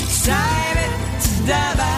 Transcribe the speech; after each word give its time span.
sei 0.08 0.56
mit 0.78 1.22
dabei. 1.48 1.92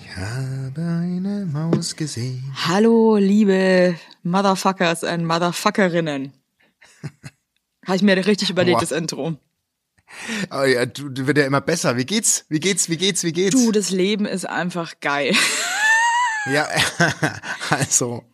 Ich 0.00 0.08
habe 0.16 0.80
eine 0.80 1.46
Maus 1.46 1.94
gesehen. 1.96 2.52
Hallo, 2.66 3.16
liebe 3.16 3.96
Motherfuckers 4.22 5.02
und 5.04 5.24
Motherfuckerinnen. 5.24 6.32
Habe 7.86 7.96
ich 7.96 8.02
mir 8.02 8.16
richtig 8.26 8.50
überlegt, 8.50 8.78
Boah. 8.78 8.82
das 8.82 8.92
Intro. 8.92 9.36
Oh 10.50 10.62
ja, 10.64 10.86
du, 10.86 11.08
du 11.10 11.26
wird 11.26 11.38
ja 11.38 11.44
immer 11.46 11.60
besser. 11.60 11.96
Wie 11.96 12.04
geht's? 12.06 12.44
Wie 12.48 12.60
geht's? 12.60 12.88
Wie 12.88 12.96
geht's? 12.96 13.24
Wie 13.24 13.32
geht's? 13.32 13.54
Du, 13.54 13.70
das 13.72 13.90
Leben 13.90 14.26
ist 14.26 14.46
einfach 14.48 14.94
geil. 15.00 15.34
Ja, 16.50 16.66
also 17.70 18.24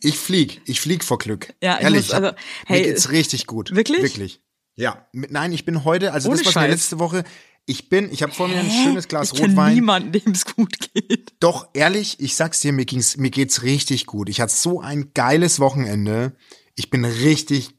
ich 0.00 0.18
flieg, 0.18 0.62
ich 0.64 0.80
flieg 0.80 1.04
vor 1.04 1.18
Glück. 1.18 1.54
Ja, 1.62 1.76
ich 1.76 1.84
ehrlich. 1.84 2.06
muss- 2.08 2.10
also, 2.12 2.32
hey, 2.66 2.80
mir 2.80 2.86
geht's 2.88 3.10
richtig 3.10 3.46
gut. 3.46 3.74
wirklich? 3.74 4.02
Wirklich. 4.02 4.40
Ja, 4.74 5.06
nein, 5.12 5.52
ich 5.52 5.64
bin 5.64 5.84
heute, 5.84 6.12
also 6.12 6.28
Ohne 6.28 6.38
das 6.38 6.46
was 6.46 6.54
mir 6.56 6.60
Scheiß. 6.62 6.70
letzte 6.72 6.98
Woche, 6.98 7.22
ich 7.66 7.88
bin, 7.88 8.10
ich 8.10 8.22
habe 8.22 8.32
vor 8.32 8.48
mir 8.48 8.56
ein 8.58 8.70
schönes 8.70 9.06
Glas 9.06 9.32
ich 9.32 9.40
Rotwein. 9.40 9.74
niemanden, 9.74 10.12
dem 10.12 10.32
es 10.32 10.44
gut 10.44 10.76
geht. 10.92 11.34
Doch 11.40 11.68
ehrlich, 11.74 12.18
ich 12.20 12.34
sag's 12.34 12.60
dir, 12.60 12.72
mir 12.72 12.84
ging's, 12.84 13.16
mir 13.16 13.30
geht's 13.30 13.62
richtig 13.62 14.06
gut. 14.06 14.28
Ich 14.28 14.40
hatte 14.40 14.54
so 14.54 14.80
ein 14.80 15.12
geiles 15.14 15.60
Wochenende. 15.60 16.34
Ich 16.74 16.90
bin 16.90 17.04
richtig 17.04 17.70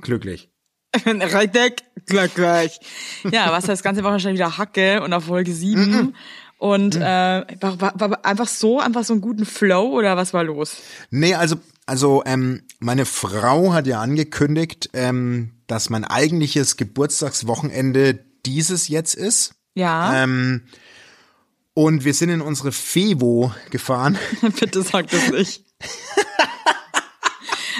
glücklich. 0.00 0.50
Richtig 1.06 1.82
glücklich. 2.06 2.80
Ja, 3.30 3.50
was 3.50 3.64
das 3.64 3.82
ganze 3.82 4.04
Woche 4.04 4.20
schon 4.20 4.34
wieder 4.34 4.58
Hacke 4.58 5.02
und 5.02 5.12
auf 5.12 5.24
Folge 5.24 5.52
7. 5.52 6.14
Und 6.58 6.96
äh, 6.96 7.00
war, 7.00 7.80
war, 7.80 8.00
war 8.00 8.24
einfach 8.24 8.48
so, 8.48 8.80
einfach 8.80 9.04
so 9.04 9.12
einen 9.12 9.20
guten 9.20 9.44
Flow 9.44 9.98
oder 9.98 10.16
was 10.16 10.32
war 10.32 10.44
los? 10.44 10.76
Nee, 11.10 11.34
also, 11.34 11.56
also 11.86 12.22
ähm, 12.24 12.62
meine 12.78 13.04
Frau 13.04 13.72
hat 13.72 13.86
ja 13.86 14.00
angekündigt, 14.00 14.90
ähm, 14.94 15.50
dass 15.66 15.90
mein 15.90 16.04
eigentliches 16.04 16.76
Geburtstagswochenende 16.76 18.18
dieses 18.46 18.88
jetzt 18.88 19.14
ist. 19.14 19.54
Ja, 19.74 20.22
Ähm, 20.22 20.62
und 21.74 22.04
wir 22.04 22.14
sind 22.14 22.28
in 22.28 22.40
unsere 22.40 22.70
Fevo 22.70 23.52
gefahren. 23.70 24.16
bitte 24.60 24.82
sag 24.82 25.10
das 25.10 25.30
nicht. 25.32 25.64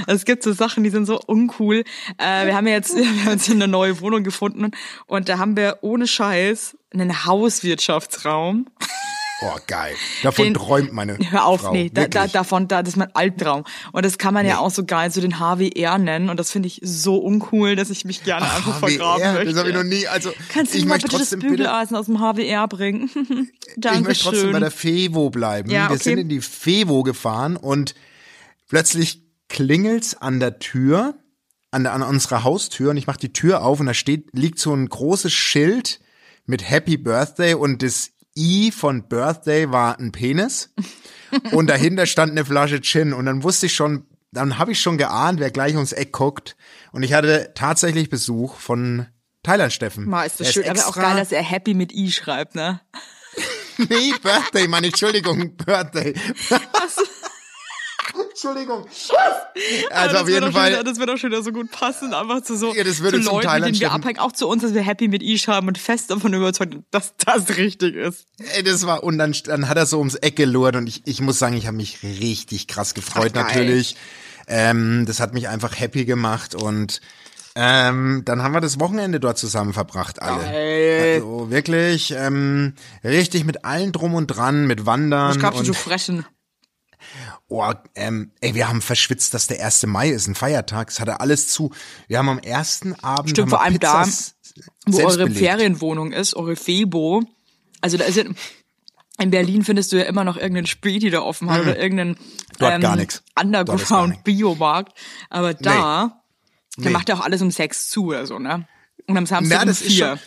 Es 0.06 0.24
gibt 0.24 0.42
so 0.42 0.52
Sachen, 0.52 0.84
die 0.84 0.90
sind 0.90 1.06
so 1.06 1.20
uncool. 1.26 1.84
Äh, 2.18 2.46
wir 2.46 2.54
haben 2.56 2.66
ja 2.66 2.74
jetzt, 2.74 2.96
wir 2.96 3.04
haben 3.24 3.30
jetzt 3.32 3.50
eine 3.50 3.68
neue 3.68 4.00
Wohnung 4.00 4.24
gefunden 4.24 4.70
und 5.06 5.28
da 5.28 5.38
haben 5.38 5.56
wir 5.56 5.78
ohne 5.82 6.06
Scheiß 6.06 6.76
einen 6.92 7.24
Hauswirtschaftsraum. 7.26 8.66
Oh, 9.42 9.58
geil. 9.66 9.94
Davon 10.22 10.44
Den- 10.46 10.54
träumt 10.54 10.92
meine 10.92 11.18
Hör 11.18 11.44
auf, 11.44 11.62
Frau. 11.62 11.72
nee, 11.72 11.90
da, 11.92 12.06
da, 12.06 12.28
davon, 12.28 12.68
da, 12.68 12.82
das 12.82 12.90
ist 12.90 12.96
mein 12.96 13.14
Albtraum. 13.14 13.64
Und 13.92 14.04
das 14.04 14.16
kann 14.16 14.32
man 14.32 14.46
ja 14.46 14.54
Nee. 14.54 14.60
auch 14.60 14.70
so 14.70 14.84
geil 14.84 15.10
so 15.10 15.20
den 15.20 15.38
HWR 15.40 15.98
nennen. 15.98 16.30
Und 16.30 16.38
das 16.38 16.52
finde 16.52 16.68
ich 16.68 16.80
so 16.82 17.16
uncool, 17.16 17.74
dass 17.74 17.90
ich 17.90 18.04
mich 18.04 18.22
gerne 18.22 18.46
einfach 18.50 18.78
vergraben 18.78 19.22
HWR, 19.22 19.32
möchte. 19.34 19.50
das 19.50 19.58
habe 19.58 19.68
ich 19.70 19.74
noch 19.74 19.82
nie. 19.82 20.06
Also 20.06 20.32
Kannst 20.50 20.72
du 20.72 20.78
ich 20.78 20.84
mir 20.84 20.90
mal 20.90 20.98
bitte 20.98 21.18
das 21.18 21.30
Bügeleisen 21.30 21.96
aus 21.96 22.06
dem 22.06 22.20
HWR 22.20 22.68
bringen? 22.68 23.10
ich 23.66 23.74
Dankeschön. 23.76 24.04
möchte 24.06 24.24
trotzdem 24.24 24.52
bei 24.52 24.60
der 24.60 24.70
Fevo 24.70 25.30
bleiben. 25.30 25.68
Ja, 25.68 25.88
Wir 25.88 25.94
okay. 25.96 26.02
sind 26.04 26.18
in 26.18 26.28
die 26.28 26.40
Fevo 26.40 27.02
gefahren 27.02 27.56
und 27.56 27.94
plötzlich 28.68 29.23
klingelt's 29.54 30.16
an 30.16 30.40
der 30.40 30.58
Tür, 30.58 31.14
an, 31.70 31.84
der, 31.84 31.92
an 31.92 32.02
unserer 32.02 32.42
Haustür 32.42 32.90
und 32.90 32.96
ich 32.96 33.06
mache 33.06 33.20
die 33.20 33.32
Tür 33.32 33.62
auf 33.62 33.78
und 33.78 33.86
da 33.86 33.94
steht, 33.94 34.30
liegt 34.32 34.58
so 34.58 34.74
ein 34.74 34.88
großes 34.88 35.32
Schild 35.32 36.00
mit 36.44 36.68
Happy 36.68 36.96
Birthday 36.96 37.54
und 37.54 37.80
das 37.80 38.10
I 38.36 38.72
von 38.72 39.08
Birthday 39.08 39.70
war 39.70 39.96
ein 40.00 40.10
Penis 40.10 40.74
und 41.52 41.68
dahinter 41.68 42.06
stand 42.06 42.32
eine 42.32 42.44
Flasche 42.44 42.80
Gin 42.80 43.12
und 43.12 43.26
dann 43.26 43.44
wusste 43.44 43.66
ich 43.66 43.74
schon, 43.76 44.06
dann 44.32 44.58
habe 44.58 44.72
ich 44.72 44.80
schon 44.80 44.98
geahnt, 44.98 45.38
wer 45.38 45.52
gleich 45.52 45.74
ums 45.74 45.92
Eck 45.92 46.10
guckt 46.10 46.56
und 46.90 47.04
ich 47.04 47.12
hatte 47.12 47.52
tatsächlich 47.54 48.10
Besuch 48.10 48.56
von 48.56 49.06
Thailand 49.44 49.72
Steffen. 49.72 50.08
Mal 50.08 50.24
ist 50.24 50.40
das 50.40 50.52
schön, 50.52 50.68
aber 50.68 50.84
auch 50.84 50.96
geil, 50.96 51.16
dass 51.16 51.30
er 51.30 51.44
Happy 51.44 51.74
mit 51.74 51.92
I 51.92 52.10
schreibt, 52.10 52.56
ne? 52.56 52.80
Nee, 53.76 54.12
Birthday, 54.22 54.68
meine 54.68 54.86
Entschuldigung, 54.86 55.56
Birthday. 55.56 56.14
Entschuldigung. 58.44 58.86
Also 59.90 60.12
das 60.14 60.22
auf 60.22 60.26
wird 60.26 60.40
jeden 60.42 60.52
Fall. 60.52 60.62
Schon, 60.64 60.72
wieder- 60.72 60.84
das 60.84 60.98
wird 60.98 61.10
auch 61.10 61.16
schon 61.16 61.30
wieder 61.30 61.42
so 61.42 61.52
gut 61.52 61.70
passen, 61.70 62.12
einfach 62.12 62.42
zu 62.42 62.56
so 62.56 62.74
Ja, 62.74 62.82
das 62.82 63.00
würde 63.00 63.20
zu 63.20 63.30
Leuten, 63.30 63.52
mit 63.54 63.64
denen 63.66 63.80
wir 63.80 63.92
abhängen, 63.92 64.18
auch 64.18 64.32
zu 64.32 64.48
uns, 64.48 64.62
dass 64.62 64.74
wir 64.74 64.82
Happy 64.82 65.06
mit 65.06 65.22
I 65.22 65.38
schreiben 65.38 65.68
und 65.68 65.78
fest 65.78 66.10
davon 66.10 66.32
überzeugt, 66.34 66.74
dass 66.90 67.14
das 67.18 67.56
richtig 67.56 67.94
ist. 67.94 68.26
Ey, 68.56 68.64
das 68.64 68.84
war 68.84 69.04
und 69.04 69.16
dann, 69.18 69.32
dann 69.44 69.68
hat 69.68 69.76
er 69.76 69.86
so 69.86 69.98
ums 69.98 70.16
Eck 70.16 70.34
gelurrt 70.34 70.74
und 70.74 70.88
ich, 70.88 71.02
ich 71.06 71.20
muss 71.20 71.38
sagen, 71.38 71.56
ich 71.56 71.68
habe 71.68 71.76
mich 71.76 72.02
richtig 72.02 72.66
krass 72.66 72.94
gefreut 72.94 73.32
Ach, 73.36 73.44
natürlich. 73.44 73.94
Ähm, 74.48 75.04
das 75.06 75.20
hat 75.20 75.34
mich 75.34 75.48
einfach 75.48 75.78
happy 75.78 76.04
gemacht 76.04 76.56
und 76.56 77.00
ähm, 77.54 78.22
dann 78.24 78.42
haben 78.42 78.52
wir 78.52 78.60
das 78.60 78.80
Wochenende 78.80 79.20
dort 79.20 79.38
zusammen 79.38 79.72
verbracht 79.72 80.20
alle. 80.20 80.42
Geil. 80.42 81.12
Also 81.14 81.50
wirklich 81.50 82.12
ähm, 82.16 82.74
richtig 83.04 83.44
mit 83.44 83.64
allen 83.64 83.92
drum 83.92 84.14
und 84.14 84.26
dran, 84.26 84.66
mit 84.66 84.84
Wandern 84.84 85.38
gab's 85.38 85.58
denn 85.58 85.60
und 85.60 85.66
so 85.66 85.72
frechen? 85.74 86.26
Oh, 87.48 87.72
ähm, 87.94 88.32
ey, 88.40 88.54
wir 88.54 88.68
haben 88.68 88.80
verschwitzt, 88.80 89.34
dass 89.34 89.46
der 89.46 89.64
1. 89.64 89.86
Mai 89.86 90.08
ist, 90.10 90.26
ein 90.26 90.34
Feiertag. 90.34 90.88
Es 90.90 90.98
hatte 90.98 91.20
alles 91.20 91.48
zu. 91.48 91.72
Wir 92.08 92.18
haben 92.18 92.28
am 92.28 92.38
ersten 92.38 92.94
Abend 93.00 93.30
Stimmt, 93.30 93.50
vor 93.50 93.62
allem 93.62 93.78
da, 93.78 94.02
Pizzas 94.02 94.34
wo 94.86 94.92
selbst 94.96 95.16
eure 95.16 95.24
belegt. 95.24 95.38
Ferienwohnung 95.40 96.12
ist, 96.12 96.34
eure 96.34 96.56
Febo. 96.56 97.22
Also 97.80 97.96
da 97.98 98.04
ist 98.04 98.16
ja, 98.16 98.24
in 99.18 99.30
Berlin 99.30 99.62
findest 99.62 99.92
du 99.92 99.96
ja 99.98 100.04
immer 100.04 100.24
noch 100.24 100.36
irgendeinen 100.36 100.66
Späti, 100.66 101.10
der 101.10 101.24
offen 101.24 101.50
hat 101.50 101.60
oder 101.62 101.78
irgendeinen 101.78 102.10
Mhm. 102.10 102.16
Ähm, 102.60 102.80
gar 102.80 102.96
nix. 102.96 103.16
Dort 103.16 103.26
ist 103.26 103.34
gar 103.34 103.44
Underground 103.44 104.08
nix. 104.10 104.22
Biomarkt. 104.24 104.98
Aber 105.28 105.54
da, 105.54 106.22
der 106.76 106.86
Nee. 106.86 106.90
macht 106.90 107.08
ja 107.08 107.16
auch 107.16 107.20
alles 107.20 107.42
um 107.42 107.50
sechs 107.50 107.88
zu 107.88 108.06
oder 108.06 108.26
so, 108.26 108.38
ne? 108.38 108.66
Und 109.06 109.16
am 109.16 109.26
Samstag 109.26 109.56
Na, 109.56 109.62
um 109.62 109.68
das 109.68 109.80
ist 109.82 109.92
vier. 109.92 110.06
schon, 110.06 110.18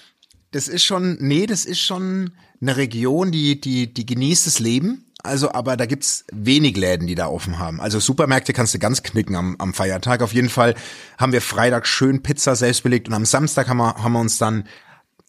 das 0.51 0.67
ist 0.67 0.83
schon, 0.83 1.17
nee, 1.19 1.45
das 1.45 1.65
ist 1.65 1.79
schon 1.79 2.31
eine 2.61 2.77
Region, 2.77 3.31
die, 3.31 3.59
die, 3.59 3.93
die 3.93 4.05
genießt 4.05 4.45
das 4.45 4.59
Leben. 4.59 5.06
Also, 5.23 5.51
aber 5.51 5.75
da 5.77 5.85
gibt's 5.87 6.25
wenig 6.31 6.77
Läden, 6.77 7.07
die 7.07 7.15
da 7.15 7.27
offen 7.27 7.59
haben. 7.59 7.81
Also 7.81 7.99
Supermärkte 7.99 8.53
kannst 8.53 8.73
du 8.73 8.79
ganz 8.79 9.03
knicken 9.03 9.35
am, 9.35 9.55
am 9.59 9.73
Feiertag. 9.73 10.21
Auf 10.21 10.33
jeden 10.33 10.49
Fall 10.49 10.75
haben 11.17 11.31
wir 11.33 11.41
Freitag 11.41 11.87
schön 11.87 12.21
Pizza 12.23 12.55
selbst 12.55 12.83
belegt 12.83 13.07
und 13.07 13.13
am 13.13 13.25
Samstag 13.25 13.67
haben 13.67 13.77
wir, 13.77 13.95
haben 13.95 14.13
wir 14.13 14.19
uns 14.19 14.37
dann 14.37 14.67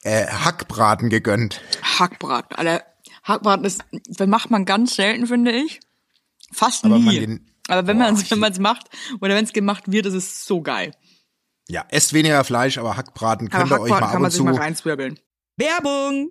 äh, 0.02 0.26
Hackbraten 0.26 1.08
gegönnt. 1.08 1.60
Hackbraten. 1.82 2.56
Alter, 2.56 2.84
Hackbraten 3.24 3.64
ist, 3.64 3.82
das 4.06 4.26
macht 4.28 4.50
man 4.50 4.64
ganz 4.66 4.94
selten, 4.94 5.26
finde 5.26 5.52
ich. 5.52 5.80
Fast 6.52 6.84
Aber 6.84 6.98
nie. 6.98 7.20
den- 7.20 7.50
Aber 7.68 7.86
wenn 7.86 7.98
man 7.98 8.14
es 8.14 8.30
wenn 8.30 8.38
man's 8.38 8.58
macht 8.58 8.88
oder 9.20 9.34
wenn 9.34 9.44
es 9.44 9.52
gemacht 9.52 9.84
wird, 9.90 10.06
ist 10.06 10.14
es 10.14 10.44
so 10.44 10.60
geil. 10.62 10.92
Ja, 11.68 11.84
esst 11.90 12.12
weniger 12.14 12.44
Fleisch, 12.44 12.78
aber 12.78 12.96
Hackbraten 12.96 13.50
könnt 13.50 13.64
Aber 13.64 13.76
ihr 13.76 13.80
euch 13.82 13.90
mal 13.90 13.96
Hackbraten 13.96 14.04
ab 14.06 14.12
kann 14.12 14.22
man 14.22 14.26
und 14.26 14.30
sich 14.32 14.38
zu. 14.38 14.44
mal 14.44 14.54
reinzwirbeln. 14.54 15.18
Werbung! 15.56 16.30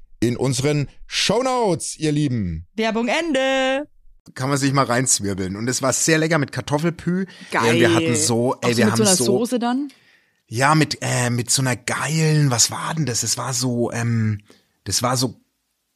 in 0.21 0.37
unseren 0.37 0.87
Shownotes, 1.07 1.97
ihr 1.97 2.11
Lieben. 2.13 2.67
Werbung 2.75 3.09
Ende. 3.09 3.87
Kann 4.35 4.49
man 4.49 4.57
sich 4.57 4.71
mal 4.71 4.85
reinzwirbeln. 4.85 5.55
Und 5.57 5.67
es 5.67 5.81
war 5.81 5.91
sehr 5.91 6.19
lecker 6.19 6.37
mit 6.37 6.51
Kartoffelpü. 6.51 7.25
Geil. 7.51 7.75
Äh, 7.75 7.79
wir 7.79 7.93
hatten 7.93 8.15
so, 8.15 8.55
ey, 8.61 8.69
Auch 8.69 8.71
so 8.71 8.77
wir 8.77 8.85
mit 8.85 8.91
haben 8.91 8.97
so 8.97 9.03
einer 9.03 9.15
so, 9.15 9.25
Soße 9.25 9.59
dann? 9.59 9.91
ja, 10.47 10.75
mit, 10.75 10.99
äh, 11.01 11.29
mit 11.29 11.49
so 11.49 11.61
einer 11.61 11.75
geilen, 11.75 12.51
was 12.51 12.69
war 12.71 12.93
denn 12.93 13.05
das? 13.05 13.23
Es 13.23 13.37
war 13.37 13.53
so, 13.53 13.91
ähm, 13.91 14.41
das 14.83 15.01
war 15.01 15.17
so 15.17 15.40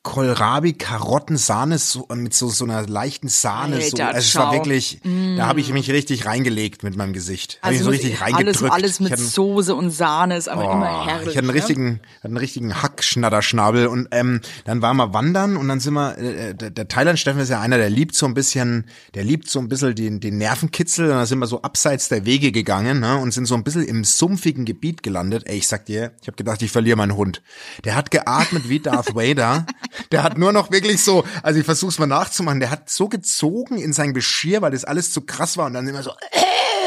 Kohlrabi, 0.05 0.73
Karotten, 0.73 1.35
Sahne 1.35 1.79
so, 1.79 2.07
mit 2.13 2.33
so, 2.35 2.47
so 2.49 2.63
einer 2.63 2.85
leichten 2.87 3.27
Sahne. 3.27 3.77
so. 3.81 3.97
Alter, 3.97 4.07
Also 4.15 4.19
es 4.19 4.35
war 4.35 4.53
wirklich, 4.53 4.99
da 5.03 5.47
habe 5.47 5.59
ich 5.59 5.73
mich 5.73 5.89
richtig 5.89 6.27
reingelegt 6.27 6.83
mit 6.83 6.95
meinem 6.95 7.11
Gesicht. 7.11 7.57
Hab 7.63 7.71
ich 7.71 7.81
so 7.81 7.89
richtig 7.89 8.13
ich- 8.13 8.21
reingedrückt. 8.21 8.61
alles, 8.61 8.71
alles 8.71 8.99
mit 8.99 9.11
hatte, 9.13 9.23
Soße 9.23 9.73
und 9.73 9.89
Sahne 9.89 10.37
ist 10.37 10.47
einfach 10.47 10.71
immer 10.71 11.01
Oh, 11.03 11.07
herrlich. 11.07 11.29
ich 11.29 11.37
hatte 11.37 11.39
einen 11.39 11.47
ne? 11.47 11.53
richtigen, 11.55 11.99
hatte 12.17 12.25
einen 12.27 12.37
richtigen 12.37 12.81
Hackschnatterschnabel 12.83 13.87
und 13.87 14.07
ähm, 14.11 14.41
dann 14.65 14.83
waren 14.83 14.95
wir 14.97 15.11
wandern 15.13 15.57
und 15.57 15.67
dann 15.67 15.79
sind 15.79 15.95
wir, 15.95 16.17
äh, 16.19 16.53
der, 16.53 16.69
der 16.69 16.87
Thailand 16.87 17.17
Steffen 17.17 17.41
ist 17.41 17.49
ja 17.49 17.59
einer, 17.59 17.77
der 17.77 17.89
liebt 17.89 18.15
so 18.15 18.27
ein 18.27 18.35
bisschen, 18.35 18.85
der 19.15 19.23
liebt 19.23 19.49
so 19.49 19.57
ein 19.59 19.69
bisschen 19.69 19.95
den, 19.95 20.19
den 20.19 20.37
Nervenkitzel 20.37 21.05
und 21.09 21.15
dann 21.15 21.25
sind 21.25 21.39
wir 21.39 21.47
so 21.47 21.63
abseits 21.63 22.09
der 22.09 22.25
Wege 22.25 22.51
gegangen 22.51 22.99
ne, 22.99 23.17
und 23.17 23.33
sind 23.33 23.47
so 23.47 23.55
ein 23.55 23.63
bisschen 23.63 23.83
im 23.83 24.03
sumpfigen 24.03 24.65
Gebiet 24.65 25.01
gelandet. 25.01 25.43
Ey, 25.47 25.57
ich 25.57 25.67
sag 25.67 25.85
dir, 25.87 26.11
ich 26.21 26.27
habe 26.27 26.37
gedacht, 26.37 26.61
ich 26.61 26.71
verliere 26.71 26.95
meinen 26.95 27.15
Hund. 27.15 27.41
Der 27.85 27.95
hat 27.95 28.11
geatmet 28.11 28.69
wie 28.69 28.79
Darth 28.79 29.15
Vader. 29.15 29.65
Der 30.12 30.24
hat 30.24 30.38
nur 30.38 30.51
noch 30.51 30.71
wirklich 30.71 31.03
so, 31.03 31.24
also 31.44 31.59
ich 31.59 31.65
versuch's 31.65 32.00
mal 32.00 32.07
nachzumachen, 32.07 32.59
der 32.59 32.71
hat 32.71 32.89
so 32.89 33.07
gezogen 33.07 33.77
in 33.77 33.94
sein 33.94 34.13
Geschirr, 34.13 34.62
weil 34.62 34.71
das 34.71 34.86
alles 34.86 35.12
zu 35.12 35.21
krass 35.21 35.57
war 35.57 35.65
und 35.65 35.74
dann 35.74 35.88
immer 35.88 36.03
so, 36.03 36.12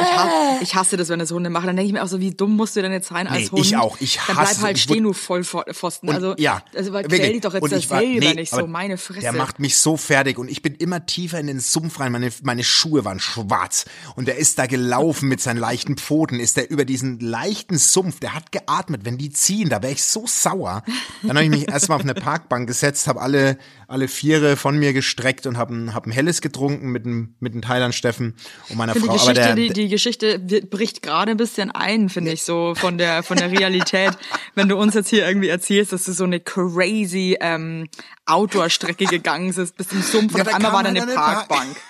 Ich, 0.00 0.16
hasse, 0.16 0.62
ich 0.62 0.74
hasse 0.74 0.96
das, 0.96 1.08
wenn 1.08 1.18
das 1.18 1.30
Hunde 1.30 1.50
machen. 1.50 1.66
Dann 1.66 1.76
denke 1.76 1.86
ich 1.88 1.92
mir 1.92 2.02
auch 2.02 2.08
so, 2.08 2.20
wie 2.20 2.30
dumm 2.32 2.56
musst 2.56 2.76
du 2.76 2.82
denn 2.82 2.92
jetzt 2.92 3.08
sein 3.08 3.26
als 3.26 3.52
Nee, 3.52 3.60
ich 3.60 3.72
Hund? 3.74 3.82
auch. 3.82 3.96
Ich 4.00 4.18
Dann 4.26 4.36
hasse- 4.36 4.54
bleib 4.56 4.66
halt 4.68 4.76
ich 4.76 4.82
stehen, 4.84 5.02
du 5.04 5.12
Vollpfosten. 5.12 6.08
Und, 6.08 6.14
Also, 6.14 6.34
ja, 6.38 6.62
also 6.74 6.92
wirklich. 6.92 7.20
quäl 7.20 7.32
dich 7.32 7.40
doch 7.42 7.54
jetzt 7.54 7.72
ich 7.72 7.90
war- 7.90 8.00
selber 8.00 8.20
nee, 8.20 8.34
nicht 8.34 8.52
so, 8.52 8.66
meine 8.66 8.98
Fresse. 8.98 9.20
Der 9.20 9.32
macht 9.32 9.58
mich 9.58 9.76
so 9.78 9.96
fertig 9.96 10.38
und 10.38 10.48
ich 10.50 10.62
bin 10.62 10.74
immer 10.74 11.04
tiefer 11.06 11.38
in 11.38 11.46
den 11.46 11.60
Sumpf 11.60 12.00
rein. 12.00 12.12
Meine, 12.12 12.30
meine 12.42 12.64
Schuhe 12.64 13.04
waren 13.04 13.20
schwarz 13.20 13.84
und 14.16 14.28
der 14.28 14.36
ist 14.36 14.58
da 14.58 14.66
gelaufen 14.66 15.28
mit 15.28 15.40
seinen 15.40 15.58
leichten 15.58 15.96
Pfoten. 15.96 16.40
Ist 16.40 16.56
der 16.56 16.70
über 16.70 16.84
diesen 16.84 17.20
leichten 17.20 17.78
Sumpf, 17.78 18.20
der 18.20 18.34
hat 18.34 18.52
geatmet. 18.52 19.04
Wenn 19.04 19.18
die 19.18 19.30
ziehen, 19.30 19.68
da 19.68 19.82
wäre 19.82 19.92
ich 19.92 20.02
so 20.04 20.24
sauer. 20.26 20.82
Dann 21.22 21.30
habe 21.36 21.44
ich 21.44 21.50
mich 21.50 21.68
erstmal 21.68 21.96
auf 21.96 22.02
eine 22.04 22.14
Parkbank 22.14 22.66
gesetzt, 22.66 23.06
habe 23.06 23.20
alle, 23.20 23.58
alle 23.88 24.08
Viere 24.08 24.56
von 24.56 24.78
mir 24.78 24.92
gestreckt 24.92 25.46
und 25.46 25.56
habe 25.58 25.74
ein, 25.74 25.94
hab 25.94 26.06
ein 26.06 26.12
Helles 26.12 26.40
getrunken 26.40 26.90
mit 26.90 27.04
dem, 27.04 27.34
mit 27.40 27.54
dem 27.54 27.62
Thailand 27.62 27.94
Steffen 27.94 28.34
und 28.68 28.76
meiner 28.76 28.94
Frau. 28.94 29.12
Aber 29.18 29.34
der, 29.34 29.54
die, 29.54 29.68
die 29.72 29.81
Geschichte 29.88 30.40
wird- 30.48 30.70
bricht 30.70 31.02
gerade 31.02 31.30
ein 31.32 31.36
bisschen 31.36 31.70
ein, 31.70 32.08
finde 32.08 32.32
ich, 32.32 32.42
so 32.42 32.74
von 32.74 32.98
der 32.98 33.22
von 33.22 33.36
der 33.36 33.50
Realität. 33.50 34.12
Wenn 34.54 34.68
du 34.68 34.76
uns 34.76 34.94
jetzt 34.94 35.08
hier 35.10 35.26
irgendwie 35.26 35.48
erzählst, 35.48 35.92
dass 35.92 36.04
du 36.04 36.12
so 36.12 36.24
eine 36.24 36.40
crazy 36.40 37.36
ähm, 37.40 37.88
Outdoor-Strecke 38.26 39.04
gegangen 39.06 39.52
bist, 39.54 39.76
bis 39.76 39.88
zum 39.88 40.02
Sumpf 40.02 40.34
Ja, 40.36 40.40
und 40.44 40.54
einmal 40.54 40.72
war 40.72 40.82
da 40.82 40.88
eine 40.90 41.02
eine 41.02 41.12
Park- 41.14 41.48
Parkbank. 41.48 41.76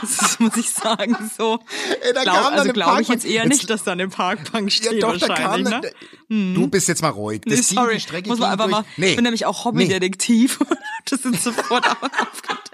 Das 0.00 0.38
muss 0.38 0.56
ich 0.58 0.70
sagen, 0.70 1.16
so. 1.38 1.58
Ey, 2.02 2.12
da 2.12 2.22
glaub, 2.22 2.52
also 2.52 2.72
glaube 2.72 3.00
ich 3.00 3.08
jetzt 3.08 3.24
eher 3.24 3.44
Jetzt- 3.44 3.48
nicht, 3.48 3.70
dass 3.70 3.82
da 3.82 3.92
eine 3.92 4.08
Parkbank 4.08 4.70
steht 4.70 4.92
ja, 4.92 4.98
doch, 5.00 5.16
da 5.18 5.26
kam, 5.34 5.64
wahrscheinlich, 5.64 5.94
ne? 6.28 6.54
Du 6.54 6.66
bist 6.68 6.86
jetzt 6.88 7.00
mal 7.02 7.08
ruhig. 7.08 7.40
Das 7.46 7.54
Nee, 7.72 7.76
sorry, 7.76 7.98
die 8.22 8.28
muss 8.28 8.38
man 8.38 8.50
einfach 8.50 8.66
durch. 8.66 8.76
mal. 8.76 8.84
Nee. 8.98 9.08
Ich 9.10 9.16
bin 9.16 9.24
nämlich 9.24 9.46
auch 9.46 9.64
Hobbydetektiv 9.64 10.60
und 10.60 10.68
das 11.10 11.22
sind 11.22 11.40
sofort 11.40 11.86
aufgedeckt. 11.88 12.65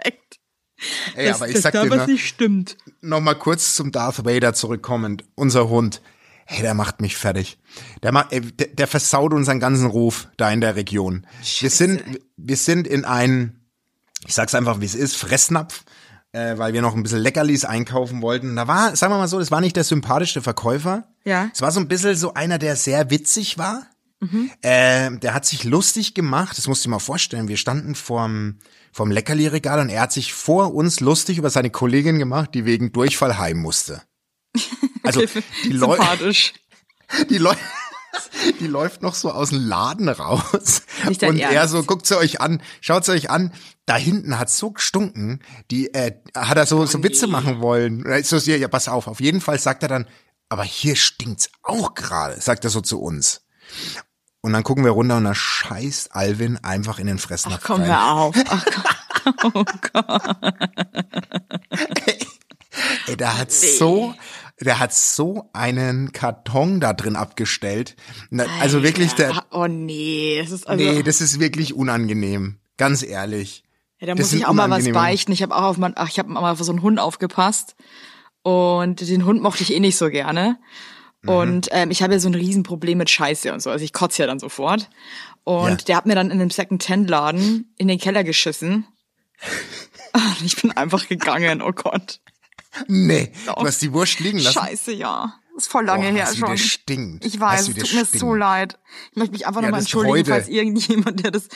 Ey, 1.14 1.28
dass, 1.28 1.36
aber 1.36 1.48
ich 1.48 1.54
dass 1.54 1.62
sag 1.62 1.72
da 1.72 1.84
dir, 1.84 1.90
was 1.90 2.06
ne, 2.06 2.12
nicht 2.12 2.26
stimmt. 2.26 2.76
noch 3.00 3.20
mal 3.20 3.34
kurz 3.34 3.74
zum 3.74 3.92
Darth 3.92 4.24
Vader 4.24 4.54
zurückkommend. 4.54 5.24
Unser 5.34 5.68
Hund. 5.68 6.00
Hey, 6.44 6.62
der 6.62 6.74
macht 6.74 7.00
mich 7.00 7.16
fertig. 7.16 7.58
Der, 8.02 8.12
macht, 8.12 8.32
ey, 8.32 8.40
der, 8.40 8.68
der 8.68 8.86
versaut 8.86 9.32
unseren 9.32 9.60
ganzen 9.60 9.86
Ruf 9.86 10.28
da 10.36 10.50
in 10.50 10.60
der 10.60 10.76
Region. 10.76 11.26
Wir 11.60 11.70
sind, 11.70 12.02
wir 12.36 12.56
sind 12.56 12.86
in 12.86 13.04
ein, 13.04 13.60
ich 14.26 14.34
sag's 14.34 14.54
einfach, 14.54 14.80
wie 14.80 14.86
es 14.86 14.94
ist, 14.94 15.16
Fressnapf, 15.16 15.84
äh, 16.32 16.58
weil 16.58 16.72
wir 16.72 16.82
noch 16.82 16.94
ein 16.94 17.02
bisschen 17.02 17.20
Leckerlis 17.20 17.64
einkaufen 17.64 18.22
wollten. 18.22 18.56
Da 18.56 18.66
war, 18.66 18.96
sagen 18.96 19.12
wir 19.12 19.18
mal 19.18 19.28
so, 19.28 19.38
das 19.38 19.50
war 19.50 19.60
nicht 19.60 19.76
der 19.76 19.84
sympathischste 19.84 20.42
Verkäufer. 20.42 21.04
Ja. 21.24 21.48
Es 21.54 21.62
war 21.62 21.70
so 21.70 21.80
ein 21.80 21.88
bisschen 21.88 22.16
so 22.16 22.34
einer, 22.34 22.58
der 22.58 22.76
sehr 22.76 23.10
witzig 23.10 23.58
war. 23.58 23.86
Äh, 24.60 25.18
der 25.18 25.34
hat 25.34 25.44
sich 25.44 25.64
lustig 25.64 26.14
gemacht, 26.14 26.56
das 26.56 26.68
musst 26.68 26.84
du 26.84 26.88
dir 26.88 26.92
mal 26.92 27.00
vorstellen. 27.00 27.48
Wir 27.48 27.56
standen 27.56 27.96
vorm, 27.96 28.58
vorm 28.92 29.10
Leckerli-Regal 29.10 29.80
und 29.80 29.88
er 29.88 30.02
hat 30.02 30.12
sich 30.12 30.32
vor 30.34 30.74
uns 30.74 31.00
lustig 31.00 31.38
über 31.38 31.50
seine 31.50 31.70
Kollegin 31.70 32.18
gemacht, 32.18 32.50
die 32.54 32.64
wegen 32.64 32.92
Durchfall 32.92 33.38
heim 33.38 33.58
musste. 33.58 34.02
Also 35.04 35.24
die, 35.64 35.70
Leu 35.70 35.96
Sympathisch. 35.96 36.54
die, 37.28 37.38
Leu 37.38 37.52
die 38.60 38.68
läuft 38.68 39.02
noch 39.02 39.14
so 39.14 39.32
aus 39.32 39.50
dem 39.50 39.66
Laden 39.66 40.08
raus. 40.08 40.82
Nicht 41.08 41.24
und 41.24 41.38
er 41.38 41.66
so, 41.66 41.82
guckt 41.82 42.06
sie 42.06 42.16
euch 42.16 42.40
an, 42.40 42.62
schaut 42.80 43.04
sie 43.04 43.10
euch 43.10 43.28
an, 43.28 43.52
da 43.84 43.96
hinten 43.96 44.38
hat 44.38 44.50
so 44.50 44.70
gestunken, 44.70 45.42
die 45.72 45.92
äh, 45.92 46.12
hat 46.36 46.56
er 46.56 46.66
so, 46.66 46.86
so 46.86 47.02
Witze 47.02 47.26
machen 47.26 47.60
wollen. 47.60 48.04
Ist 48.04 48.28
So, 48.28 48.36
ja, 48.36 48.56
ja, 48.56 48.68
pass 48.68 48.86
auf, 48.86 49.08
auf 49.08 49.20
jeden 49.20 49.40
Fall 49.40 49.58
sagt 49.58 49.82
er 49.82 49.88
dann, 49.88 50.06
aber 50.48 50.64
hier 50.64 50.96
stinkt's 50.96 51.50
auch 51.62 51.94
gerade, 51.94 52.40
sagt 52.40 52.64
er 52.64 52.70
so 52.70 52.80
zu 52.80 53.00
uns. 53.00 53.44
Und 54.44 54.52
dann 54.52 54.64
gucken 54.64 54.84
wir 54.84 54.90
runter 54.90 55.16
und 55.16 55.24
da 55.24 55.34
scheißt 55.34 56.14
Alvin 56.14 56.58
einfach 56.64 56.98
in 56.98 57.06
den 57.06 57.18
Fressnapf 57.18 57.60
Ach, 57.62 57.66
komm, 57.66 57.80
rein. 57.82 57.90
hör 57.90 58.10
auf. 58.12 58.36
Ach, 58.48 58.64
komm. 58.64 58.82
Oh 59.54 59.64
Gott. 59.92 60.36
Ey, 63.06 63.16
der 63.16 63.38
hat 63.38 63.52
so, 63.52 64.14
der 64.60 64.80
hat 64.80 64.92
so 64.92 65.48
einen 65.52 66.10
Karton 66.12 66.80
da 66.80 66.92
drin 66.92 67.14
abgestellt. 67.14 67.94
Also 68.60 68.82
wirklich, 68.82 69.12
der, 69.12 69.44
Oh 69.52 69.66
nee, 69.68 70.40
das 70.42 70.50
ist 70.50 70.66
also. 70.68 70.82
nee, 70.82 71.04
das 71.04 71.20
ist 71.20 71.38
wirklich 71.38 71.74
unangenehm. 71.74 72.58
Ganz 72.78 73.04
ehrlich. 73.04 73.62
Ja, 74.00 74.08
da 74.08 74.14
Das 74.14 74.32
muss 74.32 74.40
ich 74.40 74.46
auch 74.46 74.52
mal 74.54 74.70
was 74.70 74.90
beichten. 74.90 75.30
Ich 75.30 75.42
habe 75.42 75.54
auch 75.54 75.62
auf 75.62 75.76
mein, 75.78 75.92
ach, 75.96 76.08
ich 76.08 76.18
habe 76.18 76.30
mal 76.30 76.50
auf 76.50 76.58
so 76.58 76.72
einen 76.72 76.82
Hund 76.82 76.98
aufgepasst 76.98 77.76
und 78.42 79.00
den 79.08 79.24
Hund 79.24 79.40
mochte 79.40 79.62
ich 79.62 79.72
eh 79.72 79.78
nicht 79.80 79.96
so 79.96 80.08
gerne. 80.10 80.58
Mhm. 81.22 81.28
Und 81.28 81.68
ähm, 81.72 81.90
ich 81.90 82.02
habe 82.02 82.12
ja 82.14 82.18
so 82.18 82.28
ein 82.28 82.34
Riesenproblem 82.34 82.98
mit 82.98 83.10
Scheiße 83.10 83.52
und 83.52 83.60
so. 83.62 83.70
Also 83.70 83.84
ich 83.84 83.92
kotze 83.92 84.22
ja 84.22 84.26
dann 84.26 84.38
sofort. 84.38 84.88
Und 85.44 85.68
Ja. 85.68 85.76
der 85.86 85.96
hat 85.96 86.06
mir 86.06 86.14
dann 86.14 86.26
in 86.30 86.40
einem 86.40 86.50
Second-Hand-Laden 86.50 87.72
in 87.78 87.88
den 87.88 87.98
Keller 87.98 88.22
geschissen. 88.24 88.86
Und 90.14 90.42
ich 90.44 90.60
bin 90.60 90.70
einfach 90.72 91.08
gegangen, 91.08 91.62
oh 91.62 91.72
Gott. 91.72 92.20
Nee, 92.86 93.32
Doch. 93.46 93.56
du 93.56 93.66
hast 93.66 93.82
die 93.82 93.92
Wurst 93.92 94.20
liegen 94.20 94.38
lassen. 94.38 94.58
Scheiße, 94.60 94.92
ja. 94.92 95.34
Das 95.54 95.64
ist 95.64 95.70
voll 95.70 95.84
lange 95.84 96.06
Boah, 96.08 96.12
her 96.16 96.26
schon. 96.34 96.48
der 96.50 96.56
stinkt. 96.56 97.24
Ich 97.26 97.38
weiß, 97.38 97.68
es 97.68 97.74
der 97.74 97.84
tut 97.84 97.92
mir 97.94 98.04
stinkt. 98.06 98.18
so 98.20 98.34
leid. 98.34 98.78
Ich 99.10 99.16
möchte 99.16 99.32
mich 99.32 99.46
einfach 99.46 99.60
Ja, 99.60 99.66
nochmal 99.68 99.80
das 99.80 99.84
entschuldigen, 99.86 100.16
heute. 100.18 100.30
falls 100.30 100.48
irgendjemand, 100.48 101.22
der 101.24 101.30
das, 101.30 101.48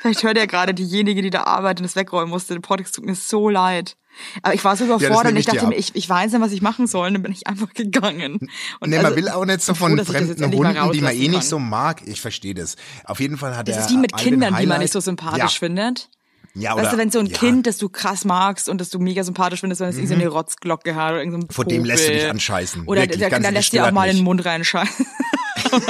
vielleicht 0.00 0.22
hört 0.22 0.36
ja 0.36 0.46
gerade 0.46 0.74
diejenige, 0.74 1.22
die 1.22 1.30
da 1.30 1.44
arbeitet 1.44 1.80
und 1.80 1.84
das 1.84 1.96
wegräumen 1.96 2.30
musste, 2.30 2.54
den 2.54 2.62
Podcast 2.62 2.94
tut 2.94 3.06
mir 3.06 3.14
so 3.14 3.48
leid. 3.48 3.96
Aber 4.42 4.54
ich 4.54 4.64
war 4.64 4.76
so 4.76 4.84
überfordert 4.84 5.32
und 5.32 5.38
ich 5.38 5.46
dachte 5.46 5.66
mir, 5.68 5.76
ich, 5.76 5.94
ich 5.94 6.08
weiß 6.08 6.32
nicht, 6.32 6.40
was 6.40 6.50
ich 6.52 6.62
machen 6.62 6.86
soll, 6.88 7.06
und 7.08 7.14
dann 7.14 7.22
bin 7.22 7.32
ich 7.32 7.46
einfach 7.46 7.72
gegangen. 7.72 8.38
Und 8.80 8.90
Nee, 8.90 8.96
also, 8.98 9.08
man 9.08 9.16
will 9.16 9.28
auch 9.28 9.44
nicht 9.44 9.62
so 9.62 9.72
von 9.74 9.90
froh, 9.92 9.96
das 9.96 10.08
fremden 10.08 10.42
Hunden, 10.44 10.50
die 10.50 10.58
man 10.60 10.74
eh 10.74 10.78
rauslassen 10.80 11.18
nicht 11.20 11.32
kann. 11.32 11.42
so 11.42 11.58
mag. 11.60 12.02
Ich 12.06 12.20
verstehe 12.20 12.54
das. 12.54 12.74
Auf 13.04 13.20
jeden 13.20 13.38
Fall 13.38 13.56
hat 13.56 13.68
Das 13.68 13.76
er 13.76 13.82
ist 13.84 13.90
wie 13.90 13.96
mit 13.98 14.16
Kindern, 14.16 14.56
die 14.58 14.66
man 14.66 14.80
nicht 14.80 14.92
so 14.92 14.98
sympathisch 15.00 15.38
ja. 15.38 15.48
findet. 15.48 16.10
Ja, 16.54 16.74
oder, 16.74 16.82
Weißt 16.82 16.92
du, 16.92 16.98
wenn 16.98 17.10
so 17.10 17.20
ein 17.20 17.26
ja, 17.26 17.38
Kind, 17.38 17.66
das 17.66 17.78
du 17.78 17.88
krass 17.88 18.24
magst 18.24 18.68
und 18.68 18.80
das 18.80 18.90
du 18.90 18.98
mega 18.98 19.22
sympathisch 19.22 19.60
findest, 19.60 19.80
wenn 19.80 19.88
es 19.88 19.96
irgendeine 19.96 20.28
Rotzglocke 20.28 20.94
hat 20.94 21.12
oder 21.12 21.20
irgendein 21.20 21.40
Mhm. 21.42 21.48
Vor 21.50 21.64
dem 21.64 21.84
lässt 21.84 22.08
du 22.08 22.12
dich 22.12 22.28
anscheißen. 22.28 22.86
Oder 22.86 23.02
Wirklich, 23.02 23.18
der, 23.20 23.38
der 23.38 23.52
lässt 23.52 23.72
dir 23.72 23.86
auch 23.86 23.92
mal 23.92 24.06
in 24.06 24.10
den 24.10 24.16
nicht. 24.16 24.24
Mund 24.24 24.44
reinscheißen. 24.44 25.06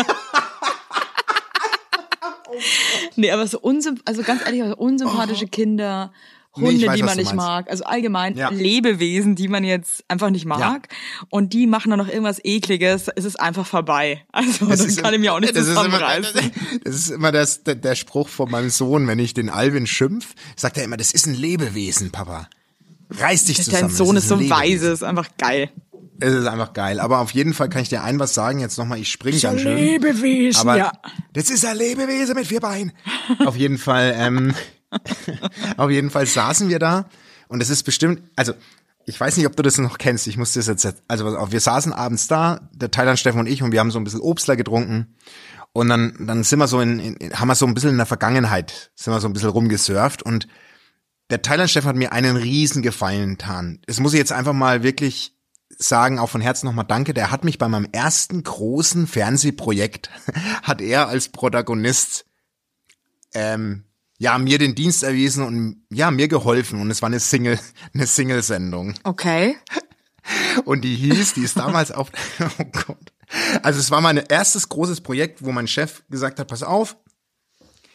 nee, 3.17 3.31
aber 3.31 3.47
so 3.47 3.59
unsymp 3.61 4.02
also 4.05 4.23
ganz 4.23 4.45
ehrlich, 4.45 4.62
also 4.62 4.76
unsympathische 4.76 5.47
Kinder, 5.47 6.11
Oh. 6.12 6.17
Nee, 6.17 6.31
Hunde, 6.61 6.76
ich 6.76 6.87
weiß, 6.87 6.97
die 6.97 7.02
man 7.02 7.17
nicht 7.17 7.35
mag, 7.35 7.71
also 7.71 7.85
allgemein 7.85 8.37
Ja. 8.37 8.50
Lebewesen, 8.50 9.35
die 9.35 9.49
man 9.49 9.64
jetzt 9.64 10.05
einfach 10.09 10.31
nicht 10.31 10.45
mag 10.47 10.88
und 11.29 11.52
die 11.52 11.67
machen 11.67 11.90
dann 11.90 11.99
noch 11.99 12.09
irgendwas 12.09 12.40
ekliges, 12.45 13.09
ist 13.09 13.25
es 13.25 13.37
einfach 13.37 13.67
vorbei. 13.67 14.23
Also 14.33 14.67
Das 14.67 14.81
ist 14.81 15.02
kann 15.02 15.14
ich 15.14 15.21
mir 15.21 15.33
auch 15.35 15.40
nicht 15.40 15.55
das 15.57 15.67
ist 15.67 15.73
immer, 15.73 15.85
zusammenreißen. 15.85 16.50
das 16.85 16.95
ist 16.95 17.11
immer 17.11 17.33
das, 17.33 17.62
der, 17.64 17.75
der 17.75 17.95
Spruch 17.95 18.29
von 18.29 18.50
meinem 18.50 18.71
Sohn, 18.71 19.07
wenn 19.07 19.19
ich 19.19 19.35
den 19.35 19.50
Alvin 19.50 19.87
schimpf, 19.87 20.35
sagt 20.57 20.76
er 20.79 20.85
immer, 20.85 20.97
das 20.97 21.12
ist 21.12 21.26
ein 21.26 21.35
Lebewesen, 21.35 22.11
Papa. 22.11 22.49
Reiß 23.11 23.45
dich 23.47 23.57
zusammen. 23.62 23.88
Dein 23.88 23.90
Sohn 23.90 24.14
das 24.14 24.25
ist 24.25 24.29
so 24.29 24.37
ein 24.37 24.49
weise, 24.49 24.62
Lebewesen. 24.67 24.93
ist 24.95 25.02
einfach 25.02 25.29
geil. 25.37 25.71
Es 26.23 26.35
ist 26.35 26.47
einfach 26.47 26.75
geil. 26.75 27.00
Aber 27.00 27.21
auf 27.21 27.31
jeden 27.33 27.55
Fall 27.55 27.69
kann 27.71 27.81
ich 27.83 27.88
dir 27.88 28.02
ein 28.05 28.19
was 28.19 28.35
sagen. 28.35 28.61
Jetzt 28.61 28.76
nochmal, 28.79 28.99
ich 28.99 29.11
springe 29.11 29.38
ganz 29.40 29.62
schön. 29.62 29.75
Lebewesen, 29.76 30.61
Aber 30.61 30.76
ja. 30.76 30.93
das 31.33 31.49
ist 31.50 31.64
ein 31.64 31.76
Lebewesen 31.76 32.35
mit 32.35 32.47
vier 32.47 32.61
Beinen. 32.61 32.93
auf 33.47 33.57
jeden 33.57 33.79
Fall, 33.79 34.14
ähm, 34.17 34.55
auf 35.76 35.90
jeden 35.90 36.11
Fall 36.11 36.26
saßen 36.26 36.68
wir 36.68 36.78
da 36.78 37.09
und 37.49 37.61
es 37.62 37.70
ist 37.70 37.82
bestimmt, 37.82 38.23
also 38.37 38.52
ich 39.06 39.18
weiß 39.18 39.37
nicht, 39.37 39.47
ob 39.47 39.56
du 39.56 39.62
das 39.62 39.78
noch 39.78 39.99
kennst. 39.99 40.26
Ich 40.26 40.37
muss 40.37 40.52
das 40.52 40.66
jetzt, 40.66 40.87
also 41.09 41.26
auf, 41.37 41.52
wir 41.52 41.61
saßen 41.61 41.92
abends 41.92 42.28
da, 42.28 42.68
der 42.73 42.90
Thailand 42.90 43.18
Steffen 43.18 43.40
und 43.40 43.49
ich, 43.49 43.62
und 43.62 43.73
wir 43.73 43.80
haben 43.80 43.90
so 43.90 43.99
ein 43.99 44.04
bisschen 44.04 44.20
Obstler 44.20 44.56
getrunken. 44.56 45.16
Und 45.73 45.88
dann, 45.88 46.14
dann 46.26 46.44
sind 46.44 46.59
wir 46.59 46.68
so 46.68 46.80
in, 46.80 46.99
in, 46.99 47.32
haben 47.35 47.49
wir 47.49 47.54
so 47.54 47.66
ein 47.66 47.75
bisschen 47.75 47.90
in 47.90 47.97
der 47.97 48.06
Vergangenheit, 48.06 48.90
sind 48.94 49.12
wir 49.12 49.20
so 49.20 49.28
ein 49.28 49.32
bisschen 49.32 49.50
rumgesurft 49.50 50.23
und 50.23 50.49
der 51.30 51.42
Thailand 51.42 51.70
Steffen 51.70 51.88
hat 51.88 51.97
mir 51.97 52.12
einen 52.12 52.37
riesen 52.37 52.82
Gefallen 52.82 53.30
getan. 53.30 53.80
Das 53.87 54.00
muss 54.00 54.12
ich 54.12 54.18
jetzt 54.18 54.32
einfach 54.32 54.52
mal 54.52 54.82
wirklich 54.82 55.37
sagen, 55.78 56.18
auch 56.18 56.28
von 56.28 56.40
Herzen 56.40 56.66
nochmal 56.66 56.87
Danke. 56.87 57.14
Der 57.14 57.30
hat 57.30 57.44
mich 57.44 57.59
bei 57.59 57.68
meinem 57.68 57.88
ersten 57.92 58.42
großen 58.42 59.06
Fernsehprojekt, 59.06 60.11
hat 60.62 60.80
er 60.80 61.09
als 61.09 61.28
Protagonist 61.28 62.26
ähm, 63.32 63.85
ja 64.21 64.37
mir 64.39 64.59
den 64.59 64.75
Dienst 64.75 65.03
erwiesen 65.03 65.43
und 65.45 65.83
ja 65.91 66.11
mir 66.11 66.29
geholfen 66.29 66.81
und 66.81 66.91
es 66.91 67.00
war 67.03 67.09
eine 67.09 67.19
Single 67.21 67.59
eine 67.95 68.07
Single 68.07 68.43
Sendung 68.43 68.95
Okay. 69.03 69.57
und 70.67 70.83
die 70.83 70.95
hieß, 70.95 71.33
die 71.35 71.41
ist 71.43 71.57
damals 71.57 71.91
auf 71.91 72.12
oh 72.59 72.65
Gott. 72.87 73.12
Also 73.62 73.81
es 73.81 73.91
war 73.91 74.00
mein 74.00 74.19
erstes 74.19 74.69
großes 74.69 75.00
Projekt, 75.00 75.43
wo 75.45 75.53
mein 75.53 75.67
Chef 75.67 76.03
gesagt 76.11 76.39
hat, 76.39 76.49
pass 76.49 76.62
auf, 76.62 76.97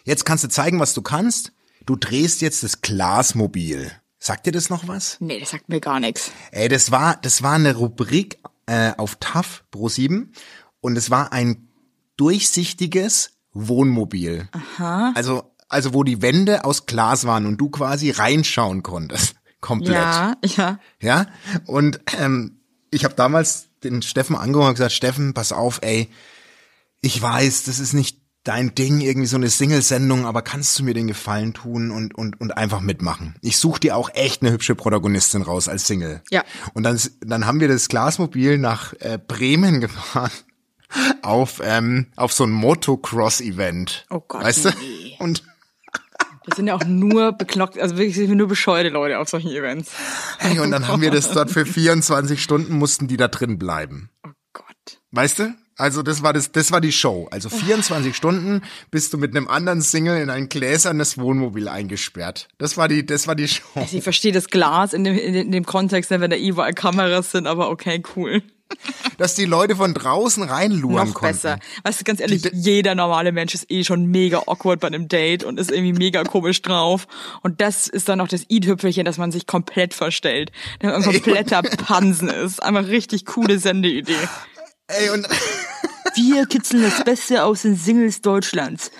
jetzt 0.03 0.25
kannst 0.25 0.43
du 0.43 0.49
zeigen, 0.49 0.79
was 0.79 0.93
du 0.93 1.01
kannst. 1.01 1.51
Du 1.85 1.95
drehst 1.95 2.41
jetzt 2.41 2.63
das 2.63 2.81
Glasmobil. 2.81 3.91
Sagt 4.17 4.47
dir 4.47 4.51
das 4.51 4.69
noch 4.71 4.87
was? 4.87 5.17
Nee, 5.19 5.39
das 5.39 5.51
sagt 5.51 5.69
mir 5.69 5.79
gar 5.79 5.99
nichts. 5.99 6.31
Ey, 6.51 6.67
das 6.69 6.89
war, 6.89 7.17
das 7.17 7.43
war 7.43 7.53
eine 7.53 7.75
Rubrik 7.75 8.39
äh, 8.65 8.93
auf 8.97 9.17
TAF 9.19 9.63
Pro 9.69 9.87
7 9.89 10.31
und 10.81 10.97
es 10.97 11.11
war 11.11 11.31
ein 11.31 11.67
durchsichtiges 12.17 13.31
Wohnmobil. 13.53 14.49
Aha. 14.51 15.11
Also, 15.15 15.54
also 15.67 15.93
wo 15.93 16.03
die 16.03 16.21
Wände 16.21 16.63
aus 16.65 16.85
Glas 16.85 17.25
waren 17.25 17.45
und 17.45 17.57
du 17.57 17.69
quasi 17.69 18.11
reinschauen 18.11 18.83
konntest. 18.83 19.35
Komplett. 19.61 19.95
Ja, 19.95 20.35
ja. 20.43 20.79
Ja. 21.01 21.25
Und 21.65 21.99
ähm, 22.19 22.59
ich 22.91 23.03
habe 23.03 23.15
damals 23.15 23.67
den 23.83 24.01
Steffen 24.01 24.35
angerufen 24.35 24.69
und 24.69 24.75
gesagt, 24.75 24.93
Steffen, 24.93 25.33
pass 25.33 25.51
auf, 25.51 25.79
ey, 25.81 26.09
ich 27.01 27.21
weiß, 27.21 27.63
das 27.63 27.79
ist 27.79 27.93
nicht 27.93 28.19
dein 28.43 28.75
Ding, 28.75 29.01
irgendwie 29.01 29.27
so 29.27 29.37
eine 29.37 29.49
Single-Sendung, 29.49 30.25
aber 30.25 30.43
kannst 30.43 30.77
du 30.77 30.83
mir 30.83 30.93
den 30.93 31.07
Gefallen 31.07 31.53
tun 31.53 31.91
und, 31.91 32.13
und, 32.15 32.39
und 32.39 32.55
einfach 32.55 32.79
mitmachen? 32.79 33.35
Ich 33.41 33.57
suche 33.57 33.79
dir 33.79 33.97
auch 33.97 34.09
echt 34.13 34.41
eine 34.41 34.51
hübsche 34.51 34.75
Protagonistin 34.75 35.41
raus 35.41 35.67
als 35.67 35.87
Single. 35.87 36.21
Ja. 36.29 36.43
Und 36.73 36.83
dann, 36.83 36.99
dann 37.21 37.47
haben 37.47 37.59
wir 37.59 37.67
das 37.67 37.89
Glasmobil 37.89 38.57
nach 38.57 38.93
äh, 38.99 39.17
Bremen 39.17 39.81
gefahren 39.81 40.31
auf, 41.23 41.59
ähm, 41.63 42.07
auf 42.15 42.33
so 42.33 42.43
ein 42.43 42.51
Motocross-Event. 42.51 44.05
Oh 44.11 44.21
Gott, 44.27 44.43
Weißt 44.43 44.65
du? 44.65 44.69
nee. 44.69 45.15
Und 45.19 45.43
Das 46.45 46.57
sind 46.57 46.67
ja 46.67 46.75
auch 46.75 46.85
nur 46.85 47.31
beklockt, 47.31 47.79
also 47.79 47.97
wirklich 47.97 48.15
sind 48.15 48.29
wir 48.29 48.35
nur 48.35 48.47
bescheuerte 48.47 48.89
Leute 48.89 49.19
auf 49.19 49.29
solchen 49.29 49.49
Events. 49.49 49.91
Hey, 50.37 50.59
und 50.59 50.71
dann 50.71 50.87
haben 50.87 51.01
wir 51.01 51.11
das 51.11 51.31
dort 51.31 51.49
für 51.49 51.65
24 51.65 52.41
Stunden 52.41 52.77
mussten 52.77 53.07
die 53.07 53.17
da 53.17 53.27
drin 53.27 53.57
bleiben. 53.57 54.09
Oh 54.25 54.31
Gott. 54.53 55.01
Weißt 55.11 55.39
du? 55.39 55.55
Also 55.77 56.03
das 56.03 56.23
war 56.23 56.31
das, 56.31 56.51
das 56.51 56.71
war 56.71 56.79
die 56.79 56.91
Show. 56.91 57.27
Also 57.31 57.49
24 57.49 58.15
Stunden 58.15 58.61
bist 58.91 59.11
du 59.13 59.17
mit 59.17 59.35
einem 59.35 59.47
anderen 59.47 59.81
Single 59.81 60.21
in 60.21 60.29
ein 60.29 60.47
gläsernes 60.47 61.17
Wohnmobil 61.17 61.67
eingesperrt. 61.67 62.47
Das 62.57 62.77
war 62.77 62.87
die, 62.87 63.05
das 63.05 63.27
war 63.27 63.35
die 63.35 63.47
Show. 63.47 63.63
Also 63.75 63.97
ich 63.97 64.03
verstehe 64.03 64.31
das 64.31 64.47
Glas 64.47 64.93
in 64.93 65.03
dem, 65.03 65.17
in 65.17 65.51
dem 65.51 65.65
Kontext, 65.65 66.11
wenn 66.11 66.29
da 66.29 66.37
überall 66.37 66.73
Kameras 66.73 67.31
sind, 67.31 67.47
aber 67.47 67.69
okay, 67.69 68.01
cool. 68.15 68.41
Dass 69.17 69.35
die 69.35 69.45
Leute 69.45 69.75
von 69.75 69.93
draußen 69.93 70.43
reinluren 70.43 71.07
Noch 71.07 71.13
konnten. 71.13 71.33
besser. 71.35 71.59
Weißt 71.83 72.01
du, 72.01 72.03
ganz 72.03 72.19
ehrlich, 72.19 72.41
Die- 72.41 72.49
jeder 72.53 72.95
normale 72.95 73.31
Mensch 73.31 73.53
ist 73.53 73.69
eh 73.71 73.83
schon 73.83 74.07
mega 74.07 74.39
awkward 74.47 74.79
bei 74.79 74.87
einem 74.87 75.07
Date 75.07 75.43
und 75.43 75.59
ist 75.59 75.71
irgendwie 75.71 75.93
mega 75.93 76.23
komisch 76.23 76.61
drauf. 76.61 77.07
Und 77.41 77.61
das 77.61 77.87
ist 77.87 78.09
dann 78.09 78.17
noch 78.17 78.27
das 78.27 78.45
i-Tüpfelchen, 78.49 79.05
dass 79.05 79.17
man 79.17 79.31
sich 79.31 79.45
komplett 79.47 79.93
verstellt. 79.93 80.51
Dass 80.79 80.91
man 80.91 81.03
ein 81.03 81.21
kompletter 81.23 81.61
Pansen 81.61 82.27
ist. 82.29 82.61
Einfach 82.61 82.87
richtig 82.87 83.25
coole 83.25 83.59
Sendeidee. 83.59 84.15
Ey, 84.87 85.09
und 85.11 85.27
Wir 86.15 86.45
kitzeln 86.45 86.83
das 86.83 87.03
Beste 87.03 87.43
aus 87.43 87.61
den 87.63 87.75
Singles 87.75 88.21
Deutschlands. 88.21 88.91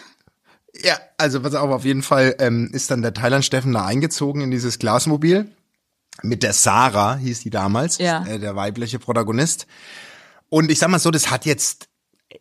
ja, 0.84 0.98
also 1.18 1.42
pass 1.42 1.56
auf, 1.56 1.70
auf 1.72 1.86
jeden 1.86 2.02
Fall 2.04 2.36
ähm, 2.40 2.70
ist 2.74 2.92
dann 2.92 3.02
der 3.02 3.14
Thailand 3.14 3.46
Steffen 3.46 3.74
da 3.74 3.86
eingezogen 3.86 4.42
in 4.42 4.52
dieses 4.52 4.80
Glasmobil. 4.80 5.50
Mit 6.24 6.44
der 6.44 6.54
Sarah 6.54 7.18
hieß 7.18 7.42
die 7.42 7.50
damals, 7.50 7.98
Ja. 7.98 8.26
äh, 8.26 8.40
der 8.40 8.56
weibliche 8.56 9.00
Protagonist. 9.00 9.68
Und 10.50 10.72
ich 10.72 10.80
sag 10.80 10.90
mal 10.90 11.00
so, 11.00 11.12
das 11.12 11.30
hat 11.30 11.46
jetzt, 11.46 11.88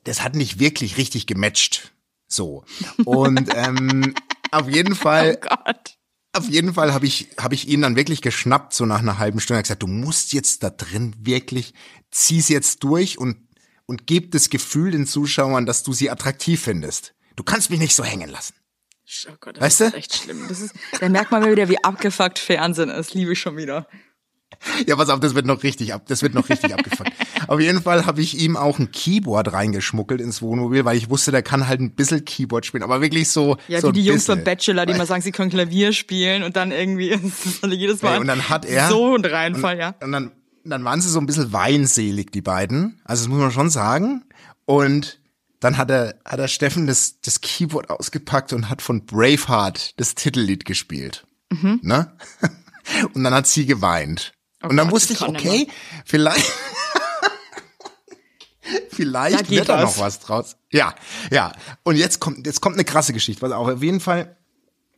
das 0.05 0.23
hat 0.23 0.35
nicht 0.35 0.59
wirklich 0.59 0.97
richtig 0.97 1.27
gematcht. 1.27 1.93
So. 2.29 2.65
Und 3.05 3.49
ähm, 3.55 4.15
auf 4.51 4.69
jeden 4.69 4.95
Fall 4.95 5.39
Oh 5.43 5.49
Gott. 5.49 5.97
Auf 6.37 6.49
jeden 6.49 6.75
Fall 6.75 6.93
habe 6.93 7.07
ich, 7.07 7.29
hab 7.39 7.53
ich 7.53 7.69
ihn 7.69 7.83
dann 7.83 7.95
wirklich 7.95 8.21
geschnappt, 8.21 8.75
so 8.75 8.87
nach 8.87 8.99
einer 8.99 9.19
halben 9.19 9.39
Stunde. 9.39 9.63
Gesagt, 9.63 9.85
du 9.85 9.87
musst 9.87 10.33
jetzt 10.33 10.65
da 10.65 10.71
drin 10.71 11.15
wirklich, 11.21 11.75
zieh's 12.11 12.49
jetzt 12.49 12.83
durch 12.83 13.19
und, 13.19 13.37
und 13.87 14.09
gib 14.09 14.33
das 14.33 14.51
Gefühl 14.51 14.91
den 14.91 15.07
Zuschauern, 15.07 15.65
dass 15.65 15.85
du 15.85 15.93
sie 15.93 16.11
attraktiv 16.11 16.61
findest. 16.61 17.15
Du 17.37 17.45
kannst 17.45 17.71
mich 17.71 17.79
nicht 17.79 17.95
so 17.95 18.03
hängen 18.03 18.31
lassen. 18.31 18.55
Oh 19.29 19.35
Gott, 19.41 19.57
das 19.57 19.63
Weißt 19.63 19.81
ist 19.83 19.93
du? 19.93 19.97
echt 19.99 20.15
schlimm. 20.17 20.45
Das 20.49 20.61
ist, 20.61 20.75
da 21.01 21.09
merkt 21.09 21.31
man 21.31 21.43
mal 21.43 21.51
wieder, 21.53 21.69
wie 21.69 21.83
abgefuckt 21.83 22.39
Fernsehen 22.39 22.89
ist. 22.89 23.15
Liebe 23.15 23.33
ich 23.33 23.41
schon 23.41 23.57
wieder. 23.57 23.87
Ja, 24.87 24.95
pass 24.97 25.09
auf, 25.11 25.21
das 25.21 25.35
wird 25.35 25.47
noch 25.47 25.63
richtig 25.65 25.93
ab, 25.93 26.05
das 26.07 26.23
wird 26.23 26.33
noch 26.33 26.49
richtig 26.49 26.73
abgefuckt. 26.79 27.11
Auf 27.49 27.61
jeden 27.61 27.83
Fall 27.83 28.07
habe 28.07 28.21
ich 28.23 28.39
ihm 28.41 28.57
auch 28.57 28.79
ein 28.79 28.93
Keyboard 28.93 29.53
reingeschmuggelt 29.53 30.21
ins 30.21 30.41
Wohnmobil, 30.43 30.85
weil 30.85 30.97
ich 30.97 31.11
wusste, 31.11 31.33
der 31.33 31.43
kann 31.43 31.67
halt 31.69 31.81
ein 31.81 31.95
bisschen 31.95 32.25
Keyboard 32.25 32.65
spielen, 32.65 32.83
aber 32.85 33.01
wirklich 33.03 33.29
so. 33.29 33.57
Ja, 33.69 33.81
so 33.81 33.89
wie 33.89 33.93
die 33.95 34.05
Jungs 34.05 34.27
von 34.27 34.43
Bachelor, 34.45 34.87
die 34.87 34.95
mal 34.95 35.07
sagen, 35.07 35.23
sie 35.23 35.33
können 35.33 35.51
Klavier 35.51 35.93
spielen 35.93 36.43
und 36.45 36.57
dann 36.57 36.71
irgendwie 36.71 37.13
also 37.63 37.75
jedes 37.75 38.01
Mal 38.01 38.15
Ey, 38.15 38.21
und 38.21 38.27
dann 38.29 38.49
hat 38.49 38.65
er- 38.65 38.89
so 38.89 39.15
ein 39.17 39.25
Reinfall, 39.25 39.77
ja. 39.79 39.95
Und 40.01 40.13
dann, 40.13 40.31
dann 40.65 40.85
waren 40.85 41.01
sie 41.01 41.09
so 41.11 41.19
ein 41.19 41.27
bisschen 41.27 41.53
weinselig, 41.53 42.31
die 42.31 42.41
beiden. 42.43 43.01
Also 43.05 43.25
das 43.25 43.29
muss 43.29 43.41
man 43.41 43.51
schon 43.51 43.71
sagen. 43.71 44.25
Und 44.67 45.19
dann 45.65 45.79
hat 45.79 45.91
er, 45.91 46.17
hat 46.27 46.39
er 46.39 46.49
Steffen 46.49 46.87
das, 46.87 47.23
das 47.23 47.41
Keyboard 47.41 47.89
ausgepackt 47.89 48.53
und 48.53 48.69
hat 48.69 48.83
von 48.83 49.07
Braveheart 49.07 49.99
das 49.99 50.15
Titellied 50.15 50.67
gespielt. 50.67 51.27
Mhm. 51.51 51.81
Ne? 51.83 52.15
Und 53.15 53.25
dann 53.25 53.33
hat 53.33 53.47
sie 53.47 53.65
geweint. 53.65 54.35
und 54.63 54.77
dann 54.77 54.89
Gott, 54.89 54.97
wusste 54.97 55.15
ich 55.15 55.23
okay, 55.23 55.69
vielleicht, 56.05 56.53
vielleicht 58.91 59.49
wird 59.49 59.71
da 59.71 59.81
noch 59.81 59.99
was 59.99 60.21
draus. 60.21 60.57
Ja, 60.71 60.95
ja. 61.31 61.53
Und 61.83 61.97
jetzt 61.97 62.21
kommt, 62.21 62.47
jetzt 62.47 62.61
kommt 62.61 62.77
eine 62.77 62.85
krasse 62.85 63.15
Geschichte, 63.15 63.41
was 63.41 63.53
auch 63.53 63.69
auf 63.69 63.83
jeden 63.83 64.01
Fall, 64.01 64.37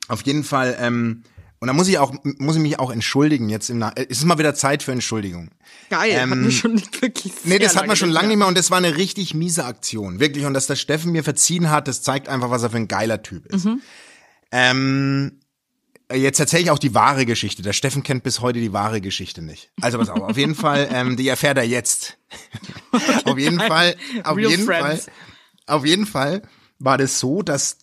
auf 0.08 0.23
jeden 0.23 0.42
Fall, 0.42 0.76
ähm, 0.80 1.23
und 1.58 1.68
da 1.68 1.72
muss 1.72 1.88
ich 1.88 1.98
auch, 1.98 2.14
muss 2.38 2.56
ich 2.56 2.62
mich 2.62 2.78
auch 2.78 2.90
entschuldigen 2.90 3.48
jetzt 3.48 3.70
im 3.70 3.78
Nach 3.78 3.92
Es 3.96 4.18
ist 4.18 4.25
mal 4.25 4.38
wieder 4.38 4.54
Zeit 4.54 4.82
für 4.82 4.92
Entschuldigung. 4.92 5.50
Geil, 5.90 6.10
Ähm, 6.12 6.30
hat 6.30 6.38
mir 6.38 6.50
schon 6.50 6.80
wirklich 7.00 7.32
sehr 7.32 7.42
Nee, 7.44 7.58
das 7.58 7.76
hat 7.76 7.86
man 7.86 7.96
schon 7.96 8.08
nicht 8.08 8.14
lange 8.14 8.28
nicht 8.28 8.36
mehr. 8.36 8.44
mehr 8.46 8.48
und 8.48 8.58
das 8.58 8.70
war 8.70 8.78
eine 8.78 8.96
richtig 8.96 9.34
miese 9.34 9.64
Aktion. 9.64 10.20
Wirklich. 10.20 10.44
Und 10.44 10.54
dass 10.54 10.66
der 10.66 10.76
Steffen 10.76 11.12
mir 11.12 11.25
verziehen 11.25 11.70
hat, 11.70 11.88
das 11.88 12.02
zeigt 12.02 12.28
einfach, 12.28 12.50
was 12.50 12.62
er 12.62 12.70
für 12.70 12.76
ein 12.76 12.88
geiler 12.88 13.22
Typ 13.22 13.46
ist. 13.46 13.64
Mhm. 13.64 13.80
Ähm, 14.52 15.40
jetzt 16.12 16.38
erzähle 16.38 16.62
ich 16.62 16.70
auch 16.70 16.78
die 16.78 16.94
wahre 16.94 17.26
Geschichte. 17.26 17.62
Der 17.62 17.72
Steffen 17.72 18.02
kennt 18.02 18.22
bis 18.22 18.40
heute 18.40 18.60
die 18.60 18.72
wahre 18.72 19.00
Geschichte 19.00 19.42
nicht. 19.42 19.70
Also 19.80 19.98
pass 19.98 20.08
auf, 20.08 20.20
auf 20.20 20.36
jeden 20.36 20.54
Fall, 20.54 20.88
ähm, 20.92 21.16
die 21.16 21.28
erfährt 21.28 21.58
er 21.58 21.64
jetzt. 21.64 22.18
auf 23.25 23.38
jeden 23.38 23.58
Fall, 23.60 23.96
auf 24.25 24.36
Real 24.36 24.50
jeden 24.50 24.64
friends. 24.66 25.04
Fall, 25.04 25.12
auf 25.66 25.86
jeden 25.86 26.06
Fall 26.06 26.42
war 26.78 26.98
das 26.98 27.18
so, 27.18 27.42
dass 27.42 27.78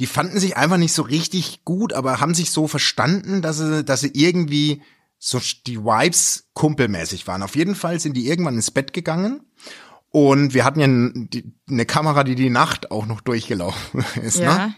die 0.00 0.06
fanden 0.06 0.40
sich 0.40 0.56
einfach 0.56 0.76
nicht 0.78 0.92
so 0.92 1.02
richtig 1.02 1.64
gut, 1.64 1.92
aber 1.92 2.20
haben 2.20 2.34
sich 2.34 2.50
so 2.50 2.66
verstanden, 2.66 3.42
dass 3.42 3.58
sie, 3.58 3.84
dass 3.84 4.00
sie 4.00 4.10
irgendwie 4.14 4.82
so 5.18 5.38
die 5.66 5.78
Vibes 5.84 6.48
kumpelmäßig 6.54 7.26
waren. 7.26 7.42
Auf 7.42 7.54
jeden 7.54 7.74
Fall 7.74 8.00
sind 8.00 8.16
die 8.16 8.26
irgendwann 8.26 8.56
ins 8.56 8.70
Bett 8.70 8.92
gegangen 8.94 9.42
und 10.08 10.54
wir 10.54 10.64
hatten 10.64 10.80
ja 10.80 10.86
die- 10.88 11.52
eine 11.68 11.84
Kamera, 11.86 12.24
die 12.24 12.34
die 12.34 12.50
Nacht 12.50 12.90
auch 12.90 13.06
noch 13.06 13.20
durchgelaufen 13.20 14.04
ist. 14.22 14.38
Ja. 14.38 14.68
Ne? 14.68 14.74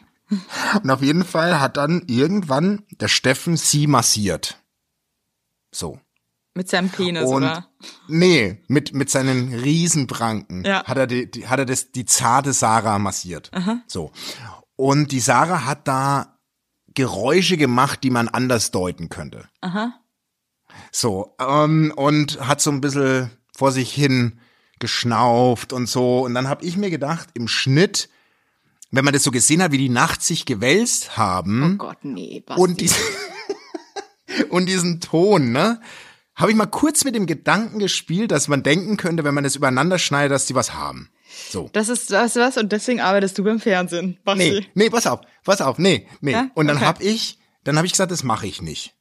Und 0.83 0.91
auf 0.91 1.02
jeden 1.02 1.25
Fall 1.25 1.61
hat 1.61 1.76
dann 1.76 2.02
irgendwann 2.09 2.85
der 2.91 3.09
Steffen 3.09 3.57
sie 3.57 3.87
massiert. 3.87 4.59
So. 5.71 6.00
Mit 6.55 6.69
seinem 6.69 6.91
Penis, 6.91 7.23
Und 7.25 7.45
oder? 7.45 7.69
nee, 8.09 8.59
mit 8.69 8.93
mit 8.95 9.09
seinen 9.09 9.55
Riesenpranken 9.55 10.64
Ja. 10.64 10.85
hat 10.85 10.99
er 10.99 11.07
die, 11.07 11.31
die 11.31 11.47
hat 11.49 11.59
er 11.59 11.64
das 11.67 11.93
die 11.93 12.05
zarte 12.05 12.52
Sarah 12.52 12.99
massiert. 12.99 13.50
So. 13.87 14.12
Und 14.82 15.12
die 15.12 15.20
Sarah 15.20 15.64
hat 15.64 15.86
da 15.86 16.40
Geräusche 16.92 17.56
gemacht, 17.56 18.02
die 18.02 18.10
man 18.10 18.26
anders 18.26 18.72
deuten 18.72 19.10
könnte. 19.10 19.48
Aha. 19.60 19.94
So, 20.90 21.36
ähm, 21.38 21.92
und 21.94 22.40
hat 22.40 22.60
so 22.60 22.72
ein 22.72 22.80
bisschen 22.80 23.30
vor 23.56 23.70
sich 23.70 23.94
hin 23.94 24.40
geschnauft 24.80 25.72
und 25.72 25.86
so. 25.86 26.22
Und 26.24 26.34
dann 26.34 26.48
habe 26.48 26.64
ich 26.64 26.76
mir 26.76 26.90
gedacht, 26.90 27.28
im 27.34 27.46
Schnitt, 27.46 28.08
wenn 28.90 29.04
man 29.04 29.14
das 29.14 29.22
so 29.22 29.30
gesehen 29.30 29.62
hat, 29.62 29.70
wie 29.70 29.78
die 29.78 29.88
nachts 29.88 30.26
sich 30.26 30.46
gewälzt 30.46 31.16
haben 31.16 31.74
Oh 31.74 31.76
Gott, 31.76 31.98
nee. 32.04 32.42
Basti. 32.44 32.60
und, 32.60 32.80
dies, 32.80 32.96
und 34.48 34.66
diesen 34.66 35.00
Ton, 35.00 35.52
ne? 35.52 35.80
habe 36.34 36.50
ich 36.50 36.56
mal 36.56 36.66
kurz 36.66 37.04
mit 37.04 37.14
dem 37.14 37.26
Gedanken 37.26 37.78
gespielt, 37.78 38.32
dass 38.32 38.48
man 38.48 38.64
denken 38.64 38.96
könnte, 38.96 39.22
wenn 39.22 39.34
man 39.34 39.44
es 39.44 39.54
übereinander 39.54 40.00
schneidet, 40.00 40.32
dass 40.32 40.46
die 40.46 40.56
was 40.56 40.74
haben. 40.74 41.08
So. 41.50 41.68
Das 41.72 41.88
ist 41.88 42.11
das 42.11 42.37
was 42.37 42.56
und 42.56 42.72
deswegen 42.72 43.00
arbeitest 43.00 43.38
du 43.38 43.44
beim 43.44 43.61
Fernsehen. 43.61 44.18
Basti. 44.25 44.50
Nee, 44.61 44.66
nee, 44.75 44.90
pass 44.90 45.06
auf, 45.06 45.20
pass 45.44 45.61
auf, 45.61 45.78
nee, 45.78 46.06
nee. 46.20 46.32
Ja? 46.32 46.50
Und 46.54 46.66
dann 46.68 46.76
Okay. 46.78 46.87
hab 46.87 47.00
ich, 47.02 47.38
dann 47.64 47.76
habe 47.76 47.87
ich 47.87 47.92
gesagt, 47.92 48.12
das 48.12 48.22
mache 48.22 48.46
ich 48.46 48.62
nicht. 48.62 48.94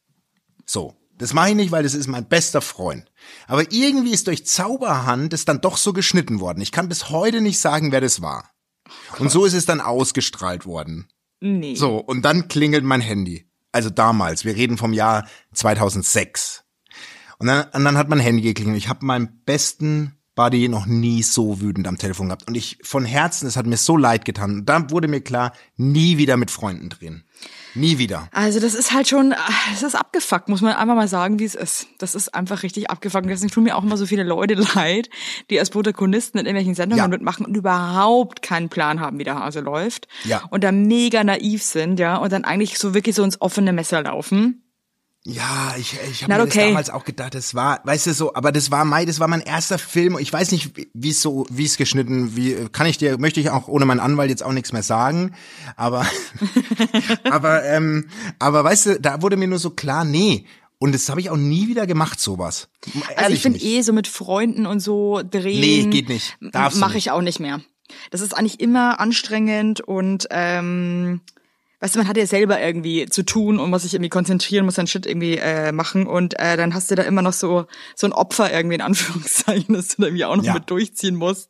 So, 0.65 0.95
das 1.17 1.33
mache 1.33 1.49
ich 1.49 1.55
nicht, 1.55 1.71
weil 1.71 1.83
das 1.83 1.93
ist 1.93 2.07
mein 2.07 2.27
bester 2.27 2.61
Freund. 2.61 3.05
Aber 3.47 3.71
irgendwie 3.71 4.11
ist 4.11 4.27
durch 4.27 4.45
Zauberhand 4.45 5.33
es 5.33 5.45
dann 5.45 5.61
doch 5.61 5.77
so 5.77 5.93
geschnitten 5.93 6.39
worden. 6.39 6.61
Ich 6.61 6.71
kann 6.71 6.89
bis 6.89 7.09
heute 7.09 7.41
nicht 7.41 7.59
sagen, 7.59 7.91
wer 7.91 8.01
das 8.01 8.21
war. 8.21 8.51
Und 9.19 9.29
so 9.31 9.45
ist 9.45 9.53
es 9.53 9.65
dann 9.65 9.81
ausgestrahlt 9.81 10.65
worden. 10.65 11.07
Nee. 11.39 11.75
So, 11.75 11.97
und 11.97 12.23
dann 12.23 12.47
klingelt 12.47 12.83
mein 12.83 13.01
Handy. 13.01 13.47
Also 13.71 13.89
damals, 13.89 14.43
wir 14.45 14.55
reden 14.55 14.77
vom 14.77 14.93
Jahr 14.93 15.27
2006. 15.53 16.63
Und 17.39 17.47
dann, 17.47 17.65
und 17.73 17.83
dann 17.85 17.97
hat 17.97 18.09
mein 18.09 18.19
Handy 18.19 18.41
geklingelt. 18.43 18.77
Ich 18.77 18.89
habe 18.89 19.05
meinen 19.05 19.41
besten 19.45 20.17
Buddy 20.41 20.69
noch 20.69 20.87
nie 20.87 21.21
so 21.21 21.61
wütend 21.61 21.87
am 21.87 21.99
Telefon 21.99 22.29
gehabt. 22.29 22.47
Und 22.47 22.55
ich 22.55 22.79
von 22.81 23.05
Herzen, 23.05 23.47
es 23.47 23.57
hat 23.57 23.67
mir 23.67 23.77
so 23.77 23.95
leid 23.95 24.25
getan. 24.25 24.51
Und 24.55 24.65
da 24.65 24.89
wurde 24.89 25.07
mir 25.07 25.21
klar, 25.21 25.53
nie 25.77 26.17
wieder 26.17 26.35
mit 26.35 26.49
Freunden 26.49 26.89
drehen. 26.89 27.23
Nie 27.75 27.99
wieder. 27.99 28.27
Also 28.31 28.59
das 28.59 28.73
ist 28.73 28.91
halt 28.91 29.07
schon, 29.07 29.35
es 29.71 29.83
ist 29.83 29.93
abgefuckt, 29.95 30.49
muss 30.49 30.61
man 30.61 30.73
einfach 30.73 30.95
mal 30.95 31.07
sagen, 31.07 31.37
wie 31.37 31.45
es 31.45 31.53
ist. 31.53 31.85
Das 31.99 32.15
ist 32.15 32.33
einfach 32.33 32.63
richtig 32.63 32.89
abgefuckt. 32.89 33.23
Und 33.25 33.29
Deswegen 33.29 33.51
tun 33.51 33.63
mir 33.65 33.77
auch 33.77 33.83
immer 33.83 33.97
so 33.97 34.07
viele 34.07 34.23
Leute 34.23 34.55
leid, 34.75 35.09
die 35.51 35.59
als 35.59 35.69
Protagonisten 35.69 36.39
in 36.39 36.47
irgendwelchen 36.47 36.73
Sendungen 36.73 37.03
Ja. 37.03 37.07
mitmachen 37.07 37.45
und 37.45 37.55
überhaupt 37.55 38.41
keinen 38.41 38.69
Plan 38.69 38.99
haben, 38.99 39.19
wie 39.19 39.23
der 39.23 39.35
Hase 39.35 39.59
läuft. 39.59 40.07
Ja. 40.23 40.41
Und 40.49 40.63
da 40.63 40.71
mega 40.71 41.23
naiv 41.23 41.61
sind, 41.61 41.99
ja, 41.99 42.17
und 42.17 42.31
dann 42.33 42.45
eigentlich 42.45 42.79
so 42.79 42.95
wirklich 42.95 43.15
so 43.15 43.23
ins 43.23 43.39
offene 43.39 43.73
Messer 43.73 44.01
laufen. 44.01 44.60
Ja, 45.23 45.75
ich, 45.77 45.95
ich 46.09 46.23
habe 46.23 46.33
mir 46.33 46.41
okay. 46.41 46.57
das 46.57 46.67
damals 46.67 46.89
auch 46.89 47.05
gedacht, 47.05 47.35
das 47.35 47.53
war, 47.53 47.81
weißt 47.83 48.07
du 48.07 48.13
so, 48.13 48.33
aber 48.33 48.51
das 48.51 48.71
war 48.71 48.85
mein, 48.85 49.05
das 49.05 49.19
war 49.19 49.27
mein 49.27 49.41
erster 49.41 49.77
Film. 49.77 50.17
Ich 50.19 50.33
weiß 50.33 50.51
nicht, 50.51 50.71
wie 50.95 51.11
es 51.11 51.21
so, 51.21 51.45
wie 51.51 51.65
es 51.65 51.77
geschnitten, 51.77 52.35
wie 52.35 52.67
kann 52.71 52.87
ich 52.87 52.97
dir, 52.97 53.19
möchte 53.19 53.39
ich 53.39 53.51
auch 53.51 53.67
ohne 53.67 53.85
meinen 53.85 53.99
Anwalt 53.99 54.31
jetzt 54.31 54.41
auch 54.41 54.51
nichts 54.51 54.73
mehr 54.73 54.81
sagen, 54.81 55.35
aber, 55.75 56.07
aber, 57.29 57.63
ähm, 57.65 58.09
aber 58.39 58.63
weißt 58.63 58.85
du, 58.87 58.99
da 58.99 59.21
wurde 59.21 59.37
mir 59.37 59.47
nur 59.47 59.59
so 59.59 59.69
klar, 59.69 60.05
nee. 60.05 60.45
Und 60.79 60.95
das 60.95 61.07
habe 61.09 61.21
ich 61.21 61.29
auch 61.29 61.37
nie 61.37 61.67
wieder 61.67 61.85
gemacht, 61.85 62.19
sowas. 62.19 62.69
Ehrlich 63.15 63.17
Also 63.17 63.33
ich 63.33 63.45
nicht. 63.45 63.63
eh 63.63 63.81
so 63.83 63.93
mit 63.93 64.07
Freunden 64.07 64.65
und 64.65 64.79
so 64.79 65.21
drehen. 65.23 65.61
Nee, 65.61 65.85
geht 65.91 66.09
nicht. 66.09 66.35
Darfst 66.41 66.79
Mache 66.79 66.97
ich 66.97 67.11
auch 67.11 67.21
nicht 67.21 67.39
mehr. 67.39 67.61
Das 68.09 68.21
ist 68.21 68.35
eigentlich 68.35 68.59
immer 68.59 68.99
anstrengend 68.99 69.81
und 69.81 70.27
ähm, 70.31 71.21
weißt 71.81 71.95
du, 71.95 71.99
man 71.99 72.07
hat 72.07 72.15
ja 72.15 72.25
selber 72.25 72.61
irgendwie 72.61 73.07
zu 73.07 73.23
tun 73.23 73.59
und 73.59 73.69
muss 73.69 73.81
sich 73.81 73.93
irgendwie 73.93 74.09
konzentrieren, 74.09 74.65
muss 74.65 74.75
sein 74.75 74.87
Shit 74.87 75.05
irgendwie 75.05 75.37
äh, 75.37 75.71
machen 75.73 76.07
und 76.07 76.39
äh, 76.39 76.55
dann 76.55 76.73
hast 76.73 76.89
du 76.91 76.95
da 76.95 77.03
immer 77.03 77.21
noch 77.21 77.33
so 77.33 77.65
so 77.95 78.07
ein 78.07 78.13
Opfer 78.13 78.53
irgendwie 78.53 78.75
in 78.75 78.81
Anführungszeichen, 78.81 79.75
dass 79.75 79.89
du 79.89 80.03
da 80.03 80.07
irgendwie 80.07 80.25
auch 80.25 80.35
noch 80.37 80.43
Ja. 80.43 80.53
mit 80.53 80.69
durchziehen 80.69 81.15
musst. 81.15 81.49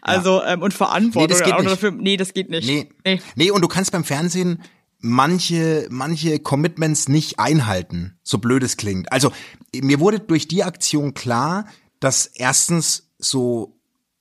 Also 0.00 0.42
ähm, 0.42 0.62
und 0.62 0.72
Verantwortung 0.72 1.22
Nee, 1.22 1.26
das 1.28 1.42
geht 1.44 1.52
auch 1.52 1.58
noch 1.58 1.64
nicht. 1.64 1.72
dafür. 1.82 1.90
Nee, 1.90 2.16
das 2.16 2.32
geht 2.32 2.48
nicht. 2.48 2.66
Nee. 2.66 2.88
nee. 3.04 3.20
nee, 3.34 3.50
und 3.50 3.60
du 3.62 3.68
kannst 3.68 3.92
beim 3.92 4.04
Fernsehen 4.04 4.62
manche, 5.04 5.88
manche 5.90 6.38
Commitments 6.38 7.08
nicht 7.08 7.38
einhalten, 7.40 8.16
so 8.22 8.38
blöd 8.38 8.62
es 8.62 8.76
klingt. 8.76 9.10
Also, 9.12 9.32
mir 9.74 9.98
wurde 10.00 10.20
durch 10.20 10.46
die 10.48 10.62
Aktion 10.62 11.12
klar, 11.12 11.66
dass 11.98 12.26
erstens 12.26 13.08
so 13.18 13.76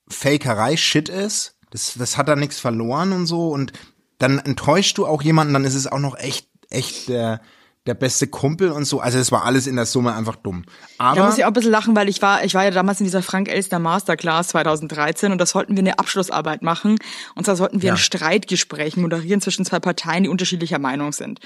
Fakerei 0.09 0.77
Shit 0.77 1.07
ist. 1.07 1.55
Das, 1.69 1.93
das 1.97 2.17
hat 2.17 2.27
da 2.27 2.35
nichts 2.35 2.59
verloren 2.59 3.13
und 3.13 3.27
so. 3.27 3.49
Und 3.49 3.73
dann 4.21 4.39
enttäuscht 4.39 4.97
du 4.97 5.05
auch 5.05 5.21
jemanden, 5.21 5.53
dann 5.53 5.65
ist 5.65 5.75
es 5.75 5.87
auch 5.87 5.99
noch 5.99 6.17
echt, 6.17 6.47
echt 6.69 7.09
der, 7.09 7.41
der 7.87 7.95
beste 7.95 8.27
Kumpel 8.27 8.69
und 8.71 8.85
so. 8.85 8.99
Also, 8.99 9.17
es 9.17 9.31
war 9.31 9.43
alles 9.43 9.65
in 9.65 9.75
der 9.75 9.87
Summe 9.87 10.13
einfach 10.13 10.35
dumm. 10.35 10.63
Da 10.99 11.05
Aber. 11.05 11.25
muss 11.25 11.37
ich 11.39 11.43
auch 11.45 11.47
ein 11.47 11.53
bisschen 11.53 11.71
lachen, 11.71 11.95
weil 11.95 12.09
ich 12.09 12.21
war, 12.21 12.43
ich 12.43 12.53
war 12.53 12.63
ja 12.63 12.69
damals 12.69 12.99
in 12.99 13.05
dieser 13.05 13.23
Frank 13.23 13.49
Elstner 13.49 13.79
Masterclass 13.79 14.49
2013 14.49 15.31
und 15.31 15.39
da 15.39 15.47
sollten 15.47 15.75
wir 15.75 15.79
eine 15.81 15.97
Abschlussarbeit 15.97 16.61
machen. 16.61 16.97
Und 17.33 17.45
zwar 17.45 17.55
sollten 17.55 17.81
wir 17.81 17.87
Ja. 17.87 17.93
ein 17.93 17.97
Streitgespräch 17.97 18.97
moderieren 18.97 19.41
zwischen 19.41 19.65
zwei 19.65 19.79
Parteien, 19.79 20.23
die 20.23 20.29
unterschiedlicher 20.29 20.77
Meinung 20.77 21.11
sind. 21.11 21.39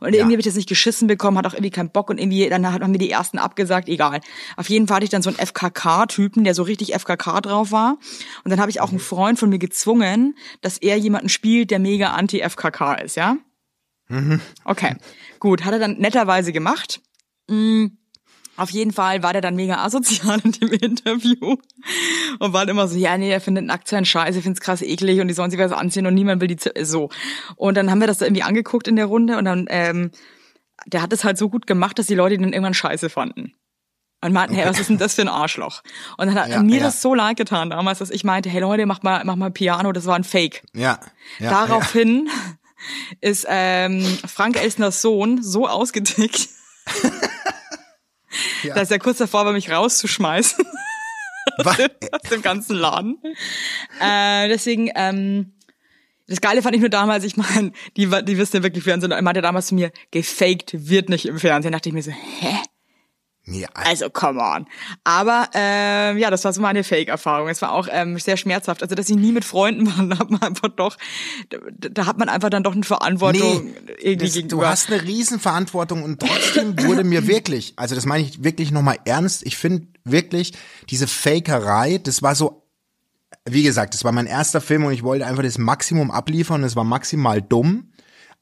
Und 0.00 0.08
Ja. 0.14 0.20
irgendwie 0.20 0.34
habe 0.36 0.40
ich 0.40 0.46
das 0.46 0.54
nicht 0.54 0.68
geschissen 0.68 1.08
bekommen, 1.08 1.36
hat 1.36 1.46
auch 1.46 1.52
irgendwie 1.52 1.70
keinen 1.70 1.90
Bock 1.90 2.08
und 2.08 2.18
irgendwie, 2.18 2.48
dann 2.48 2.66
haben 2.72 2.92
wir 2.92 2.98
die 2.98 3.10
ersten 3.10 3.38
abgesagt, 3.38 3.88
egal. 3.88 4.20
Auf 4.56 4.70
jeden 4.70 4.86
Fall 4.88 4.96
hatte 4.96 5.04
ich 5.04 5.10
dann 5.10 5.20
so 5.22 5.28
einen 5.28 5.38
FKK-Typen, 5.38 6.44
der 6.44 6.54
so 6.54 6.62
richtig 6.62 6.94
FKK 6.94 7.40
drauf 7.42 7.70
war. 7.70 7.98
Und 8.44 8.50
dann 8.50 8.60
habe 8.60 8.70
ich 8.70 8.80
auch 8.80 8.88
einen 8.90 8.98
Freund 8.98 9.38
von 9.38 9.50
mir 9.50 9.58
gezwungen, 9.58 10.36
dass 10.62 10.78
er 10.78 10.96
jemanden 10.96 11.28
spielt, 11.28 11.70
der 11.70 11.78
mega 11.80 12.12
anti-FKK 12.12 12.94
ist, 12.94 13.16
ja? 13.16 13.36
Okay, 14.64 14.96
gut, 15.40 15.64
hat 15.64 15.72
er 15.72 15.78
dann 15.78 15.98
netterweise 15.98 16.52
gemacht. 16.52 17.00
Mm, 17.48 17.86
Auf 18.56 18.70
jeden 18.70 18.92
Fall 18.92 19.22
war 19.22 19.32
der 19.32 19.40
dann 19.42 19.56
mega 19.56 19.82
asozial 19.84 20.40
in 20.44 20.52
dem 20.52 20.68
Interview 20.72 21.56
und 22.38 22.52
war 22.52 22.66
dann 22.66 22.76
immer 22.76 22.86
so, 22.88 22.98
ja, 22.98 23.16
nee, 23.16 23.30
er 23.30 23.40
findet 23.40 23.64
Nacktsein 23.64 24.04
scheiße, 24.04 24.42
findet 24.42 24.60
es 24.60 24.64
krass 24.64 24.82
eklig 24.82 25.20
und 25.20 25.28
die 25.28 25.34
sollen 25.34 25.50
sich 25.50 25.58
was 25.58 25.72
anziehen 25.72 26.06
und 26.06 26.14
niemand 26.14 26.40
will 26.42 26.48
die 26.48 26.58
so. 26.84 27.08
Und 27.56 27.76
dann 27.76 27.90
haben 27.90 28.00
wir 28.00 28.06
das 28.06 28.18
da 28.18 28.26
irgendwie 28.26 28.42
angeguckt 28.42 28.88
in 28.88 28.96
der 28.96 29.06
Runde 29.06 29.38
und 29.38 29.44
dann, 29.46 29.66
ähm, 29.70 30.10
der 30.86 31.00
hat 31.02 31.12
es 31.12 31.24
halt 31.24 31.38
so 31.38 31.48
gut 31.48 31.66
gemacht, 31.66 31.98
dass 31.98 32.06
die 32.08 32.14
Leute 32.14 32.36
den 32.36 32.52
irgendwann 32.52 32.74
scheiße 32.74 33.08
fanden. 33.08 33.54
Und 34.24 34.32
meinten, 34.32 34.54
hey, 34.54 34.68
was 34.68 34.78
ist 34.78 34.88
denn 34.88 34.98
das 34.98 35.14
für 35.14 35.22
ein 35.22 35.28
Arschloch? 35.28 35.82
Und 36.16 36.26
dann 36.28 36.34
hat 36.36 36.48
Ja, 36.48 36.62
mir 36.62 36.76
ja. 36.78 36.84
das 36.84 37.02
so 37.02 37.12
leid 37.14 37.36
getan 37.38 37.70
damals, 37.70 37.98
dass 37.98 38.10
ich 38.10 38.22
meinte, 38.22 38.48
hey 38.50 38.60
Leute, 38.60 38.86
mach 38.86 39.02
mal, 39.02 39.24
mach 39.24 39.34
mal 39.34 39.50
Piano, 39.50 39.90
das 39.92 40.06
war 40.06 40.14
ein 40.14 40.22
Fake. 40.24 40.62
ja, 40.74 41.00
ja, 41.40 41.50
Daraufhin 41.50 42.28
ist 43.20 43.46
ähm, 43.48 44.04
Frank 44.26 44.56
Elsners 44.60 45.02
Sohn 45.02 45.42
so 45.42 45.68
ausgetickt, 45.68 46.48
Ja. 48.62 48.74
dass 48.74 48.90
er 48.90 48.98
kurz 48.98 49.18
davor 49.18 49.44
war, 49.44 49.52
mich 49.52 49.70
rauszuschmeißen 49.70 50.64
ja. 51.58 51.64
Was? 51.64 51.78
aus 52.12 52.30
dem 52.30 52.42
ganzen 52.42 52.76
Laden. 52.76 53.18
Äh, 54.00 54.48
deswegen, 54.48 54.90
ähm, 54.94 55.52
das 56.28 56.40
Geile 56.40 56.62
fand 56.62 56.74
ich 56.74 56.80
nur 56.80 56.88
damals, 56.88 57.24
ich 57.24 57.36
meine, 57.36 57.72
die, 57.96 58.06
die 58.06 58.38
wissen 58.38 58.56
ja 58.56 58.62
wirklich 58.62 58.84
Fernsehen, 58.84 59.10
er 59.10 59.20
meinte 59.22 59.42
damals 59.42 59.66
zu 59.66 59.74
mir, 59.74 59.92
gefaked 60.12 60.88
wird 60.88 61.08
nicht 61.08 61.26
im 61.26 61.38
Fernsehen. 61.38 61.72
Da 61.72 61.78
dachte 61.78 61.88
ich 61.88 61.94
mir 61.94 62.02
so, 62.02 62.10
hä? 62.12 62.56
Ja, 63.44 63.68
Also, 63.74 64.08
come 64.08 64.40
on. 64.40 64.66
Aber 65.02 65.48
ähm, 65.52 66.16
ja, 66.16 66.30
das 66.30 66.44
war 66.44 66.52
so 66.52 66.60
meine 66.60 66.84
Fake-Erfahrung. 66.84 67.48
Es 67.48 67.60
war 67.60 67.72
auch 67.72 67.88
ähm, 67.90 68.16
sehr 68.18 68.36
schmerzhaft. 68.36 68.82
Also, 68.82 68.94
dass 68.94 69.10
ich 69.10 69.16
nie 69.16 69.32
mit 69.32 69.44
Freunden 69.44 69.86
war, 69.98 70.06
da 70.06 70.18
hat 70.18 70.30
man 70.30 70.42
einfach 70.42 70.68
doch, 70.68 70.96
da, 71.50 71.58
da 71.88 72.06
hat 72.06 72.18
man 72.18 72.28
einfach 72.28 72.50
dann 72.50 72.62
doch 72.62 72.72
eine 72.72 72.84
Verantwortung 72.84 73.74
irgendwie 73.98 74.26
das, 74.26 74.34
gegenüber. 74.34 74.62
du 74.62 74.68
hast 74.68 74.92
eine 74.92 75.02
Riesenverantwortung 75.02 76.04
und 76.04 76.20
trotzdem 76.20 76.80
wurde 76.84 77.02
mir 77.02 77.26
wirklich, 77.26 77.72
also 77.76 77.96
das 77.96 78.06
meine 78.06 78.24
ich 78.24 78.44
wirklich 78.44 78.70
nochmal 78.70 78.98
ernst, 79.04 79.44
ich 79.44 79.56
finde 79.56 79.88
wirklich 80.04 80.52
diese 80.88 81.08
Fakerei, 81.08 81.98
das 81.98 82.22
war 82.22 82.36
so, 82.36 82.62
wie 83.44 83.64
gesagt, 83.64 83.94
das 83.94 84.04
war 84.04 84.12
mein 84.12 84.26
erster 84.26 84.60
Film 84.60 84.84
und 84.84 84.92
ich 84.92 85.02
wollte 85.02 85.26
einfach 85.26 85.42
das 85.42 85.58
Maximum 85.58 86.12
abliefern, 86.12 86.62
das 86.62 86.76
war 86.76 86.84
maximal 86.84 87.42
dumm, 87.42 87.92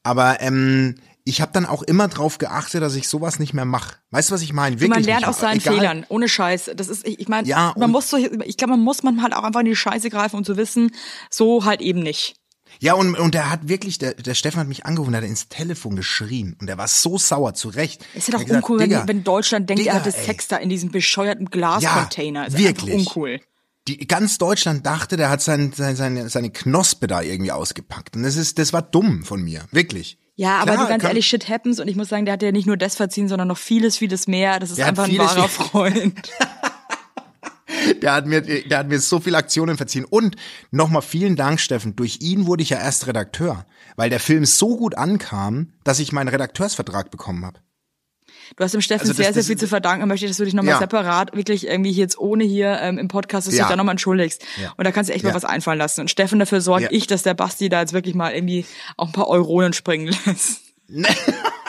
aber 0.03 0.41
ähm, 0.41 0.95
ich 1.23 1.41
habe 1.41 1.51
dann 1.53 1.65
auch 1.65 1.83
immer 1.83 2.07
drauf 2.07 2.37
geachtet, 2.37 2.81
dass 2.81 2.95
ich 2.95 3.07
sowas 3.07 3.39
nicht 3.39 3.53
mehr 3.53 3.65
mache. 3.65 3.95
Weißt 4.11 4.29
du, 4.29 4.33
was 4.33 4.41
ich 4.41 4.53
meine? 4.53 4.79
Wirklich 4.79 4.89
man 4.89 5.03
lernt 5.03 5.27
aus 5.27 5.39
seinen 5.39 5.59
Egal. 5.59 5.75
Fehlern, 5.75 6.05
ohne 6.09 6.27
Scheiß. 6.27 6.71
Das 6.75 6.87
ist, 6.87 7.07
ich, 7.07 7.19
ich 7.19 7.27
meine, 7.27 7.47
Ja, 7.47 7.73
man 7.77 7.91
muss 7.91 8.09
so, 8.09 8.17
ich 8.17 8.57
glaube, 8.57 8.71
man 8.71 8.81
muss 8.81 9.03
man 9.03 9.21
halt 9.21 9.33
auch 9.33 9.43
einfach 9.43 9.59
in 9.61 9.67
die 9.67 9.75
Scheiße 9.75 10.09
greifen 10.09 10.37
und 10.37 10.45
zu 10.45 10.57
wissen, 10.57 10.91
so 11.29 11.65
halt 11.65 11.81
eben 11.81 11.99
nicht. 12.01 12.35
Ja, 12.79 12.93
und, 12.93 13.15
und 13.15 13.33
der 13.35 13.51
hat 13.51 13.67
wirklich, 13.67 13.97
der, 13.97 14.13
der 14.13 14.33
Stefan 14.33 14.61
hat 14.61 14.67
mich 14.67 14.85
angerufen, 14.85 15.11
der 15.11 15.21
hat 15.21 15.27
ins 15.27 15.49
Telefon 15.49 15.95
geschrien 15.95 16.55
und 16.59 16.67
der 16.67 16.77
war 16.77 16.87
so 16.87 17.17
sauer, 17.17 17.53
zu 17.53 17.69
Recht. 17.69 18.05
Ist 18.15 18.27
ja 18.27 18.31
doch 18.31 18.39
Er 18.39 18.41
hat 18.41 18.47
gesagt, 18.47 18.69
uncool, 18.69 19.07
wenn, 19.07 19.23
Deutschland 19.23 19.69
denkt, 19.69 19.81
er 19.81 19.93
Digga, 19.93 19.95
hat 19.99 20.05
das 20.07 20.15
ey. 20.15 20.25
Sex 20.25 20.47
da 20.47 20.57
in 20.57 20.69
diesem 20.69 20.89
bescheuerten 20.89 21.45
Glascontainer. 21.49 22.41
Ja, 22.41 22.47
ist 22.47 22.57
wirklich. 22.57 22.95
uncool. 22.95 23.41
Die 23.87 24.07
ganz 24.07 24.37
Deutschland 24.37 24.85
dachte, 24.85 25.17
der 25.17 25.29
hat 25.29 25.41
sein, 25.41 25.73
sein, 25.73 25.95
seine, 25.95 26.29
seine 26.29 26.51
Knospe 26.51 27.07
da 27.07 27.21
irgendwie 27.21 27.51
ausgepackt. 27.51 28.15
Und 28.15 28.23
das 28.23 28.35
ist, 28.35 28.59
das 28.59 28.73
war 28.73 28.81
dumm 28.81 29.23
von 29.23 29.41
mir. 29.41 29.65
Wirklich. 29.71 30.17
Ja, 30.35 30.57
aber 30.59 30.73
Klar, 30.73 30.85
du 30.85 30.89
ganz 30.89 31.03
ehrlich, 31.03 31.27
shit 31.27 31.49
happens 31.49 31.79
und 31.79 31.87
ich 31.87 31.95
muss 31.95 32.09
sagen, 32.09 32.25
der 32.25 32.33
hat 32.33 32.43
ja 32.43 32.51
nicht 32.51 32.67
nur 32.67 32.77
das 32.77 32.95
verziehen, 32.95 33.27
sondern 33.27 33.47
noch 33.47 33.57
vieles, 33.57 33.97
vieles 33.97 34.27
mehr. 34.27 34.59
Das 34.59 34.71
ist 34.71 34.79
einfach 34.79 35.05
ein 35.07 35.17
wahrer 35.17 35.47
Freund. 35.47 36.31
Der 38.01 38.13
hat 38.13 38.27
mir, 38.27 38.41
der 38.41 38.77
hat 38.77 38.89
mir 38.89 38.99
so 38.99 39.19
viele 39.19 39.37
Aktionen 39.37 39.77
verziehen. 39.77 40.05
Und 40.05 40.35
nochmal 40.71 41.01
vielen 41.01 41.35
Dank, 41.35 41.59
Steffen. 41.59 41.95
Durch 41.95 42.19
ihn 42.21 42.45
wurde 42.45 42.63
ich 42.63 42.69
ja 42.69 42.77
erst 42.77 43.07
Redakteur. 43.07 43.65
Weil 43.95 44.09
der 44.09 44.19
Film 44.19 44.45
so 44.45 44.77
gut 44.77 44.95
ankam, 44.95 45.73
dass 45.83 45.99
ich 45.99 46.11
meinen 46.11 46.27
Redakteursvertrag 46.27 47.11
bekommen 47.11 47.45
habe. 47.45 47.59
Du 48.57 48.63
hast 48.63 48.73
dem 48.73 48.81
Steffen 48.81 49.01
Also 49.01 49.11
das- 49.11 49.17
sehr, 49.17 49.25
sehr 49.33 49.33
das- 49.41 49.47
viel 49.47 49.57
zu 49.57 49.67
verdanken. 49.67 50.07
Möchte 50.07 50.25
ich, 50.25 50.31
dass 50.31 50.37
du 50.37 50.45
dich 50.45 50.53
nochmal 50.53 50.73
Ja. 50.73 50.79
separat, 50.79 51.35
wirklich 51.35 51.67
irgendwie 51.67 51.91
jetzt 51.91 52.17
ohne 52.19 52.43
hier 52.43 52.79
ähm, 52.81 52.97
im 52.97 53.07
Podcast, 53.07 53.47
dass 53.47 53.53
du 53.53 53.57
Ja. 53.57 53.63
dich 53.65 53.69
da 53.71 53.75
nochmal 53.77 53.93
entschuldigst. 53.93 54.43
Ja. 54.61 54.73
Und 54.77 54.85
da 54.85 54.91
kannst 54.91 55.09
du 55.09 55.13
echt 55.13 55.23
mal 55.23 55.33
was 55.33 55.45
einfallen 55.45 55.77
lassen. 55.79 56.01
Und 56.01 56.09
Steffen, 56.11 56.37
dafür 56.39 56.61
sorge 56.61 56.87
ich, 56.91 57.07
dass 57.07 57.23
der 57.23 57.33
Basti 57.33 57.69
da 57.69 57.79
jetzt 57.81 57.93
wirklich 57.93 58.13
mal 58.15 58.33
irgendwie 58.33 58.65
auch 58.97 59.07
ein 59.07 59.13
paar 59.13 59.27
Euronen 59.29 59.73
springen 59.73 60.13
lässt. 60.25 60.61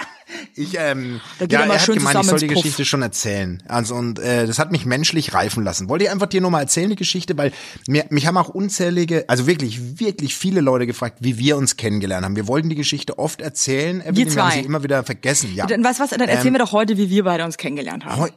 Ich, 0.54 0.76
ähm, 0.78 1.20
Da 1.38 1.46
geht 1.46 1.52
ja, 1.52 1.60
er 1.60 1.66
mal 1.66 1.74
er 1.74 1.78
hat 1.78 1.86
schön 1.86 1.96
gemeint, 1.96 2.20
ich 2.20 2.26
soll 2.26 2.38
die 2.38 2.46
Puff. 2.46 2.62
Geschichte 2.62 2.84
schon 2.84 3.02
erzählen. 3.02 3.62
Also 3.68 3.94
und 3.94 4.18
äh, 4.18 4.46
das 4.46 4.58
hat 4.58 4.72
mich 4.72 4.84
menschlich 4.84 5.32
reifen 5.34 5.64
lassen. 5.64 5.88
Wollte 5.88 6.04
ich 6.04 6.10
einfach 6.10 6.26
dir 6.26 6.40
nochmal 6.40 6.62
erzählen, 6.62 6.90
die 6.90 6.96
Geschichte, 6.96 7.36
weil 7.38 7.52
mir, 7.86 8.04
mich 8.10 8.26
haben 8.26 8.36
auch 8.36 8.48
unzählige, 8.48 9.24
also 9.28 9.46
wirklich, 9.46 9.98
wirklich 9.98 10.34
viele 10.34 10.60
Leute 10.60 10.86
gefragt, 10.86 11.18
wie 11.20 11.38
wir 11.38 11.56
uns 11.56 11.76
kennengelernt 11.76 12.24
haben. 12.24 12.36
Wir 12.36 12.48
wollten 12.48 12.68
die 12.68 12.76
Geschichte 12.76 13.18
oft 13.18 13.40
erzählen, 13.40 14.02
wir 14.04 14.24
haben 14.24 14.30
zwei. 14.30 14.50
sie 14.52 14.60
immer 14.60 14.82
wieder 14.82 15.04
vergessen. 15.04 15.54
Ja. 15.54 15.66
Dann 15.66 15.82
du 15.82 15.88
was, 15.88 16.10
dann 16.10 16.20
erzählen 16.20 16.54
wir 16.54 16.60
doch 16.60 16.72
heute, 16.72 16.96
wie 16.96 17.08
wir 17.10 17.24
beide 17.24 17.44
uns 17.44 17.56
kennengelernt 17.56 18.04
haben. 18.04 18.20
Heu 18.20 18.28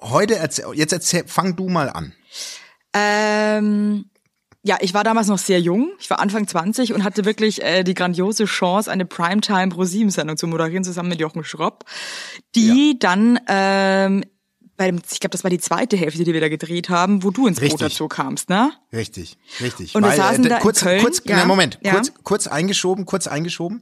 heute 0.00 0.36
erzähl, 0.36 0.66
jetzt 0.74 0.92
erzähl, 0.92 1.24
fang 1.26 1.56
du 1.56 1.68
mal 1.68 1.90
an. 1.90 2.12
Ähm, 2.94 4.06
ja, 4.68 4.76
ich 4.82 4.92
war 4.92 5.02
damals 5.02 5.28
noch 5.28 5.38
sehr 5.38 5.58
jung. 5.60 5.92
Ich 5.98 6.10
war 6.10 6.20
Anfang 6.20 6.46
20 6.46 6.92
und 6.92 7.02
hatte 7.02 7.24
wirklich 7.24 7.62
äh, 7.62 7.84
die 7.84 7.94
grandiose 7.94 8.44
Chance, 8.44 8.90
eine 8.90 9.06
Primetime 9.06 9.70
Pro 9.70 9.84
7 9.84 10.10
Sendung 10.10 10.36
zu 10.36 10.46
moderieren, 10.46 10.84
zusammen 10.84 11.08
mit 11.08 11.20
Jochen 11.20 11.42
Schropp, 11.42 11.86
die 12.54 12.90
ja. 12.90 12.96
dann 12.98 13.40
ähm, 13.48 14.24
bei 14.76 14.90
dem, 14.90 15.00
ich 15.10 15.20
glaube, 15.20 15.32
das 15.32 15.42
war 15.42 15.50
die 15.50 15.58
zweite 15.58 15.96
Hälfte, 15.96 16.22
die 16.22 16.34
wir 16.34 16.42
da 16.42 16.50
gedreht 16.50 16.90
haben, 16.90 17.24
wo 17.24 17.30
du 17.30 17.46
ins 17.46 17.60
Boot 17.60 17.80
dazu 17.80 18.08
kamst, 18.08 18.50
ne? 18.50 18.70
Richtig, 18.92 19.38
richtig. 19.62 19.94
Und 19.94 20.04
wir 20.04 20.12
saßen 20.12 20.44
äh, 20.44 20.48
da 20.50 20.58
kurz, 20.58 20.82
in 20.82 20.88
Köln. 20.88 21.02
kurz, 21.02 21.22
ja. 21.24 21.36
na, 21.38 21.46
Moment, 21.46 21.78
ja. 21.82 21.94
kurz, 21.94 22.12
kurz 22.22 22.46
eingeschoben, 22.46 23.06
kurz 23.06 23.26
eingeschoben. 23.26 23.80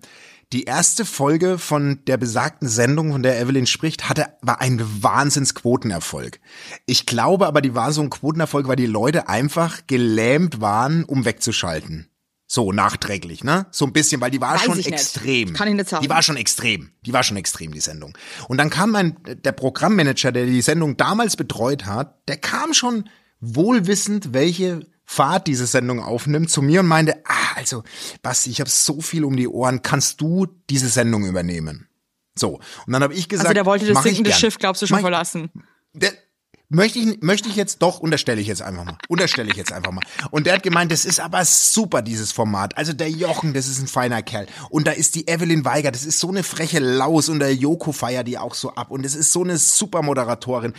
Die 0.52 0.62
erste 0.62 1.04
Folge 1.04 1.58
von 1.58 2.04
der 2.06 2.18
besagten 2.18 2.68
Sendung, 2.68 3.10
von 3.10 3.22
der 3.24 3.40
Evelyn 3.40 3.66
spricht, 3.66 4.08
hatte, 4.08 4.26
war 4.42 4.60
ein 4.60 4.80
Wahnsinnsquotenerfolg. 5.02 6.38
Ich 6.86 7.04
glaube 7.04 7.48
aber, 7.48 7.60
die 7.60 7.74
war 7.74 7.92
so 7.92 8.00
ein 8.00 8.10
Quotenerfolg, 8.10 8.68
weil 8.68 8.76
die 8.76 8.86
Leute 8.86 9.28
einfach 9.28 9.88
gelähmt 9.88 10.60
waren, 10.60 11.02
um 11.04 11.24
wegzuschalten. 11.24 12.10
So 12.46 12.70
nachträglich, 12.70 13.42
ne? 13.42 13.66
So 13.72 13.86
ein 13.86 13.92
bisschen, 13.92 14.20
weil 14.20 14.30
die 14.30 14.40
war 14.40 14.54
Weiß 14.54 14.62
schon 14.62 14.78
extrem. 14.78 15.52
Kann 15.52 15.66
ich 15.66 15.74
nicht 15.74 15.88
sagen. 15.88 16.04
Die 16.04 16.10
war 16.10 16.22
schon 16.22 16.36
extrem. 16.36 16.92
Die 17.04 17.12
war 17.12 17.24
schon 17.24 17.36
extrem, 17.36 17.72
die 17.72 17.80
Sendung. 17.80 18.16
Und 18.46 18.58
dann 18.58 18.70
kam 18.70 18.92
mein, 18.92 19.16
der 19.24 19.50
Programmmanager, 19.50 20.30
der 20.30 20.46
die 20.46 20.62
Sendung 20.62 20.96
damals 20.96 21.34
betreut 21.34 21.86
hat, 21.86 22.28
der 22.28 22.36
kam 22.36 22.72
schon 22.72 23.08
wohlwissend, 23.40 24.32
welche 24.32 24.86
Fahrt 25.06 25.46
diese 25.46 25.66
Sendung 25.66 26.02
aufnimmt, 26.02 26.50
zu 26.50 26.62
mir 26.62 26.80
und 26.80 26.88
meinte, 26.88 27.22
ah, 27.24 27.54
also, 27.56 27.84
Basti, 28.22 28.50
ich 28.50 28.60
habe 28.60 28.68
so 28.68 29.00
viel 29.00 29.24
um 29.24 29.36
die 29.36 29.48
Ohren, 29.48 29.82
kannst 29.82 30.20
du 30.20 30.46
diese 30.68 30.88
Sendung 30.88 31.24
übernehmen? 31.24 31.88
So. 32.38 32.60
Und 32.86 32.92
dann 32.92 33.02
habe 33.02 33.14
ich 33.14 33.28
gesagt, 33.28 33.46
Also 33.46 33.54
der 33.54 33.66
wollte 33.66 33.86
das 33.86 34.02
sinkende. 34.02 34.32
Schiff, 34.32 34.58
glaubst 34.58 34.82
du, 34.82 34.86
schon 34.86 34.96
Mach 34.96 35.02
verlassen. 35.02 35.50
der, 35.92 36.12
möchte 36.68 36.98
ich, 36.98 37.22
möchte 37.22 37.48
ich 37.48 37.56
jetzt 37.56 37.80
doch, 37.80 38.00
unterstelle 38.00 38.40
ich 38.40 38.46
jetzt 38.46 38.62
einfach 38.62 38.84
mal. 38.84 38.98
Unterstelle 39.08 39.50
ich 39.50 39.56
jetzt 39.56 39.72
einfach 39.72 39.92
mal. 39.92 40.02
Und 40.30 40.46
der 40.46 40.54
hat 40.54 40.62
gemeint, 40.62 40.90
das 40.90 41.04
ist 41.04 41.20
aber 41.20 41.44
super, 41.44 42.02
dieses 42.02 42.32
Format. 42.32 42.76
Also 42.76 42.92
der 42.92 43.08
Jochen, 43.08 43.54
das 43.54 43.68
ist 43.68 43.80
ein 43.80 43.86
feiner 43.86 44.22
Kerl. 44.22 44.46
Und 44.70 44.86
da 44.86 44.92
ist 44.92 45.14
die 45.14 45.28
Evelyn 45.28 45.64
Weiger, 45.64 45.92
das 45.92 46.04
ist 46.04 46.18
so 46.18 46.28
eine 46.28 46.42
freche 46.42 46.80
Laus 46.80 47.28
und 47.28 47.38
der 47.38 47.54
Joko 47.54 47.92
feiert 47.92 48.26
die 48.26 48.38
auch 48.38 48.54
so 48.54 48.74
ab. 48.74 48.90
Und 48.90 49.06
es 49.06 49.14
ist 49.14 49.32
so 49.32 49.44
eine 49.44 49.56
super 49.56 50.02
Moderatorin. 50.02 50.74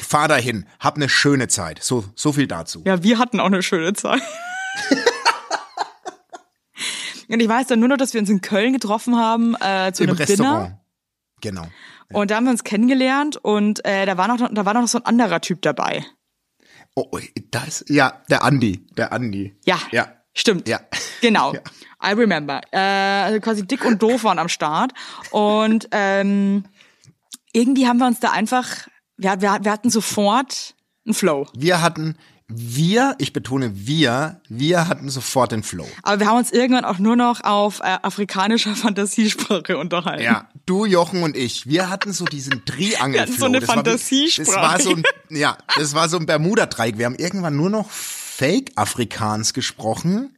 Fahr 0.00 0.28
dahin, 0.28 0.66
hab 0.80 0.96
eine 0.96 1.08
schöne 1.08 1.48
Zeit. 1.48 1.82
So, 1.82 2.04
so 2.14 2.32
viel 2.32 2.46
dazu. 2.46 2.82
Ja, 2.84 3.02
wir 3.02 3.18
hatten 3.18 3.40
auch 3.40 3.46
eine 3.46 3.62
schöne 3.62 3.92
Zeit. 3.94 4.22
Und 7.28 7.40
ich 7.40 7.48
weiß 7.48 7.66
dann 7.68 7.80
nur 7.80 7.88
noch, 7.88 7.96
dass 7.96 8.12
wir 8.12 8.20
uns 8.20 8.28
in 8.30 8.42
Köln 8.42 8.72
getroffen 8.72 9.16
haben 9.16 9.56
äh, 9.60 9.92
zu 9.92 10.04
Im 10.04 10.10
einem 10.10 10.18
Restaurant. 10.18 10.66
Dinner. 10.68 10.80
Genau. 11.40 11.66
Und 12.12 12.30
da 12.30 12.36
haben 12.36 12.44
wir 12.44 12.52
uns 12.52 12.64
kennengelernt 12.64 13.38
und 13.38 13.84
äh, 13.84 14.06
da 14.06 14.16
war 14.16 14.28
noch 14.28 14.48
da 14.52 14.64
war 14.64 14.74
noch 14.74 14.86
so 14.86 14.98
ein 14.98 15.06
anderer 15.06 15.40
Typ 15.40 15.62
dabei. 15.62 16.04
Oh, 16.94 17.08
oh, 17.10 17.18
das, 17.50 17.84
ja, 17.88 18.22
der 18.30 18.44
Andi, 18.44 18.86
der 18.96 19.12
Andi. 19.12 19.56
Ja. 19.64 19.78
Ja. 19.90 20.12
Stimmt. 20.32 20.68
Ja. 20.68 20.80
Genau. 21.20 21.54
Ja. 22.02 22.10
I 22.10 22.12
remember. 22.12 22.60
Äh, 22.70 22.78
also 22.78 23.40
quasi 23.40 23.66
dick 23.66 23.82
und 23.84 24.02
doof 24.02 24.24
waren 24.24 24.38
am 24.38 24.50
Start. 24.50 24.92
Und 25.30 25.88
ähm, 25.90 26.64
irgendwie 27.54 27.86
haben 27.86 27.96
wir 27.96 28.06
uns 28.06 28.20
da 28.20 28.30
einfach, 28.30 28.88
wir, 29.16 29.40
wir, 29.40 29.58
wir 29.62 29.72
hatten 29.72 29.90
sofort 29.90 30.74
einen 31.06 31.14
Flow. 31.14 31.46
Wir 31.56 31.82
hatten, 31.82 32.16
wir, 32.48 33.14
ich 33.18 33.32
betone 33.32 33.72
wir, 33.74 34.40
wir 34.48 34.88
hatten 34.88 35.08
sofort 35.08 35.52
den 35.52 35.62
Flow. 35.62 35.86
Aber 36.02 36.20
wir 36.20 36.26
haben 36.26 36.38
uns 36.38 36.52
irgendwann 36.52 36.84
auch 36.84 36.98
nur 36.98 37.16
noch 37.16 37.42
auf 37.42 37.80
äh, 37.80 37.98
afrikanischer 38.02 38.74
Fantasiesprache 38.76 39.78
unterhalten. 39.78 40.24
Ja, 40.24 40.48
du, 40.66 40.84
Jochen 40.84 41.22
und 41.22 41.36
ich, 41.36 41.66
wir 41.66 41.90
hatten 41.90 42.12
so 42.12 42.24
diesen 42.24 42.64
Triangelflow. 42.64 43.12
Wir 43.12 43.20
hatten 43.22 43.32
so 43.32 43.46
eine 43.46 43.60
Das 43.60 43.68
war 43.68 43.74
Fantasiesprache. 43.76 44.46
Das 44.46 44.56
war 44.56 44.80
so 44.80 44.90
ein, 44.90 45.02
ja, 45.30 45.58
das 45.76 45.94
war 45.94 46.08
so 46.08 46.18
ein 46.18 46.26
Bermuda-Dreieck. 46.26 46.98
Wir 46.98 47.06
haben 47.06 47.16
irgendwann 47.16 47.56
nur 47.56 47.70
noch 47.70 47.90
Fake-Afrikaans 47.90 49.54
gesprochen. 49.54 50.36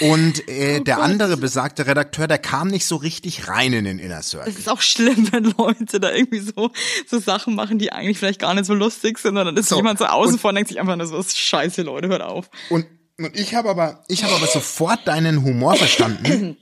Und 0.00 0.42
Oh 0.46 0.50
äh, 0.50 0.80
der 0.80 1.00
andere 1.00 1.36
besagte 1.36 1.86
Redakteur, 1.86 2.26
der 2.28 2.38
kam 2.38 2.68
nicht 2.68 2.86
so 2.86 2.96
richtig 2.96 3.48
rein 3.48 3.72
in 3.72 3.84
den 3.84 3.98
Inner 3.98 4.22
Circle. 4.22 4.50
Es 4.52 4.58
ist 4.58 4.68
auch 4.68 4.80
schlimm, 4.80 5.28
wenn 5.32 5.44
Leute 5.56 6.00
da 6.00 6.12
irgendwie 6.12 6.40
so, 6.40 6.70
so 7.08 7.18
Sachen 7.18 7.54
machen, 7.54 7.78
die 7.78 7.92
eigentlich 7.92 8.18
vielleicht 8.18 8.40
gar 8.40 8.54
nicht 8.54 8.66
so 8.66 8.74
lustig 8.74 9.18
sind, 9.18 9.36
und 9.36 9.44
dann 9.44 9.56
ist 9.56 9.68
So, 9.68 9.76
jemand 9.76 9.98
so 9.98 10.06
außen 10.06 10.38
vor 10.38 10.50
und 10.50 10.56
denkt 10.56 10.68
sich 10.68 10.80
einfach 10.80 10.96
nur 10.96 11.06
so, 11.06 11.16
"Was 11.16 11.36
scheiße, 11.36 11.82
Leute, 11.82 12.08
hört 12.08 12.22
auf. 12.22 12.50
Und, 12.70 12.86
und 13.18 13.38
ich 13.38 13.54
habe 13.54 13.68
aber, 13.70 14.04
ich 14.08 14.24
habe 14.24 14.34
aber 14.34 14.46
sofort 14.46 15.06
deinen 15.06 15.42
Humor 15.42 15.76
verstanden. 15.76 16.56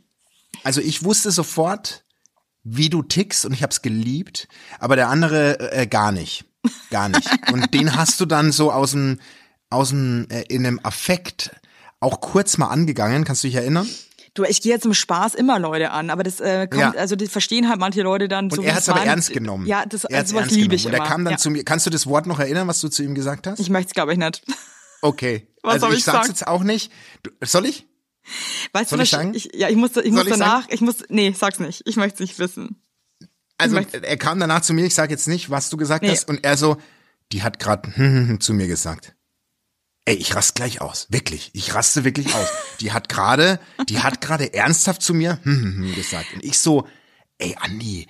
Also 0.62 0.80
ich 0.80 1.04
wusste 1.04 1.30
sofort, 1.30 2.04
wie 2.62 2.88
du 2.88 3.02
tickst 3.02 3.44
und 3.44 3.52
ich 3.52 3.62
habe 3.62 3.70
es 3.70 3.82
geliebt, 3.82 4.48
aber 4.78 4.96
der 4.96 5.08
andere 5.08 5.72
äh, 5.72 5.86
gar 5.86 6.12
nicht, 6.12 6.46
gar 6.90 7.08
nicht. 7.10 7.28
Und 7.52 7.74
den 7.74 7.94
hast 7.94 8.18
du 8.20 8.24
dann 8.26 8.52
so 8.52 8.72
aus 8.72 8.92
dem, 8.92 9.20
aus 9.68 9.90
dem 9.90 10.26
äh, 10.30 10.42
in 10.48 10.66
einem 10.66 10.80
Affekt 10.82 11.50
auch 12.04 12.20
kurz 12.20 12.58
mal 12.58 12.68
angegangen. 12.68 13.24
Kannst 13.24 13.42
du 13.44 13.48
dich 13.48 13.56
erinnern? 13.56 13.88
Du, 14.34 14.42
ich 14.44 14.60
gehe 14.62 14.72
jetzt 14.72 14.82
zum 14.82 14.94
Spaß 14.94 15.34
immer 15.34 15.58
Leute 15.60 15.92
an, 15.92 16.10
aber 16.10 16.24
das 16.24 16.40
äh, 16.40 16.66
kommt, 16.68 16.80
Ja. 16.80 16.90
also 16.92 17.14
die 17.14 17.28
verstehen 17.28 17.68
halt 17.68 17.78
manche 17.78 18.02
Leute 18.02 18.26
dann 18.26 18.50
so. 18.50 18.60
Und 18.60 18.66
er 18.66 18.74
hat 18.74 18.82
es 18.82 18.88
aber 18.88 19.04
ernst 19.04 19.32
genommen. 19.32 19.64
Ja, 19.66 19.86
das 19.86 20.04
er 20.04 20.18
also 20.18 20.34
was 20.34 20.42
ernst 20.42 20.56
liebe 20.56 20.74
ich 20.74 20.82
genommen. 20.84 21.00
Und 21.00 21.00
er 21.02 21.06
immer. 21.06 21.14
kam 21.14 21.24
dann 21.24 21.32
ja. 21.32 21.38
zu 21.38 21.50
mir. 21.50 21.64
Kannst 21.64 21.86
du 21.86 21.90
das 21.90 22.06
Wort 22.06 22.26
noch 22.26 22.40
erinnern, 22.40 22.66
was 22.66 22.80
du 22.80 22.88
zu 22.88 23.02
ihm 23.04 23.14
gesagt 23.14 23.46
hast? 23.46 23.60
Ich 23.60 23.70
möchte 23.70 23.88
es, 23.90 23.94
glaube 23.94 24.12
ich, 24.12 24.18
nicht. 24.18 24.42
okay. 25.02 25.46
Was 25.62 25.74
also 25.74 25.86
soll 25.86 25.92
ich 25.94 25.98
ich 26.00 26.04
sag's 26.04 26.18
sagen? 26.18 26.28
jetzt 26.30 26.46
auch 26.48 26.62
nicht. 26.64 26.90
Du, 27.22 27.30
soll 27.42 27.66
ich? 27.66 27.86
Weißt 28.72 28.90
Soll 28.90 28.98
du, 28.98 29.02
ich 29.04 29.10
sagen? 29.10 29.34
ich, 29.34 29.50
ja, 29.54 29.68
ich 29.68 29.76
muss, 29.76 29.96
ich 29.96 30.10
muss 30.10 30.26
danach, 30.26 30.66
ich 30.70 30.80
muss, 30.80 30.96
nee, 31.10 31.32
sag's 31.38 31.60
nicht. 31.60 31.82
Ich 31.84 31.96
möchte 31.96 32.14
es 32.14 32.20
nicht 32.20 32.38
wissen. 32.38 32.82
Also 33.58 33.76
er 33.76 34.16
kam 34.16 34.40
danach 34.40 34.62
zu 34.62 34.72
mir, 34.72 34.84
ich 34.86 34.94
sage 34.94 35.12
jetzt 35.12 35.28
nicht, 35.28 35.50
was 35.50 35.70
du 35.70 35.76
gesagt 35.76 36.02
Nee. 36.02 36.10
hast, 36.10 36.28
und 36.28 36.42
er 36.42 36.56
so, 36.56 36.76
die 37.32 37.42
hat 37.42 37.58
gerade 37.60 38.38
zu 38.40 38.52
mir 38.54 38.66
gesagt. 38.66 39.13
Ey, 40.06 40.16
ich 40.16 40.34
raste 40.36 40.52
gleich 40.54 40.82
aus, 40.82 41.06
wirklich, 41.08 41.50
ich 41.54 41.74
raste 41.74 42.04
wirklich 42.04 42.34
aus. 42.34 42.48
Die 42.80 42.92
hat 42.92 43.08
gerade, 43.08 43.58
die 43.88 44.00
hat 44.00 44.20
gerade 44.20 44.52
ernsthaft 44.52 45.00
zu 45.00 45.14
mir 45.14 45.38
gesagt 45.94 46.26
und 46.34 46.44
ich 46.44 46.58
so, 46.58 46.86
ey 47.38 47.56
Andi, 47.58 48.06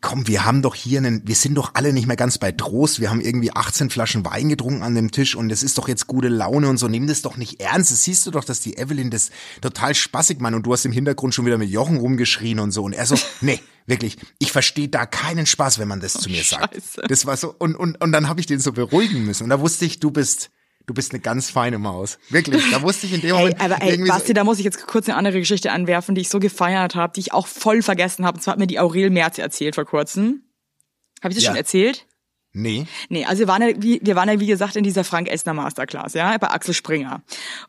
komm, 0.00 0.26
wir 0.26 0.44
haben 0.44 0.62
doch 0.62 0.74
hier 0.74 0.98
einen, 0.98 1.26
wir 1.26 1.34
sind 1.34 1.54
doch 1.54 1.72
alle 1.74 1.92
nicht 1.92 2.06
mehr 2.06 2.16
ganz 2.16 2.38
bei 2.38 2.52
Trost, 2.52 3.00
wir 3.00 3.10
haben 3.10 3.20
irgendwie 3.20 3.52
18 3.52 3.90
Flaschen 3.90 4.24
Wein 4.24 4.48
getrunken 4.48 4.82
an 4.82 4.94
dem 4.94 5.10
Tisch 5.10 5.34
und 5.34 5.50
es 5.50 5.62
ist 5.62 5.78
doch 5.78 5.88
jetzt 5.88 6.06
gute 6.06 6.28
Laune 6.28 6.68
und 6.68 6.76
so, 6.76 6.88
nimm 6.88 7.06
das 7.06 7.22
doch 7.22 7.36
nicht 7.36 7.60
ernst. 7.60 7.92
Das 7.92 8.04
siehst 8.04 8.26
du 8.26 8.30
doch, 8.30 8.44
dass 8.44 8.60
die 8.60 8.76
Evelyn 8.76 9.10
das 9.10 9.30
total 9.60 9.94
spaßig 9.94 10.40
meint 10.40 10.56
und 10.56 10.64
du 10.64 10.72
hast 10.72 10.84
im 10.86 10.92
Hintergrund 10.92 11.34
schon 11.34 11.46
wieder 11.46 11.58
mit 11.58 11.70
Jochen 11.70 11.98
rumgeschrien 11.98 12.58
und 12.58 12.72
so 12.72 12.82
und 12.82 12.92
er 12.92 13.06
so, 13.06 13.16
nee, 13.40 13.60
wirklich, 13.86 14.16
ich 14.38 14.52
verstehe 14.52 14.88
da 14.88 15.06
keinen 15.06 15.46
Spaß, 15.46 15.78
wenn 15.78 15.88
man 15.88 16.00
das 16.00 16.14
zu 16.14 16.28
mir 16.30 16.42
sagt. 16.42 16.74
Scheiße. 16.74 17.02
Das 17.08 17.26
war 17.26 17.36
so 17.36 17.54
und 17.58 17.74
und 17.76 18.00
und 18.00 18.12
dann 18.12 18.28
habe 18.28 18.40
ich 18.40 18.46
den 18.46 18.60
so 18.60 18.72
beruhigen 18.72 19.24
müssen 19.24 19.44
und 19.44 19.50
da 19.50 19.60
wusste 19.60 19.84
ich, 19.84 20.00
du 20.00 20.10
bist 20.10 20.50
Du 20.86 20.94
bist 20.94 21.12
eine 21.12 21.20
ganz 21.20 21.50
feine 21.50 21.78
Maus. 21.78 22.18
Wirklich. 22.30 22.62
Da 22.70 22.80
wusste 22.80 23.06
ich 23.06 23.12
in 23.14 23.20
dem 23.20 23.30
Ey, 23.36 23.38
Moment 23.42 23.60
aber 23.60 23.82
ey, 23.82 23.98
Basti, 24.06 24.28
so, 24.28 24.32
da 24.34 24.44
muss 24.44 24.58
ich 24.58 24.64
jetzt 24.64 24.86
kurz 24.86 25.08
eine 25.08 25.18
andere 25.18 25.40
Geschichte 25.40 25.72
anwerfen, 25.72 26.14
die 26.14 26.20
ich 26.20 26.28
so 26.28 26.38
gefeiert 26.38 26.94
habe, 26.94 27.12
die 27.12 27.20
ich 27.20 27.32
auch 27.32 27.46
voll 27.48 27.82
vergessen 27.82 28.24
habe. 28.24 28.36
Und 28.36 28.42
zwar 28.42 28.52
hat 28.52 28.58
mir 28.60 28.68
die 28.68 28.78
Aurel 28.78 29.10
Merz 29.10 29.38
erzählt 29.38 29.74
vor 29.74 29.84
kurzem. 29.84 30.44
Habe 31.22 31.32
ich 31.32 31.36
das 31.36 31.44
Ja. 31.44 31.50
schon 31.50 31.56
erzählt? 31.56 32.06
Nee. 32.58 32.86
Nee, 33.10 33.26
also 33.26 33.40
wir 33.40 33.48
waren 33.48 33.60
ja, 33.60 33.68
wie, 33.76 34.00
wir 34.02 34.16
waren 34.16 34.30
ja, 34.30 34.40
wie 34.40 34.46
gesagt, 34.46 34.76
in 34.76 34.84
dieser 34.84 35.04
Frank 35.04 35.28
Esner 35.28 35.52
Masterclass, 35.52 36.14
ja, 36.14 36.38
bei 36.38 36.48
Axel 36.48 36.72
Springer. 36.72 37.20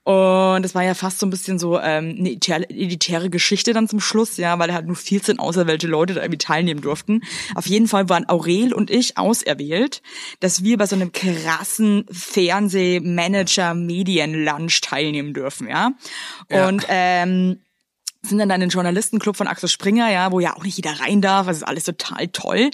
Und 0.04 0.66
es 0.66 0.76
war 0.76 0.84
ja 0.84 0.94
fast 0.94 1.20
so 1.20 1.26
ein 1.26 1.30
bisschen 1.30 1.60
so 1.60 1.78
ähm, 1.78 2.16
eine 2.18 2.40
elitäre, 2.70 3.30
Geschichte 3.30 3.74
dann 3.74 3.90
zum 3.90 4.00
Schluss, 4.00 4.38
ja, 4.38 4.58
weil 4.60 4.74
halt 4.74 4.88
nur 4.88 4.96
14 4.96 5.40
auserwählte 5.40 5.88
Leute 5.88 6.14
da 6.14 6.22
irgendwie 6.22 6.38
teilnehmen 6.38 6.80
durften. 6.80 7.20
Auf 7.54 7.68
jeden 7.68 7.90
Fall 7.90 8.08
waren 8.08 8.30
Aurel 8.30 8.74
und 8.74 8.90
ich 8.90 9.18
auserwählt, 9.18 10.02
dass 10.40 10.64
wir 10.64 10.78
bei 10.78 10.86
so 10.86 10.96
einem 10.96 11.12
krassen 11.12 12.06
Fernsehmanager-Medien-Lunch 12.10 14.80
teilnehmen 14.80 15.34
dürfen, 15.34 15.68
ja. 15.68 15.92
Ja. 16.50 16.66
Und 16.66 16.86
ähm, 16.88 17.60
sind 18.22 18.40
dann 18.40 18.50
in 18.52 18.60
den 18.62 18.70
Journalistenclub 18.70 19.36
von 19.38 19.48
Axel 19.48 19.70
Springer, 19.70 20.12
ja, 20.12 20.32
wo 20.32 20.40
ja 20.40 20.56
auch 20.56 20.64
nicht 20.64 20.76
jeder 20.78 21.00
rein 21.00 21.22
darf, 21.22 21.48
das 21.48 21.58
ist 21.58 21.64
alles 21.64 21.84
total 21.86 22.28
toll. 22.28 22.72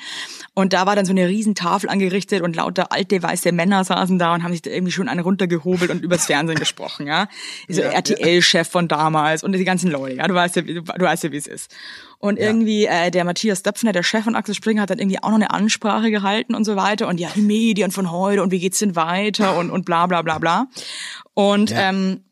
Und 0.56 0.73
da 0.73 0.86
war 0.86 0.95
dann 0.95 1.06
so 1.06 1.12
eine 1.12 1.27
riesen 1.27 1.56
Tafel 1.56 1.89
angerichtet 1.89 2.41
und 2.41 2.56
lauter 2.56 2.91
alte 2.91 3.21
weiße 3.21 3.51
Männer 3.51 3.84
saßen 3.84 4.17
da 4.19 4.34
und 4.34 4.43
haben 4.43 4.51
sich 4.51 4.62
da 4.62 4.71
irgendwie 4.71 4.91
schon 4.91 5.08
einen 5.10 5.19
runtergehobelt 5.21 5.91
und 5.91 6.03
übers 6.03 6.25
Fernsehen 6.25 6.58
gesprochen, 6.60 7.08
ja. 7.08 7.27
So 7.69 7.82
Ja, 7.82 7.89
RTL-Chef 7.89 8.67
von 8.69 8.88
damals 8.88 9.43
und 9.43 9.51
die 9.53 9.63
ganzen 9.63 9.91
Leute, 9.91 10.15
ja, 10.17 10.27
du 10.27 10.34
weißt 10.34 10.56
ja, 10.56 10.62
du, 10.63 10.82
du 10.82 10.99
weißt 11.06 11.23
ja, 11.25 11.32
wie 11.32 11.38
es 11.38 11.47
ist. 11.47 11.73
Und 12.19 12.39
irgendwie 12.39 12.86
äh, 12.86 13.12
der 13.12 13.25
Matthias 13.25 13.63
Döpfner, 13.63 13.91
der 13.91 14.03
Chef 14.03 14.23
von 14.23 14.36
Axel 14.36 14.56
Springer, 14.56 14.84
hat 14.84 14.89
dann 14.89 14.99
irgendwie 14.99 15.21
auch 15.21 15.29
noch 15.29 15.36
eine 15.36 15.51
Ansprache 15.51 16.10
gehalten 16.10 16.56
und 16.56 16.63
so 16.63 16.75
weiter 16.77 17.08
und 17.10 17.19
ja, 17.19 17.29
die 17.36 17.41
Medien 17.41 17.91
von 17.91 18.12
heute 18.12 18.41
und 18.41 18.51
wie 18.51 18.60
geht's 18.60 18.79
denn 18.79 18.95
weiter 18.95 19.58
und 19.58 19.69
und 19.69 19.84
bla 19.86 20.08
bla 20.08 20.21
bla 20.21 20.39
bla. 20.39 20.67
Und 21.34 21.71
Ja. 21.71 21.89
ähm, 21.89 22.23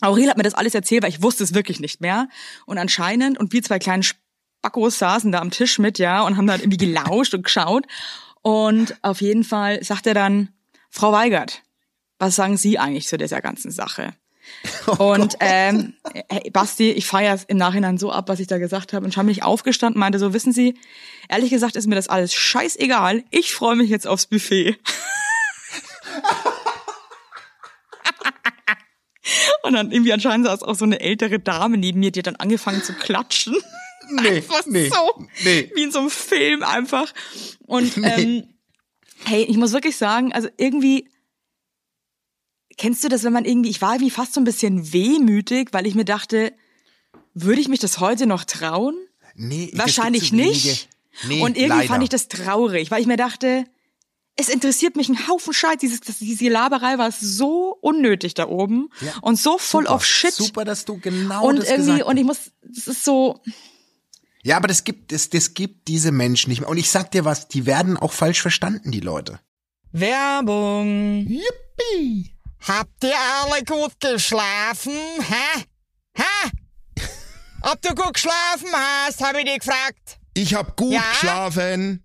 Aurel 0.00 0.28
hat 0.28 0.36
mir 0.36 0.42
das 0.42 0.54
alles 0.54 0.74
erzählt, 0.74 1.02
weil 1.02 1.10
ich 1.10 1.22
wusste 1.22 1.44
es 1.44 1.54
wirklich 1.54 1.80
nicht 1.80 2.00
mehr. 2.00 2.28
Und 2.66 2.78
anscheinend, 2.78 3.38
und 3.38 3.52
wir 3.52 3.62
zwei 3.62 3.78
kleinen 3.78 4.02
Spackos 4.02 4.98
saßen 4.98 5.32
da 5.32 5.40
am 5.40 5.50
Tisch 5.50 5.78
mit, 5.78 5.98
ja, 5.98 6.22
und 6.22 6.36
haben 6.36 6.46
dann 6.46 6.60
irgendwie 6.60 6.78
gelauscht 6.78 7.34
und 7.34 7.42
geschaut. 7.42 7.86
Und 8.42 8.96
auf 9.02 9.20
jeden 9.20 9.44
Fall 9.44 9.82
sagt 9.84 10.06
er 10.06 10.14
dann, 10.14 10.48
Frau 10.90 11.12
Weigert, 11.12 11.62
was 12.18 12.36
sagen 12.36 12.56
Sie 12.56 12.78
eigentlich 12.78 13.06
zu 13.08 13.18
dieser 13.18 13.40
ganzen 13.40 13.70
Sache? 13.70 14.14
und 14.98 15.36
ähm, 15.40 15.94
hey, 16.28 16.50
Basti, 16.50 16.90
ich 16.90 17.06
feiere 17.06 17.34
es 17.34 17.44
im 17.44 17.56
Nachhinein 17.56 17.98
so 17.98 18.10
ab, 18.10 18.28
was 18.28 18.40
ich 18.40 18.46
da 18.46 18.58
gesagt 18.58 18.92
habe. 18.92 19.04
Und 19.04 19.14
schon 19.14 19.26
bin 19.26 19.32
ich 19.32 19.42
aufgestanden 19.42 19.96
und 19.96 20.00
meinte 20.00 20.18
so, 20.18 20.34
wissen 20.34 20.52
Sie, 20.52 20.78
ehrlich 21.28 21.50
gesagt 21.50 21.76
ist 21.76 21.86
mir 21.86 21.94
das 21.94 22.08
alles 22.08 22.34
scheißegal. 22.34 23.22
Ich 23.30 23.52
freue 23.52 23.76
mich 23.76 23.90
jetzt 23.90 24.06
aufs 24.06 24.26
Buffet. 24.26 24.78
und 29.62 29.74
dann 29.74 29.90
irgendwie 29.92 30.12
anscheinend 30.12 30.46
saß 30.46 30.62
auch 30.62 30.74
so 30.74 30.84
eine 30.84 31.00
ältere 31.00 31.38
Dame 31.38 31.76
neben 31.76 32.00
mir, 32.00 32.10
die 32.10 32.20
hat 32.20 32.26
dann 32.26 32.36
angefangen 32.36 32.82
zu 32.82 32.92
klatschen. 32.94 33.56
Nee, 34.12 34.28
einfach 34.38 34.66
nee, 34.66 34.88
so, 34.88 35.24
nee. 35.44 35.70
wie 35.76 35.84
in 35.84 35.92
so 35.92 36.00
einem 36.00 36.10
Film 36.10 36.64
einfach. 36.64 37.12
Und 37.66 37.96
ähm, 38.02 38.42
hey, 39.24 39.44
ich 39.44 39.56
muss 39.56 39.72
wirklich 39.72 39.96
sagen, 39.96 40.32
also 40.32 40.48
irgendwie 40.56 41.08
kennst 42.76 43.04
du 43.04 43.08
das, 43.08 43.22
wenn 43.22 43.32
man 43.32 43.44
irgendwie, 43.44 43.70
ich 43.70 43.80
war 43.82 43.92
irgendwie 43.92 44.10
fast 44.10 44.34
so 44.34 44.40
ein 44.40 44.44
bisschen 44.44 44.92
wehmütig, 44.92 45.68
weil 45.72 45.86
ich 45.86 45.94
mir 45.94 46.04
dachte, 46.04 46.52
würde 47.34 47.60
ich 47.60 47.68
mich 47.68 47.78
das 47.78 48.00
heute 48.00 48.26
noch 48.26 48.42
trauen? 48.42 48.96
Nee, 49.36 49.70
Wahrscheinlich 49.74 50.32
nicht. 50.32 50.88
Nee, 51.28 51.42
Und 51.42 51.56
irgendwie 51.56 51.76
leider. 51.76 51.88
fand 51.88 52.02
ich 52.02 52.08
das 52.08 52.28
traurig, 52.28 52.90
weil 52.90 53.00
ich 53.00 53.06
mir 53.06 53.16
dachte, 53.16 53.64
es 54.40 54.48
interessiert 54.48 54.96
mich 54.96 55.08
ein 55.08 55.28
Haufen 55.28 55.52
Scheiß. 55.52 55.76
Dieses, 55.80 56.00
das, 56.00 56.18
diese 56.18 56.48
Laberei 56.48 56.98
war 56.98 57.12
so 57.12 57.76
unnötig 57.80 58.34
da 58.34 58.48
oben 58.48 58.88
Ja. 59.00 59.12
und 59.22 59.36
so 59.38 59.58
voll 59.58 59.84
Super, 59.84 59.94
of 59.96 60.04
Shit. 60.04 60.32
Super, 60.34 60.64
dass 60.64 60.84
du 60.84 60.98
genau 60.98 61.46
und 61.46 61.56
das 61.58 61.68
irgendwie, 61.68 61.92
gesagt 61.92 62.08
und 62.08 62.16
ich 62.16 62.24
muss, 62.24 62.38
das 62.62 62.86
ist 62.86 63.04
so, 63.04 63.40
Ja, 64.42 64.56
aber 64.56 64.68
das 64.68 64.84
gibt, 64.84 65.12
das, 65.12 65.28
das 65.30 65.54
gibt 65.54 65.86
diese 65.88 66.12
Menschen 66.12 66.48
nicht 66.50 66.60
mehr. 66.60 66.68
Und 66.70 66.78
ich 66.78 66.90
sag 66.90 67.10
dir 67.10 67.24
was, 67.24 67.48
die 67.48 67.66
werden 67.66 67.96
auch 67.96 68.12
falsch 68.12 68.40
verstanden, 68.40 68.90
die 68.90 69.00
Leute. 69.00 69.38
Werbung. 69.92 71.26
Yippie! 71.28 72.34
Habt 72.66 73.04
ihr 73.04 73.14
alle 73.42 73.64
gut 73.64 73.98
geschlafen? 74.00 74.92
Hä? 74.92 75.64
Hä? 76.14 76.50
Ob 77.62 77.80
du 77.82 77.94
gut 77.94 78.14
geschlafen 78.14 78.68
hast, 78.72 79.22
habe 79.22 79.38
ich 79.40 79.44
dich 79.46 79.58
gefragt. 79.60 80.18
Ich 80.34 80.54
hab 80.54 80.76
gut 80.76 80.92
Ja? 80.92 81.02
geschlafen. 81.10 82.04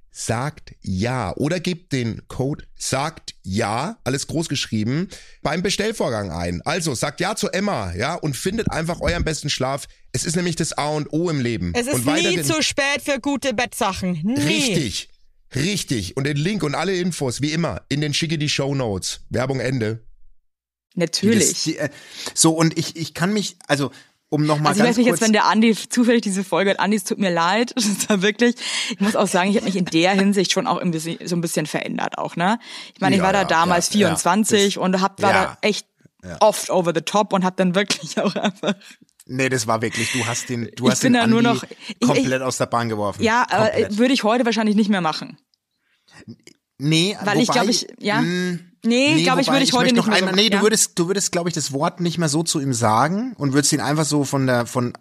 sagt 0.11 0.75
ja 0.81 1.33
oder 1.37 1.59
gebt 1.59 1.93
den 1.93 2.27
Code 2.27 2.65
sagt 2.75 3.33
ja, 3.43 3.97
alles 4.03 4.27
groß 4.27 4.49
geschrieben, 4.49 5.07
beim 5.41 5.63
Bestellvorgang 5.63 6.31
ein. 6.31 6.61
Also 6.63 6.93
sagt 6.93 7.21
ja 7.21 7.35
zu 7.35 7.49
Emma, 7.49 7.93
ja, 7.95 8.15
und 8.15 8.35
findet 8.35 8.69
einfach 8.69 8.99
euren 8.99 9.23
besten 9.23 9.49
Schlaf. 9.49 9.87
Es 10.11 10.25
ist 10.25 10.35
nämlich 10.35 10.57
das 10.57 10.73
A 10.73 10.89
und 10.89 11.11
O 11.13 11.29
im 11.29 11.39
Leben. 11.39 11.73
Es 11.75 11.87
ist 11.87 12.05
und 12.05 12.05
nie 12.05 12.41
zu 12.41 12.61
spät 12.61 13.01
für 13.03 13.19
gute 13.19 13.53
Bettsachen. 13.53 14.19
Nie. 14.23 14.41
Richtig. 14.41 15.09
Richtig. 15.55 16.17
Und 16.17 16.25
den 16.25 16.37
Link 16.37 16.63
und 16.63 16.75
alle 16.75 16.95
Infos, 16.95 17.41
wie 17.41 17.51
immer, 17.51 17.81
in 17.89 18.01
den 18.01 18.13
schicke 18.13 18.37
die 18.37 18.49
Show 18.49 18.75
Notes. 18.75 19.21
Werbung 19.29 19.59
Ende. 19.59 20.05
natürlich. 20.95 21.49
Das, 21.49 21.63
die, 21.63 21.77
äh, 21.77 21.89
so, 22.33 22.53
und 22.53 22.77
ich, 22.77 22.95
ich 22.95 23.13
kann 23.13 23.33
mich, 23.33 23.57
also, 23.67 23.91
um 24.31 24.45
nochmal 24.45 24.69
Also 24.71 24.81
ich 24.83 24.89
weiß 24.89 24.97
nicht 24.97 25.05
jetzt, 25.07 25.21
wenn 25.21 25.33
der 25.33 25.45
Andi 25.45 25.75
zufällig 25.75 26.21
diese 26.23 26.43
Folge 26.43 26.71
hat, 26.71 26.79
Andi, 26.79 26.97
es 26.97 27.03
tut 27.03 27.19
mir 27.19 27.29
leid, 27.31 27.73
das 27.75 28.09
war 28.09 28.21
wirklich, 28.23 28.55
ich 28.89 28.99
muss 28.99 29.15
auch 29.15 29.27
sagen, 29.27 29.49
ich 29.51 29.57
habe 29.57 29.65
mich 29.65 29.75
in 29.75 29.85
der 29.85 30.13
Hinsicht 30.13 30.51
schon 30.53 30.65
auch 30.67 30.77
ein 30.79 30.89
bisschen, 30.91 31.17
so 31.27 31.35
ein 31.35 31.41
bisschen 31.41 31.65
verändert 31.67 32.17
auch, 32.17 32.35
ne? 32.35 32.57
Ich 32.95 33.01
meine, 33.01 33.15
ich 33.15 33.19
Ja, 33.19 33.25
war 33.25 33.33
da 33.33 33.41
ja, 33.41 33.45
damals 33.47 33.93
ja, 33.93 33.99
ja. 34.01 34.07
24 34.07 34.73
Das- 34.75 34.83
und 34.83 35.01
hab, 35.01 35.21
war 35.21 35.33
da 35.33 35.57
echt 35.61 35.85
oft 36.39 36.69
over 36.69 36.93
the 36.95 37.01
top 37.01 37.33
und 37.33 37.43
hab 37.43 37.57
dann 37.57 37.75
wirklich 37.75 38.17
auch 38.21 38.35
einfach, 38.35 38.75
nee, 39.25 39.49
das 39.49 39.67
war 39.67 39.81
wirklich, 39.81 40.11
du 40.13 40.25
hast 40.25 40.47
den, 40.49 40.69
du 40.75 40.85
Ich 40.85 40.91
hast 40.91 41.03
den 41.03 41.13
da 41.13 41.27
nur 41.27 41.39
Andi 41.39 41.51
noch- 41.51 41.63
ich- 41.99 41.99
komplett 42.07 42.41
aus 42.41 42.57
der 42.57 42.67
Bahn 42.67 42.87
geworfen. 42.89 43.21
ja, 43.23 43.45
aber 43.49 43.65
Komplett. 43.69 43.97
würde 43.97 44.13
ich 44.13 44.23
heute 44.23 44.45
wahrscheinlich 44.45 44.75
nicht 44.77 44.89
mehr 44.89 45.01
machen. 45.01 45.37
Nee, 46.77 47.17
Weil 47.23 47.39
ich 47.39 47.47
wobei, 47.49 47.53
glaube 47.59 47.71
ich, 47.71 47.87
ja, 47.99 48.21
mh, 48.21 48.59
nee, 48.83 49.23
glaube 49.23 49.41
ich, 49.41 49.47
würde 49.47 49.63
ich 49.63 49.73
heute 49.73 49.93
möchte 49.93 49.95
nicht 49.95 50.07
mehr 50.07 50.17
einmal, 50.17 50.33
so 50.33 50.41
Nee, 50.41 50.49
du 50.49 50.57
ja. 50.57 50.61
würdest, 50.61 50.97
du 50.97 51.07
würdest, 51.07 51.31
glaube 51.31 51.49
ich, 51.49 51.55
das 51.55 51.71
Wort 51.71 51.99
nicht 51.99 52.17
mehr 52.17 52.29
so 52.29 52.43
zu 52.43 52.59
ihm 52.59 52.73
sagen 52.73 53.33
und 53.37 53.53
würdest 53.53 53.73
ihn 53.73 53.81
einfach 53.81 54.05
so 54.05 54.23
von 54.23 54.47
der, 54.47 54.65
von, 54.65 54.93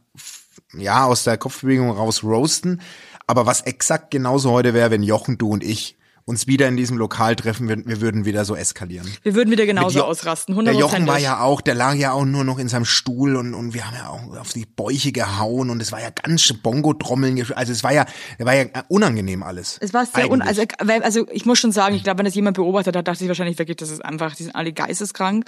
ja, 0.76 1.04
aus 1.04 1.24
der 1.24 1.38
Kopfbewegung 1.38 1.90
raus 1.90 2.22
roasten. 2.22 2.80
Aber 3.26 3.46
was 3.46 3.62
exakt 3.62 4.10
genauso 4.10 4.50
heute 4.50 4.74
wäre, 4.74 4.90
wenn 4.90 5.02
Jochen, 5.02 5.38
du 5.38 5.50
und 5.50 5.62
ich 5.62 5.96
uns 6.30 6.46
wieder 6.46 6.68
in 6.68 6.76
diesem 6.76 6.96
Lokal 6.96 7.36
treffen, 7.36 7.68
wir, 7.68 7.84
wir 7.84 8.00
würden 8.00 8.24
wieder 8.24 8.44
so 8.44 8.54
eskalieren. 8.56 9.06
Wir 9.22 9.34
würden 9.34 9.50
wieder 9.50 9.66
genauso 9.66 9.98
Jo- 9.98 10.04
ausrasten, 10.04 10.54
Der 10.64 10.74
Jochen 10.74 11.06
war 11.06 11.16
100%. 11.16 11.20
ja 11.20 11.40
auch, 11.40 11.60
der 11.60 11.74
lag 11.74 11.94
ja 11.94 12.12
auch 12.12 12.24
nur 12.24 12.44
noch 12.44 12.58
in 12.58 12.68
seinem 12.68 12.84
Stuhl 12.84 13.36
und, 13.36 13.52
und 13.52 13.74
wir 13.74 13.86
haben 13.86 13.96
ja 13.96 14.08
auch 14.08 14.38
auf 14.38 14.52
die 14.52 14.64
Bäuche 14.64 15.12
gehauen 15.12 15.68
und 15.70 15.82
es 15.82 15.92
war 15.92 16.00
ja 16.00 16.10
ganz 16.10 16.50
Bongo-Trommeln, 16.52 17.44
also 17.54 17.72
es 17.72 17.84
war 17.84 17.92
ja, 17.92 18.06
war 18.38 18.54
ja 18.54 18.64
unangenehm 18.88 19.42
alles. 19.42 19.76
Es 19.80 19.92
war 19.92 20.06
sehr 20.06 20.30
un 20.30 20.40
also, 20.40 20.62
also 21.02 21.26
ich 21.30 21.44
muss 21.46 21.58
schon 21.58 21.72
sagen, 21.72 21.94
ich 21.94 22.04
glaube, 22.04 22.18
wenn 22.18 22.24
das 22.24 22.34
jemand 22.34 22.56
beobachtet 22.56 22.96
hat, 22.96 23.06
dachte 23.08 23.24
ich 23.24 23.28
wahrscheinlich 23.28 23.58
wirklich, 23.58 23.76
das 23.76 23.90
ist 23.90 24.04
einfach, 24.04 24.34
die 24.36 24.44
sind 24.44 24.54
alle 24.54 24.72
geisteskrank. 24.72 25.44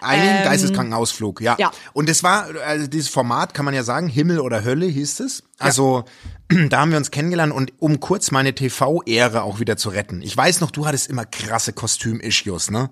Einen 0.00 0.44
geisteskranken 0.44 0.92
Ausflug, 0.94 1.40
ja. 1.40 1.52
Ähm, 1.52 1.58
ja. 1.60 1.70
Und 1.92 2.08
es 2.10 2.22
war, 2.22 2.48
also 2.66 2.86
dieses 2.86 3.08
Format 3.08 3.54
kann 3.54 3.64
man 3.64 3.74
ja 3.74 3.82
sagen, 3.84 4.08
Himmel 4.08 4.40
oder 4.40 4.64
Hölle 4.64 4.86
hieß 4.86 5.20
es. 5.20 5.42
Also 5.58 6.04
da 6.68 6.80
haben 6.80 6.90
wir 6.90 6.98
uns 6.98 7.10
kennengelernt 7.10 7.52
und 7.52 7.72
um 7.78 8.00
kurz 8.00 8.30
meine 8.30 8.54
TV-Ehre 8.54 9.42
auch 9.42 9.60
wieder 9.60 9.76
zu 9.76 9.88
retten. 9.88 10.22
Ich 10.22 10.36
weiß 10.36 10.60
noch, 10.60 10.70
du 10.70 10.86
hattest 10.86 11.08
immer 11.08 11.24
krasse 11.24 11.72
Kostüm-Issues, 11.72 12.70
ne? 12.70 12.90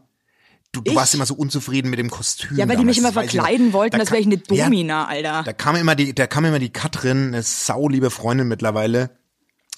Du, 0.72 0.80
du 0.80 0.94
warst 0.96 1.14
immer 1.14 1.24
so 1.24 1.34
unzufrieden 1.34 1.88
mit 1.88 2.00
dem 2.00 2.10
Kostüm. 2.10 2.56
Ja, 2.56 2.68
weil 2.68 2.76
die 2.76 2.84
mich 2.84 2.98
immer 2.98 3.12
verkleiden 3.12 3.72
wollten, 3.72 3.92
Da 3.92 4.00
als 4.00 4.10
wäre 4.10 4.20
ich 4.20 4.26
eine 4.26 4.40
Ja, 4.50 4.64
Domina, 4.64 5.06
Alter. 5.06 5.44
da 5.44 5.52
kam 5.52 5.76
immer 5.76 5.94
die, 5.94 6.12
da 6.14 6.26
kam 6.26 6.44
immer 6.44 6.58
die 6.58 6.70
Katrin, 6.70 7.28
eine 7.28 7.42
sauliebe 7.44 8.10
Freundin 8.10 8.48
mittlerweile 8.48 9.10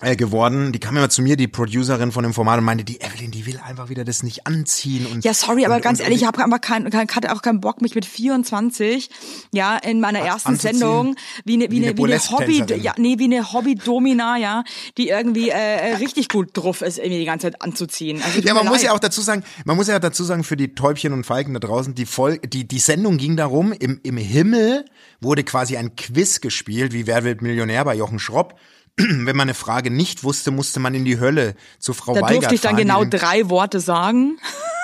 äh, 0.03 0.15
geworden. 0.15 0.73
Die 0.73 0.79
kam 0.79 0.95
immer 0.95 1.09
zu 1.09 1.23
mir, 1.23 1.37
die 1.37 1.49
Producerin 1.49 2.13
von 2.13 2.23
dem 2.23 2.35
Format, 2.35 2.59
und 2.59 2.65
meinte, 2.65 2.85
die 2.85 3.01
Evelyn, 3.01 3.31
die 3.31 3.47
will 3.47 3.59
einfach 3.59 3.89
wieder 3.89 4.05
das 4.05 4.23
nicht 4.23 4.47
anziehen. 4.47 5.07
Und, 5.07 5.25
Ja, 5.25 5.33
sorry, 5.33 5.65
aber 5.65 5.77
und, 5.77 5.83
ganz 5.83 6.01
und, 6.01 6.05
ehrlich, 6.05 6.21
ich 6.21 6.27
habe 6.27 6.45
aber 6.45 6.59
kein, 6.59 6.91
kein, 6.91 7.09
hatte 7.09 7.33
auch 7.33 7.41
keinen 7.41 7.61
Bock, 7.61 7.81
mich 7.81 7.95
mit 7.95 8.05
24, 8.05 9.09
ja, 9.55 9.77
in 9.79 10.01
meiner 10.01 10.19
ersten. 10.21 10.57
Sendung 10.57 11.17
wie 11.45 11.55
eine, 11.55 11.71
wie 11.71 11.71
Wie 11.71 11.89
eine 11.89 11.89
eine, 11.89 11.99
wie 11.99 12.05
eine 12.05 12.31
Hobby, 12.31 12.83
ja, 12.83 12.95
nee, 12.99 13.19
wie 13.19 13.25
eine 13.25 13.53
Hobby-Domina, 13.53 14.37
ja, 14.37 14.65
die 14.99 15.09
irgendwie 15.09 15.49
äh, 15.49 15.55
äh, 15.55 15.95
richtig 15.95 16.29
gut 16.29 16.51
drauf 16.53 16.83
ist, 16.83 16.99
irgendwie 16.99 17.21
die 17.21 17.25
ganze 17.25 17.47
Zeit 17.51 17.63
anzuziehen. 17.63 18.21
Also, 18.23 18.41
Ja, 18.41 18.53
man 18.55 18.67
muss 18.67 18.77
leid. 18.77 18.85
ja 18.85 18.93
auch 18.93 18.99
dazu 18.99 19.23
sagen, 19.23 19.45
man 19.65 19.77
muss 19.77 19.87
ja 19.87 19.99
dazu 19.99 20.25
sagen, 20.25 20.45
für 20.45 20.57
die 20.57 20.75
Täubchen 20.75 21.13
und 21.13 21.25
Falken 21.25 21.55
da 21.55 21.61
draußen, 21.61 21.95
die, 21.95 22.07
Vol 22.07 22.39
die, 22.39 22.69
die 22.69 22.79
Sendung 22.79 23.17
ging 23.17 23.37
darum, 23.37 23.73
im, 23.73 24.01
im 24.03 24.17
Himmel 24.19 24.85
wurde 25.21 25.43
quasi 25.43 25.77
ein 25.77 25.97
Quiz 25.97 26.41
gespielt, 26.41 26.93
wie 26.93 27.07
Wer 27.07 27.25
wird 27.25 27.41
Millionär 27.41 27.85
bei 27.85 27.95
Jochen 27.95 28.19
Schropp. 28.19 28.59
Wenn 28.99 29.37
man 29.37 29.43
eine 29.43 29.55
Frage 29.55 29.91
nicht 29.91 30.25
wusste, 30.25 30.51
musste 30.51 30.81
man 30.81 30.95
in 30.95 31.05
die 31.05 31.21
Hölle 31.21 31.55
zu 31.79 31.93
Frau 31.93 32.15
Da 32.15 32.23
Weigert 32.23 32.37
durfte 32.37 32.55
ich 32.55 32.61
dann 32.63 32.71
fahren, 32.71 32.77
die 32.79 32.83
genau 32.83 33.05
drei 33.05 33.49
Worte 33.51 33.81
sagen. 33.81 34.39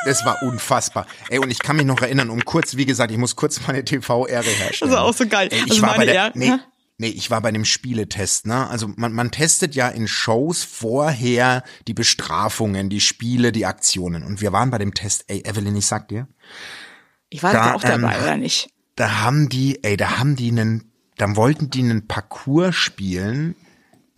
Das 0.05 0.25
war 0.25 0.43
unfassbar. 0.43 1.07
Ey, 1.31 1.39
und 1.39 1.51
ich 1.51 1.61
kann 1.61 1.77
mich 1.77 1.87
noch 1.87 2.03
erinnern, 2.03 2.29
um 2.29 2.45
kurz, 2.45 2.77
wie 2.77 2.85
gesagt, 2.87 3.11
ich 3.11 3.19
muss 3.19 3.37
kurz 3.37 3.67
meine 3.67 3.85
TV-Ehre 3.85 4.45
herstellen. 4.45 4.91
Das 4.91 4.99
war 4.99 5.05
auch 5.07 5.15
so 5.15 5.27
geil. 5.27 5.49
Ey, 5.51 5.63
ich 5.65 5.71
Also 5.73 5.83
war 5.83 5.97
bei 5.97 6.07
der, 6.07 6.33
nee? 6.35 6.53
Nee, 6.99 7.09
ich 7.09 7.31
war 7.31 7.41
bei 7.41 7.51
dem 7.51 7.65
Spieletest, 7.65 8.47
ne? 8.47 8.69
Also 8.69 8.89
man, 8.97 9.13
man 9.13 9.31
testet 9.31 9.75
ja 9.75 9.89
in 9.89 10.07
Shows 10.07 10.63
vorher 10.63 11.65
die 11.89 11.95
Bestrafungen, 11.95 12.91
die 12.91 13.01
Spiele, 13.01 13.51
die 13.51 13.65
Aktionen. 13.67 14.23
Und 14.23 14.41
wir 14.41 14.53
waren 14.53 14.71
bei 14.71 14.79
dem 14.79 14.93
Test, 14.93 15.25
ey, 15.29 15.43
Evelyn, 15.45 15.75
ich 15.75 15.87
sag 15.87 16.09
dir, 16.09 16.29
Ich 17.31 17.43
war 17.43 17.53
Da, 17.53 17.65
da, 17.65 17.75
auch 17.75 17.83
dabei, 17.83 18.15
ähm, 18.17 18.23
oder 18.23 18.37
nicht? 18.37 18.69
da 18.97 19.23
haben 19.23 19.49
die, 19.49 19.83
ey, 19.83 19.97
da 19.97 20.19
haben 20.19 20.37
die 20.37 20.51
einen, 20.51 20.93
dann 21.17 21.35
wollten 21.37 21.71
die 21.71 21.81
einen 21.81 22.07
Parcours 22.07 22.75
spielen. 22.77 23.57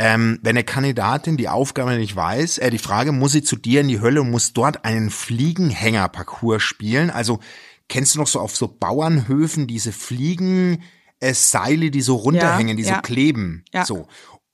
Ähm, 0.04 0.38
wenn 0.42 0.50
eine 0.50 0.64
Kandidatin 0.64 1.38
die 1.38 1.48
Aufgabe 1.48 1.96
nicht 1.96 2.14
weiß, 2.14 2.58
äh, 2.58 2.68
die 2.68 2.76
Frage, 2.76 3.10
muss 3.10 3.32
sie 3.32 3.42
zu 3.42 3.56
dir 3.56 3.80
in 3.80 3.88
die 3.88 4.02
Hölle 4.02 4.20
und 4.20 4.30
muss 4.30 4.52
dort 4.52 4.84
einen 4.84 5.08
Fliegenhänger-Parcours 5.08 6.62
spielen? 6.62 7.08
Also 7.08 7.40
kennst 7.88 8.14
du 8.14 8.18
noch 8.18 8.26
so 8.26 8.38
auf 8.38 8.54
so 8.54 8.68
Bauernhöfen 8.68 9.66
diese 9.66 9.92
Fliegen, 9.92 10.82
äh, 11.20 11.32
Seile, 11.32 11.90
die 11.90 12.02
so 12.02 12.16
runterhängen, 12.16 12.76
die 12.76 12.82
ja. 12.82 12.96
so 12.96 13.00
kleben? 13.00 13.64
Ja. 13.72 13.86
So. 13.86 14.06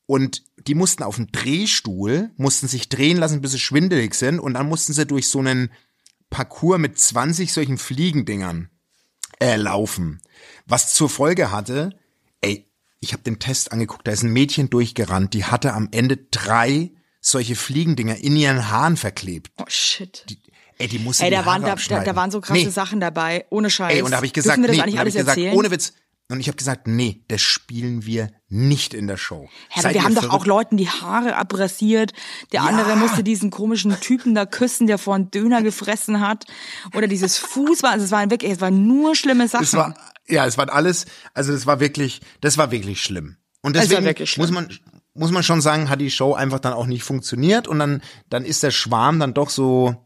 Und 0.06 0.44
die 0.68 0.76
mussten 0.76 1.02
auf 1.02 1.16
dem 1.16 1.32
Drehstuhl, 1.32 2.30
mussten 2.36 2.68
sich 2.68 2.88
drehen 2.88 3.16
lassen, 3.16 3.40
bis 3.40 3.50
sie 3.50 3.58
schwindelig 3.58 4.14
sind 4.14 4.38
und 4.38 4.54
dann 4.54 4.68
mussten 4.68 4.92
sie 4.92 5.04
durch 5.04 5.26
so 5.26 5.40
einen 5.40 5.72
Parcours 6.30 6.78
mit 6.78 6.96
20 6.96 7.52
solchen 7.52 7.76
Fliegendingern 7.76 8.70
äh, 9.40 9.56
laufen. 9.56 10.20
Was 10.66 10.94
zur 10.94 11.08
Folge 11.08 11.50
hatte, 11.50 11.98
ey, 12.40 12.69
ich 13.00 13.12
habe 13.12 13.22
den 13.22 13.38
Test 13.38 13.72
angeguckt, 13.72 14.06
da 14.06 14.12
ist 14.12 14.22
ein 14.22 14.32
Mädchen 14.32 14.70
durchgerannt, 14.70 15.34
die 15.34 15.44
hatte 15.44 15.72
am 15.72 15.88
Ende 15.90 16.18
drei 16.30 16.92
solche 17.20 17.56
Fliegendinger 17.56 18.16
in 18.16 18.36
ihren 18.36 18.70
Haaren 18.70 18.96
verklebt. 18.96 19.50
Oh 19.58 19.64
shit. 19.68 20.24
Ey, 20.78 20.88
die 20.88 20.98
musste 20.98 21.24
Ey, 21.24 21.30
die 21.30 21.36
da 21.36 21.44
waren, 21.44 21.62
da, 21.62 21.74
da, 21.74 22.16
waren 22.16 22.30
so 22.30 22.40
krasse 22.40 22.64
nee, 22.64 22.70
Sachen 22.70 23.00
dabei, 23.00 23.44
ohne 23.50 23.68
Scheiß. 23.68 23.94
Ey, 23.94 24.02
und 24.02 24.12
da 24.12 24.16
habe 24.16 24.26
ich 24.26 24.32
gesagt, 24.32 24.58
nee, 24.58 24.66
da 24.66 24.82
hab 24.82 25.06
ich 25.06 25.14
gesagt, 25.14 25.28
erzählen? 25.28 25.54
ohne 25.54 25.70
Witz. 25.70 25.92
Und 26.30 26.38
ich 26.38 26.46
habe 26.46 26.56
gesagt, 26.56 26.86
nee, 26.86 27.24
das 27.26 27.42
spielen 27.42 28.06
wir 28.06 28.30
nicht 28.48 28.94
in 28.94 29.08
der 29.08 29.16
Show. 29.16 29.42
Ja, 29.42 29.48
aber 29.72 29.82
Seid 29.82 29.94
wir 29.94 30.04
haben 30.04 30.14
doch 30.14 30.30
auch 30.30 30.46
Leuten 30.46 30.76
die 30.76 30.88
Haare 30.88 31.34
abrasiert. 31.34 32.12
Der 32.52 32.60
Ja. 32.62 32.66
andere 32.68 32.94
musste 32.96 33.24
diesen 33.24 33.50
komischen 33.50 33.98
Typen 34.00 34.36
da 34.36 34.46
küssen, 34.46 34.86
der 34.86 34.98
vor 34.98 35.16
einen 35.16 35.32
Döner 35.32 35.60
gefressen 35.60 36.20
hat. 36.20 36.44
Oder 36.94 37.08
dieses 37.08 37.36
Fußball. 37.36 37.90
Also 37.90 38.04
es 38.04 38.12
waren 38.12 38.30
wirklich, 38.30 38.52
es 38.52 38.60
waren 38.60 38.86
nur 38.86 39.16
schlimme 39.16 39.48
Sachen. 39.48 39.64
Es 39.64 39.74
war, 39.74 39.94
ja, 40.30 40.46
es 40.46 40.58
war 40.58 40.72
alles, 40.72 41.06
also 41.34 41.52
es 41.52 41.66
war 41.66 41.80
wirklich, 41.80 42.20
das 42.40 42.58
war 42.58 42.70
wirklich 42.70 43.02
schlimm. 43.02 43.36
Und 43.62 43.76
deswegen 43.76 44.04
wirklich 44.04 44.30
schlimm. 44.30 44.46
muss 44.46 44.54
man, 44.54 44.78
muss 45.14 45.30
man 45.30 45.42
schon 45.42 45.60
sagen, 45.60 45.90
hat 45.90 46.00
die 46.00 46.10
Show 46.10 46.34
einfach 46.34 46.60
dann 46.60 46.72
auch 46.72 46.86
nicht 46.86 47.02
funktioniert 47.02 47.68
und 47.68 47.78
dann, 47.78 48.02
dann 48.28 48.44
ist 48.44 48.62
der 48.62 48.70
Schwarm 48.70 49.18
dann 49.18 49.34
doch 49.34 49.50
so, 49.50 49.96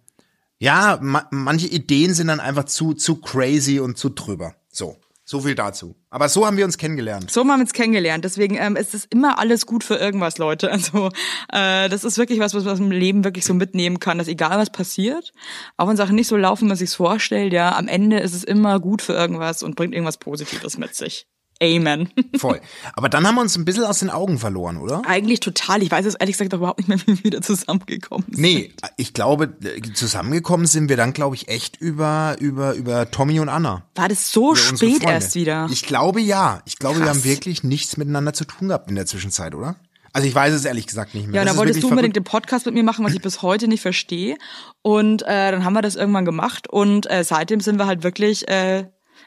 ja, 0.59 0.99
ma 1.01 1.27
manche 1.31 1.67
Ideen 1.67 2.15
sind 2.15 2.29
dann 2.29 2.41
einfach 2.41 2.65
zu, 2.65 2.95
zu 2.95 3.17
crazy 3.21 3.81
und 3.81 3.99
zu 3.99 4.11
drüber. 4.11 4.55
So. 4.71 4.97
So 5.27 5.41
viel 5.41 5.55
dazu. 5.55 5.97
Aber 6.11 6.29
so 6.29 6.47
haben 6.47 6.59
wir 6.59 6.67
uns 6.67 6.77
kennengelernt. 6.77 7.31
So 7.31 7.41
haben 7.41 7.47
wir 7.47 7.55
uns 7.55 7.73
kennengelernt. 7.73 8.25
Deswegen 8.25 8.57
ähm, 8.57 8.77
ist 8.77 8.93
es 8.93 9.07
immer 9.07 9.39
alles 9.39 9.65
gut 9.65 9.83
für 9.83 9.97
irgendwas, 9.97 10.37
Leute. 10.39 10.71
Also 10.71 11.09
äh, 11.53 11.89
das 11.89 12.05
ist 12.05 12.19
wirklich 12.19 12.41
was, 12.41 12.53
was 12.53 12.65
man 12.65 12.77
im 12.77 12.91
Leben 12.91 13.25
wirklich 13.25 13.45
so 13.45 13.55
mitnehmen 13.55 14.01
kann, 14.01 14.19
dass 14.19 14.29
egal 14.29 14.59
was 14.59 14.71
passiert, 14.71 15.33
auch 15.77 15.89
wenn 15.89 15.97
Sachen 15.97 16.15
nicht 16.15 16.27
so 16.27 16.37
laufen, 16.37 16.65
wie 16.65 16.69
man 16.69 16.77
sich's 16.77 16.95
vorstellt, 16.95 17.53
ja, 17.53 17.75
am 17.77 17.89
Ende 17.89 18.19
ist 18.19 18.35
es 18.35 18.45
immer 18.45 18.81
gut 18.81 19.01
für 19.01 19.15
irgendwas 19.15 19.63
und 19.63 19.77
bringt 19.77 19.95
irgendwas 19.95 20.19
Positives 20.19 20.77
mit 20.77 20.95
sich. 20.95 21.27
Amen. 21.63 22.09
Voll. 22.37 22.61
Aber 22.95 23.09
dann 23.09 23.27
haben 23.27 23.37
wir 23.37 23.41
uns 23.41 23.57
ein 23.57 23.65
bisschen 23.65 23.85
aus 23.85 24.01
den 24.01 24.11
Augen 24.11 24.39
verloren, 24.39 24.77
oder? 24.77 25.03
Eigentlich 25.07 25.41
total. 25.41 25.83
Ich 25.83 25.91
weiß 25.91 26.05
es 26.05 26.15
ehrlich 26.15 26.35
gesagt 26.35 26.53
auch 26.55 26.59
überhaupt 26.59 26.79
nicht 26.81 26.89
mehr, 26.89 26.99
wie 27.01 27.19
wir 27.19 27.25
wieder 27.25 27.43
zusammengekommen 27.43 28.27
sind. 28.31 28.41
Nee, 28.41 28.73
ich 28.97 29.15
glaube, 29.15 29.57
zusammengekommen 29.95 30.67
sind 30.67 30.89
wir 30.89 30.97
dann, 30.97 31.13
glaube 31.13 31.37
ich, 31.37 31.49
echt 31.49 31.81
über, 31.81 32.37
über, 32.41 32.75
über 32.75 33.11
Tommy 33.11 33.41
und 33.41 33.49
Anna. 33.49 33.85
War 33.95 34.09
das 34.09 34.33
so 34.33 34.55
spät 34.55 35.05
erst 35.05 35.35
wieder? 35.35 35.69
Ich 35.71 35.85
glaube 35.85 36.21
ja. 36.21 36.61
Ich 36.65 36.79
glaube, 36.79 36.99
wir 36.99 37.07
Krass. 37.07 37.19
haben 37.19 37.25
wirklich 37.25 37.63
nichts 37.63 37.97
miteinander 37.97 38.33
zu 38.33 38.45
tun 38.45 38.69
gehabt 38.69 38.89
in 38.91 38.97
der 38.97 39.07
Zwischenzeit, 39.07 39.55
oder? 39.55 39.77
Also 40.13 40.29
ich 40.29 40.35
weiß 40.35 40.55
es 40.55 40.65
ehrlich 40.65 40.87
gesagt 40.87 41.15
nicht 41.15 41.27
mehr. 41.27 41.43
Ja, 41.43 41.45
da 41.45 41.57
wolltest 41.57 41.83
du 41.83 41.89
unbedingt 41.89 42.15
verrückt. 42.15 42.29
den 42.29 42.31
Podcast 42.31 42.67
mit 42.67 42.75
mir 42.75 42.85
machen, 42.85 43.05
was 43.05 43.15
ich 43.15 43.21
bis 43.21 43.43
heute 43.43 43.67
nicht 43.67 43.81
verstehe. 43.81 44.37
Und 44.81 45.23
äh, 45.23 45.51
dann 45.51 45.65
haben 45.65 45.73
wir 45.73 45.83
das 45.83 45.97
irgendwann 45.97 46.25
gemacht 46.25 46.69
und 46.69 47.11
äh, 47.11 47.25
seitdem 47.25 47.61
sind 47.61 47.79
wir 47.79 47.87
halt 47.87 48.05
wirklich 48.05 48.47
äh, 48.49 48.87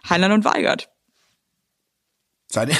Heinlein 0.09 0.31
und 0.31 0.45
Weigert. 0.45 0.89
Seitdem, 2.51 2.77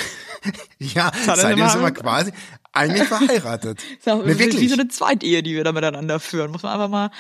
ja, 0.80 1.12
seitdem 1.26 1.68
sind 1.68 1.82
wir 1.82 1.92
quasi 1.92 2.32
eigentlich 2.72 3.08
verheiratet. 3.08 3.84
Ist 4.00 4.08
auch 4.08 4.24
Nee, 4.24 4.36
wie 4.36 4.40
wirklich. 4.40 4.70
so 4.70 4.76
eine 4.76 4.88
Zweitehe, 4.88 5.44
die 5.44 5.56
wir 5.56 5.64
da 5.64 5.72
miteinander 5.74 6.20
führen. 6.20 6.52
Muss 6.52 6.64
man 6.64 6.74
einfach 6.74 6.88
mal, 6.88 7.12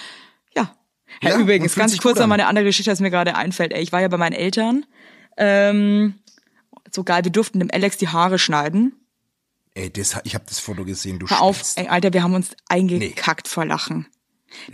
ja. 0.55 0.73
ja, 1.21 1.31
Ja, 1.31 1.37
übrigens, 1.39 1.75
ganz 1.75 1.97
kurz 1.97 2.19
noch 2.19 2.27
mal 2.27 2.35
eine 2.35 2.47
andere 2.47 2.65
Geschichte, 2.65 2.91
was 2.91 2.99
mir 3.01 3.11
gerade 3.11 3.35
einfällt. 3.35 3.73
Ey, 3.73 3.81
ich 3.81 3.91
war 3.91 4.01
ja 4.01 4.07
bei 4.07 4.17
meinen 4.17 4.33
Eltern. 4.33 4.85
Ähm, 5.35 6.15
so 6.91 7.03
geil, 7.03 7.25
wir 7.25 7.31
durften 7.31 7.59
dem 7.59 7.69
Alex 7.71 7.97
die 7.97 8.07
Haare 8.07 8.39
schneiden. 8.39 8.93
Ey, 9.73 9.91
das, 9.91 10.17
ich 10.23 10.33
habe 10.33 10.45
das 10.47 10.59
Foto 10.59 10.85
gesehen, 10.85 11.19
du 11.19 11.27
Hör 11.27 11.41
auf, 11.41 11.61
ey, 11.75 11.87
Alter, 11.87 12.13
wir 12.13 12.23
haben 12.23 12.33
uns 12.33 12.55
eingekackt 12.69 13.47
vor 13.47 13.65
Lachen. 13.65 14.07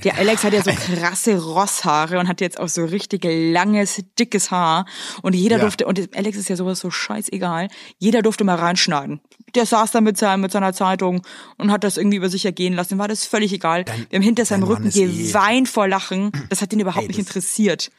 Der 0.03 0.17
Alex 0.17 0.43
hat 0.43 0.53
ja 0.53 0.63
so 0.63 0.71
krasse 0.71 1.37
Rosshaare 1.43 2.19
und 2.19 2.27
hat 2.27 2.41
jetzt 2.41 2.59
auch 2.59 2.69
so 2.69 2.85
richtig 2.85 3.23
langes, 3.25 4.03
dickes 4.19 4.51
Haar. 4.51 4.85
Und 5.21 5.33
jeder 5.33 5.57
Ja. 5.57 5.61
durfte, 5.63 5.85
und 5.87 6.15
Alex 6.15 6.37
ist 6.37 6.49
ja 6.49 6.55
sowas 6.55 6.79
so 6.79 6.91
scheißegal, 6.91 7.67
jeder 7.97 8.21
durfte 8.21 8.43
mal 8.43 8.55
reinschneiden. 8.55 9.19
Der 9.55 9.65
saß 9.65 9.91
da 9.91 10.01
mit, 10.01 10.17
seinem, 10.17 10.41
mit 10.41 10.51
seiner 10.51 10.73
Zeitung 10.73 11.21
und 11.57 11.71
hat 11.71 11.83
das 11.83 11.97
irgendwie 11.97 12.17
über 12.17 12.29
sich 12.29 12.45
ergehen 12.45 12.73
lassen. 12.73 12.93
Ihm 12.95 12.99
War 12.99 13.07
das 13.07 13.25
völlig 13.25 13.51
egal. 13.53 13.83
Dein- 13.83 14.05
wir 14.09 14.17
haben 14.17 14.23
hinter 14.23 14.45
seinem 14.45 14.63
Rücken 14.63 14.87
eh- 14.93 15.27
geweint 15.27 15.69
vor 15.69 15.87
Lachen. 15.87 16.31
Das 16.49 16.61
hat 16.61 16.71
ihn 16.73 16.79
überhaupt 16.79 17.03
Ey, 17.03 17.07
nicht 17.07 17.19
das- 17.19 17.27
interessiert. 17.27 17.91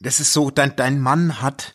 Das 0.00 0.18
ist 0.18 0.32
so, 0.32 0.50
dein, 0.50 0.74
dein 0.76 1.00
Mann 1.00 1.40
hat, 1.42 1.74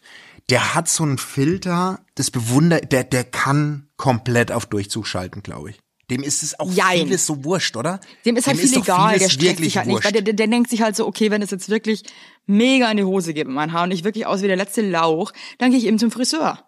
der 0.49 0.73
hat 0.75 0.89
so 0.89 1.03
einen 1.03 1.17
Filter, 1.17 1.99
das 2.15 2.31
bewundert, 2.31 2.91
der, 2.91 3.03
der 3.03 3.23
kann 3.23 3.87
komplett 3.97 4.51
auf 4.51 4.65
Durchzug 4.65 5.07
schalten, 5.07 5.43
glaube 5.43 5.71
ich. 5.71 5.79
Dem 6.09 6.23
ist 6.23 6.41
es 6.41 6.57
auch 6.59 6.71
Jein. 6.71 6.99
vieles 7.07 7.25
so 7.25 7.43
wurscht, 7.43 7.75
oder? 7.75 7.99
Dem 8.25 8.37
ist 8.37 8.47
halt 8.47 8.57
viel 8.57 8.71
doch 8.71 8.83
egal, 8.83 9.19
der 9.19 9.29
wirklich 9.29 9.57
sich 9.57 9.77
halt 9.77 9.87
nicht, 9.87 9.95
wurscht. 9.95 10.05
weil 10.05 10.21
der, 10.21 10.33
der, 10.33 10.47
denkt 10.47 10.69
sich 10.69 10.81
halt 10.81 10.95
so, 10.95 11.05
okay, 11.05 11.31
wenn 11.31 11.41
es 11.41 11.51
jetzt 11.51 11.67
wirklich 11.69 12.03
mega 12.45 12.89
in 12.89 12.97
die 12.97 13.03
Hose 13.03 13.33
geht 13.33 13.45
mit 13.47 13.55
meinem 13.55 13.73
Haar 13.73 13.83
und 13.83 13.91
ich 13.91 14.03
wirklich 14.05 14.25
aus 14.25 14.41
wie 14.41 14.47
der 14.47 14.55
letzte 14.55 14.81
Lauch, 14.81 15.33
dann 15.57 15.69
gehe 15.71 15.79
ich 15.79 15.85
eben 15.85 15.99
zum 15.99 16.09
Friseur. 16.11 16.63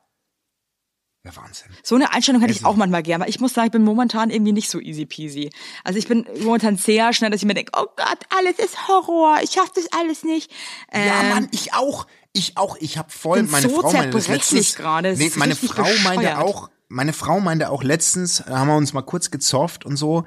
Ja, 1.26 1.36
Wahnsinn. 1.36 1.68
So 1.84 1.96
eine 1.96 2.14
Einstellung 2.14 2.42
hätte 2.42 2.54
ich 2.54 2.64
auch 2.66 2.76
manchmal 2.78 3.04
gerne, 3.04 3.24
aber 3.26 3.30
ich 3.30 3.40
muss 3.42 3.54
sagen, 3.54 3.68
ich 3.68 3.72
bin 3.74 3.84
momentan 3.84 4.30
irgendwie 4.30 4.54
nicht 4.54 4.70
so 4.70 4.80
easy 4.80 5.06
peasy. 5.06 5.50
Also 5.84 6.00
ich 6.00 6.08
bin 6.08 6.26
momentan 6.42 6.78
sehr 6.78 7.12
schnell, 7.14 7.30
dass 7.30 7.42
ich 7.42 7.46
mir 7.46 7.54
denke, 7.56 7.74
oh 7.78 7.88
Gott, 7.98 8.20
alles 8.38 8.58
ist 8.58 8.88
Horror, 8.88 9.38
ich 9.44 9.52
schaff 9.52 9.70
das 9.74 9.86
alles 9.92 10.24
nicht. 10.24 10.50
Ja, 10.94 11.22
Ähm, 11.24 11.30
Mann, 11.30 11.48
ich 11.52 11.74
auch. 11.74 12.08
Ich 12.32 12.58
auch. 12.58 12.78
Ich 12.80 12.98
habe 12.98 13.10
voll 13.10 13.44
meine 13.44 13.68
so 13.70 13.82
Frau 13.82 13.92
meinte 13.92 14.12
das 14.12 14.24
zerbrechlich 14.26 14.52
letztens. 14.52 14.76
gerade, 14.76 15.16
Nee, 15.18 15.26
ist 15.28 15.36
meine 15.38 15.56
Frau 15.56 15.84
meinte 16.04 16.20
bescheuert. 16.22 16.38
auch, 16.38 16.70
meine 16.90 17.14
Frau 17.14 17.40
meinte 17.40 17.70
auch 17.70 17.84
letztens, 17.84 18.44
da 18.46 18.60
haben 18.60 18.68
wir 18.68 18.76
uns 18.76 18.94
mal 18.94 19.02
kurz 19.04 19.32
gezofft 19.32 19.86
und 19.86 19.96
so. 19.96 20.26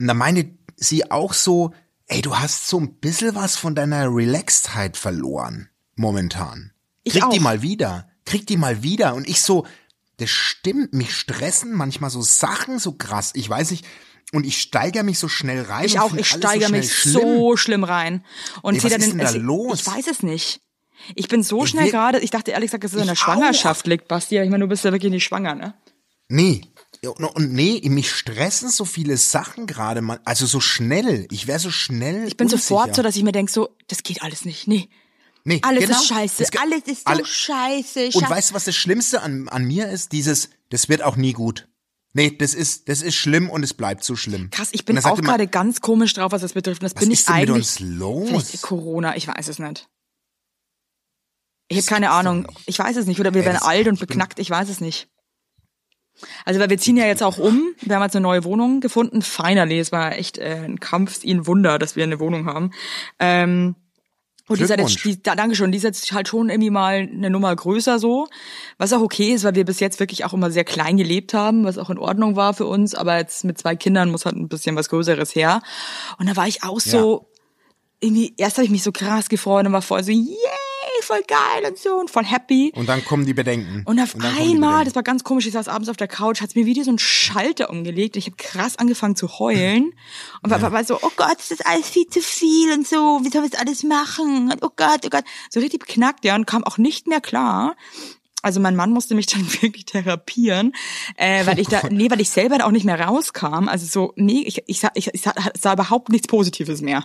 Und 0.00 0.06
da 0.06 0.14
meinte 0.14 0.50
sie 0.76 1.10
auch 1.10 1.32
so, 1.34 1.72
ey, 2.06 2.22
du 2.22 2.36
hast 2.38 2.68
so 2.68 2.78
ein 2.80 2.94
bisschen 2.94 3.34
was 3.34 3.56
von 3.56 3.74
deiner 3.74 4.06
Relaxedheit 4.14 4.96
verloren 4.96 5.68
momentan. 5.96 6.72
Ich 7.02 7.14
Krieg 7.14 7.24
die 7.30 7.38
auch. 7.38 7.42
mal 7.42 7.62
wieder. 7.62 8.08
Krieg 8.24 8.46
die 8.46 8.56
mal 8.56 8.82
wieder. 8.82 9.14
Und 9.14 9.28
ich 9.28 9.40
so, 9.42 9.66
das 10.18 10.30
stimmt, 10.30 10.92
mich 10.94 11.14
stressen 11.14 11.72
manchmal 11.74 12.10
so 12.10 12.22
Sachen 12.22 12.78
so 12.78 12.92
krass. 12.92 13.32
Ich 13.34 13.48
weiß 13.48 13.70
nicht. 13.72 13.84
Und 14.32 14.44
ich 14.44 14.60
steigere 14.60 15.02
mich 15.04 15.18
so 15.18 15.28
schnell 15.28 15.62
rein. 15.62 15.86
ich 15.86 15.98
auch, 15.98 16.12
ich 16.14 16.28
so 16.30 16.36
steigere 16.38 16.68
schnell 16.68 16.80
mich 16.80 16.94
schlimm. 16.94 17.12
so 17.14 17.56
schlimm 17.56 17.82
rein. 17.84 18.24
Und 18.62 18.74
Ey, 18.76 18.84
was 18.84 18.92
dann 18.92 19.00
ist 19.00 19.10
den- 19.12 19.18
denn 19.18 19.26
da 19.26 19.32
los? 19.40 19.80
Ich 19.80 19.86
weiß 19.86 20.06
es 20.06 20.22
nicht. 20.22 20.60
Ich 21.14 21.28
bin 21.28 21.42
so 21.42 21.64
schnell 21.64 21.90
gerade, 21.90 22.18
ich 22.18 22.30
dachte 22.30 22.50
ehrlich 22.50 22.68
gesagt, 22.70 22.84
dass 22.84 22.92
es 22.92 23.00
an 23.00 23.06
der 23.06 23.14
Schwangerschaft 23.14 23.86
liegt, 23.86 24.08
Basti, 24.08 24.38
ich 24.38 24.50
meine, 24.50 24.64
du 24.64 24.68
bist 24.68 24.84
ja 24.84 24.92
wirklich 24.92 25.12
nicht 25.12 25.24
schwanger, 25.24 25.54
ne? 25.54 25.74
Nee. 26.28 26.62
Und 27.02 27.24
und 27.24 27.52
nee, 27.52 27.80
mich 27.88 28.10
stressen 28.12 28.70
so 28.70 28.84
viele 28.84 29.16
Sachen 29.16 29.66
gerade 29.66 30.00
mal, 30.02 30.20
also 30.24 30.46
so 30.46 30.60
schnell. 30.60 31.26
Ich 31.30 31.46
wäre 31.46 31.58
so 31.60 31.70
schnell. 31.70 32.26
Ich 32.26 32.36
bin 32.36 32.46
unsicher. 32.46 32.60
sofort 32.62 32.94
so, 32.96 33.02
dass 33.02 33.14
ich 33.16 33.22
mir 33.22 33.32
denke, 33.32 33.52
so, 33.52 33.68
das 33.86 34.02
geht 34.02 34.20
alles 34.22 34.44
nicht, 34.44 34.66
nee. 34.66 34.88
nee, 35.44 35.60
Alles 35.62 35.84
genau. 35.86 35.96
ist 35.98 36.06
scheiße, 36.08 36.44
alles 36.60 36.82
ist 36.86 36.98
so 37.06 37.12
alle- 37.12 37.24
scheiße. 37.24 38.06
Und 38.06 38.12
schaff- 38.12 38.30
weißt 38.30 38.50
du, 38.50 38.54
was 38.54 38.64
das 38.64 38.74
Schlimmste 38.74 39.22
an, 39.22 39.48
an 39.48 39.64
mir 39.64 39.88
ist? 39.88 40.10
Dieses, 40.12 40.50
das 40.70 40.88
wird 40.88 41.02
auch 41.02 41.14
nie 41.16 41.32
gut. 41.32 41.68
Nee, 42.14 42.36
das 42.36 42.52
ist, 42.54 42.88
das 42.88 43.00
ist 43.02 43.14
schlimm 43.14 43.48
und 43.48 43.62
es 43.62 43.74
bleibt 43.74 44.02
so 44.02 44.16
schlimm. 44.16 44.50
Krass, 44.50 44.70
ich 44.72 44.80
Und 44.80 44.86
bin 44.86 44.98
auch 45.04 45.20
gerade 45.20 45.46
ganz 45.46 45.80
komisch 45.80 46.14
drauf, 46.14 46.32
was 46.32 46.42
das 46.42 46.54
betrifft. 46.54 46.80
Und 46.82 46.86
das 46.86 46.96
Was 46.96 47.00
bin 47.00 47.12
ich 47.12 47.20
ist 47.20 47.28
denn 47.28 47.36
mit 47.36 47.50
eigentlich. 47.50 47.56
uns 47.56 47.80
los? 47.80 48.60
Corona, 48.62 49.14
ich 49.16 49.28
weiß 49.28 49.46
es 49.46 49.58
nicht. 49.60 49.88
Ich 51.68 51.76
habe 51.76 51.86
keine 51.86 52.10
Ahnung. 52.10 52.48
Ich 52.66 52.78
weiß 52.78 52.96
es 52.96 53.06
nicht. 53.06 53.20
Oder 53.20 53.34
wir 53.34 53.42
Ey, 53.42 53.46
werden 53.46 53.62
alt 53.62 53.86
und 53.86 53.94
ich 53.94 54.00
beknackt, 54.00 54.38
ich 54.40 54.50
weiß 54.50 54.68
es 54.68 54.80
nicht. 54.80 55.08
Also 56.44 56.60
weil 56.60 56.70
wir 56.70 56.78
ziehen 56.78 56.96
ja 56.96 57.06
jetzt 57.06 57.22
auch 57.22 57.38
um. 57.38 57.74
Wir 57.80 57.96
haben 57.96 58.02
jetzt 58.02 58.16
eine 58.16 58.22
neue 58.22 58.44
Wohnung 58.44 58.80
gefunden. 58.80 59.22
Finally, 59.22 59.78
es 59.78 59.92
war 59.92 60.16
echt 60.16 60.38
äh, 60.38 60.62
ein 60.64 60.80
Kampf, 60.80 61.24
ein 61.24 61.46
Wunder, 61.46 61.78
dass 61.78 61.96
wir 61.96 62.04
eine 62.04 62.20
Wohnung 62.20 62.46
haben. 62.46 62.72
Ähm, 63.18 63.74
und 64.48 64.58
die 64.58 64.64
ist 64.64 64.70
halt 64.70 64.80
jetzt, 64.80 65.04
die, 65.04 65.22
da, 65.22 65.34
danke 65.34 65.54
schon, 65.54 65.72
die 65.72 65.78
ist 65.78 65.84
jetzt 65.84 66.10
halt 66.12 66.26
schon 66.26 66.48
irgendwie 66.48 66.70
mal 66.70 66.94
eine 66.94 67.28
Nummer 67.28 67.54
größer 67.54 67.98
so. 67.98 68.28
Was 68.78 68.94
auch 68.94 69.02
okay 69.02 69.34
ist, 69.34 69.44
weil 69.44 69.54
wir 69.54 69.66
bis 69.66 69.78
jetzt 69.78 70.00
wirklich 70.00 70.24
auch 70.24 70.32
immer 70.32 70.50
sehr 70.50 70.64
klein 70.64 70.96
gelebt 70.96 71.34
haben, 71.34 71.64
was 71.64 71.76
auch 71.76 71.90
in 71.90 71.98
Ordnung 71.98 72.34
war 72.34 72.54
für 72.54 72.64
uns. 72.64 72.94
Aber 72.94 73.18
jetzt 73.18 73.44
mit 73.44 73.58
zwei 73.58 73.76
Kindern 73.76 74.10
muss 74.10 74.24
halt 74.24 74.36
ein 74.36 74.48
bisschen 74.48 74.74
was 74.74 74.88
Größeres 74.88 75.34
her. 75.34 75.60
Und 76.18 76.28
da 76.28 76.36
war 76.36 76.48
ich 76.48 76.62
auch 76.62 76.80
so, 76.80 77.28
irgendwie, 78.00 78.34
erst 78.38 78.56
habe 78.56 78.64
ich 78.64 78.70
mich 78.70 78.82
so 78.82 78.92
krass 78.92 79.28
gefreut 79.28 79.66
und 79.66 79.72
war 79.72 79.82
voll 79.82 80.02
so, 80.02 80.12
yay, 80.12 80.36
voll 81.02 81.22
geil 81.26 81.70
und 81.70 81.78
so 81.78 81.96
und 81.96 82.10
voll 82.10 82.24
happy. 82.24 82.72
Und 82.74 82.88
dann 82.88 83.04
kommen 83.04 83.26
die 83.26 83.34
Bedenken. 83.34 83.82
Und 83.84 84.00
auf 84.00 84.14
die 84.14 84.20
einmal, 84.20 84.84
das 84.84 84.94
war 84.94 85.02
ganz 85.02 85.24
komisch, 85.24 85.46
ich 85.46 85.52
saß 85.52 85.68
abends 85.68 85.88
auf 85.88 85.96
der 85.96 86.08
Couch, 86.08 86.40
hat's 86.40 86.54
mir 86.54 86.66
wieder 86.66 86.84
so 86.84 86.90
einen 86.90 86.98
Schalter 86.98 87.70
umgelegt. 87.70 88.16
Ich 88.16 88.26
habe 88.26 88.36
krass 88.36 88.76
angefangen 88.76 89.16
zu 89.16 89.38
heulen 89.38 89.92
und 90.42 90.50
war, 90.50 90.62
war, 90.62 90.72
war 90.72 90.84
so, 90.84 90.98
oh 91.00 91.10
Gott, 91.16 91.38
das 91.38 91.50
ist 91.50 91.66
alles 91.66 91.88
viel 91.88 92.06
zu 92.06 92.20
viel 92.20 92.72
und 92.72 92.86
so, 92.86 93.20
wie 93.22 93.30
sollen 93.30 93.44
wir 93.44 93.50
das 93.50 93.60
alles 93.60 93.82
machen? 93.82 94.50
Und 94.52 94.62
oh 94.62 94.70
Gott, 94.76 95.00
oh 95.04 95.08
Gott, 95.10 95.24
so 95.50 95.60
richtig 95.60 95.80
beknackt, 95.80 96.24
ja, 96.24 96.34
und 96.34 96.46
kam 96.46 96.64
auch 96.64 96.78
nicht 96.78 97.06
mehr 97.06 97.20
klar. 97.20 97.76
Also 98.40 98.60
mein 98.60 98.76
Mann 98.76 98.92
musste 98.92 99.14
mich 99.14 99.26
dann 99.26 99.46
wirklich 99.62 99.84
therapieren, 99.84 100.72
äh, 101.16 101.44
weil 101.46 101.58
ich 101.58 101.68
da, 101.68 101.82
nee, 101.90 102.10
weil 102.10 102.20
ich 102.20 102.30
selber 102.30 102.58
da 102.58 102.66
auch 102.66 102.70
nicht 102.70 102.84
mehr 102.84 103.00
rauskam. 103.00 103.68
Also 103.68 103.86
so, 103.86 104.12
nee, 104.16 104.42
ich, 104.42 104.62
ich, 104.66 104.80
sah, 104.80 104.90
ich, 104.94 105.12
ich 105.12 105.22
sah, 105.22 105.34
sah 105.58 105.72
überhaupt 105.72 106.08
nichts 106.10 106.28
Positives 106.28 106.80
mehr. 106.80 107.04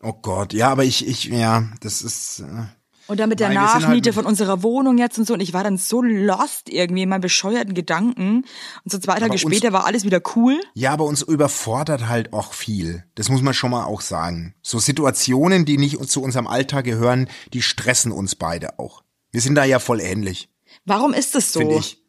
Oh 0.00 0.12
Gott, 0.12 0.52
ja, 0.52 0.70
aber 0.70 0.84
ich, 0.84 1.06
ich, 1.06 1.24
ja, 1.24 1.68
das 1.80 2.02
ist. 2.02 2.40
Äh, 2.40 2.66
Und 3.08 3.18
dann 3.18 3.28
mit 3.30 3.40
der 3.40 3.48
Nein, 3.48 3.68
sind 3.72 3.82
Nachmiete 3.82 4.08
halt- 4.10 4.14
von 4.14 4.26
unserer 4.26 4.62
Wohnung 4.62 4.98
jetzt 4.98 5.18
und 5.18 5.26
so. 5.26 5.34
Und 5.34 5.40
ich 5.40 5.52
war 5.54 5.64
dann 5.64 5.78
so 5.78 6.02
lost 6.02 6.68
irgendwie 6.68 7.02
in 7.02 7.08
meinen 7.08 7.22
bescheuerten 7.22 7.74
Gedanken. 7.74 8.44
Und 8.84 8.92
so 8.92 8.98
zwei 8.98 9.14
Tage 9.14 9.24
Aber 9.24 9.32
uns- 9.32 9.40
später 9.40 9.72
war 9.72 9.86
alles 9.86 10.04
wieder 10.04 10.20
cool. 10.36 10.60
Ja, 10.74 10.92
aber 10.92 11.04
uns 11.04 11.22
überfordert 11.22 12.06
halt 12.08 12.32
auch 12.34 12.52
viel. 12.52 13.04
Das 13.14 13.28
muss 13.30 13.40
man 13.42 13.54
schon 13.54 13.70
mal 13.70 13.84
auch 13.86 14.02
sagen. 14.02 14.54
So 14.62 14.78
Situationen, 14.78 15.64
die 15.64 15.78
nicht 15.78 15.98
zu 16.08 16.22
unserem 16.22 16.46
Alltag 16.46 16.84
gehören, 16.84 17.28
die 17.54 17.62
stressen 17.62 18.12
uns 18.12 18.34
beide 18.34 18.78
auch. 18.78 19.02
Wir 19.32 19.40
sind 19.40 19.54
da 19.56 19.64
ja 19.64 19.78
voll 19.78 20.00
ähnlich, 20.00 20.48
Warum 20.84 21.12
ist 21.14 21.34
das 21.34 21.52
so? 21.52 21.60
finde 21.60 21.76
ich. 21.76 22.02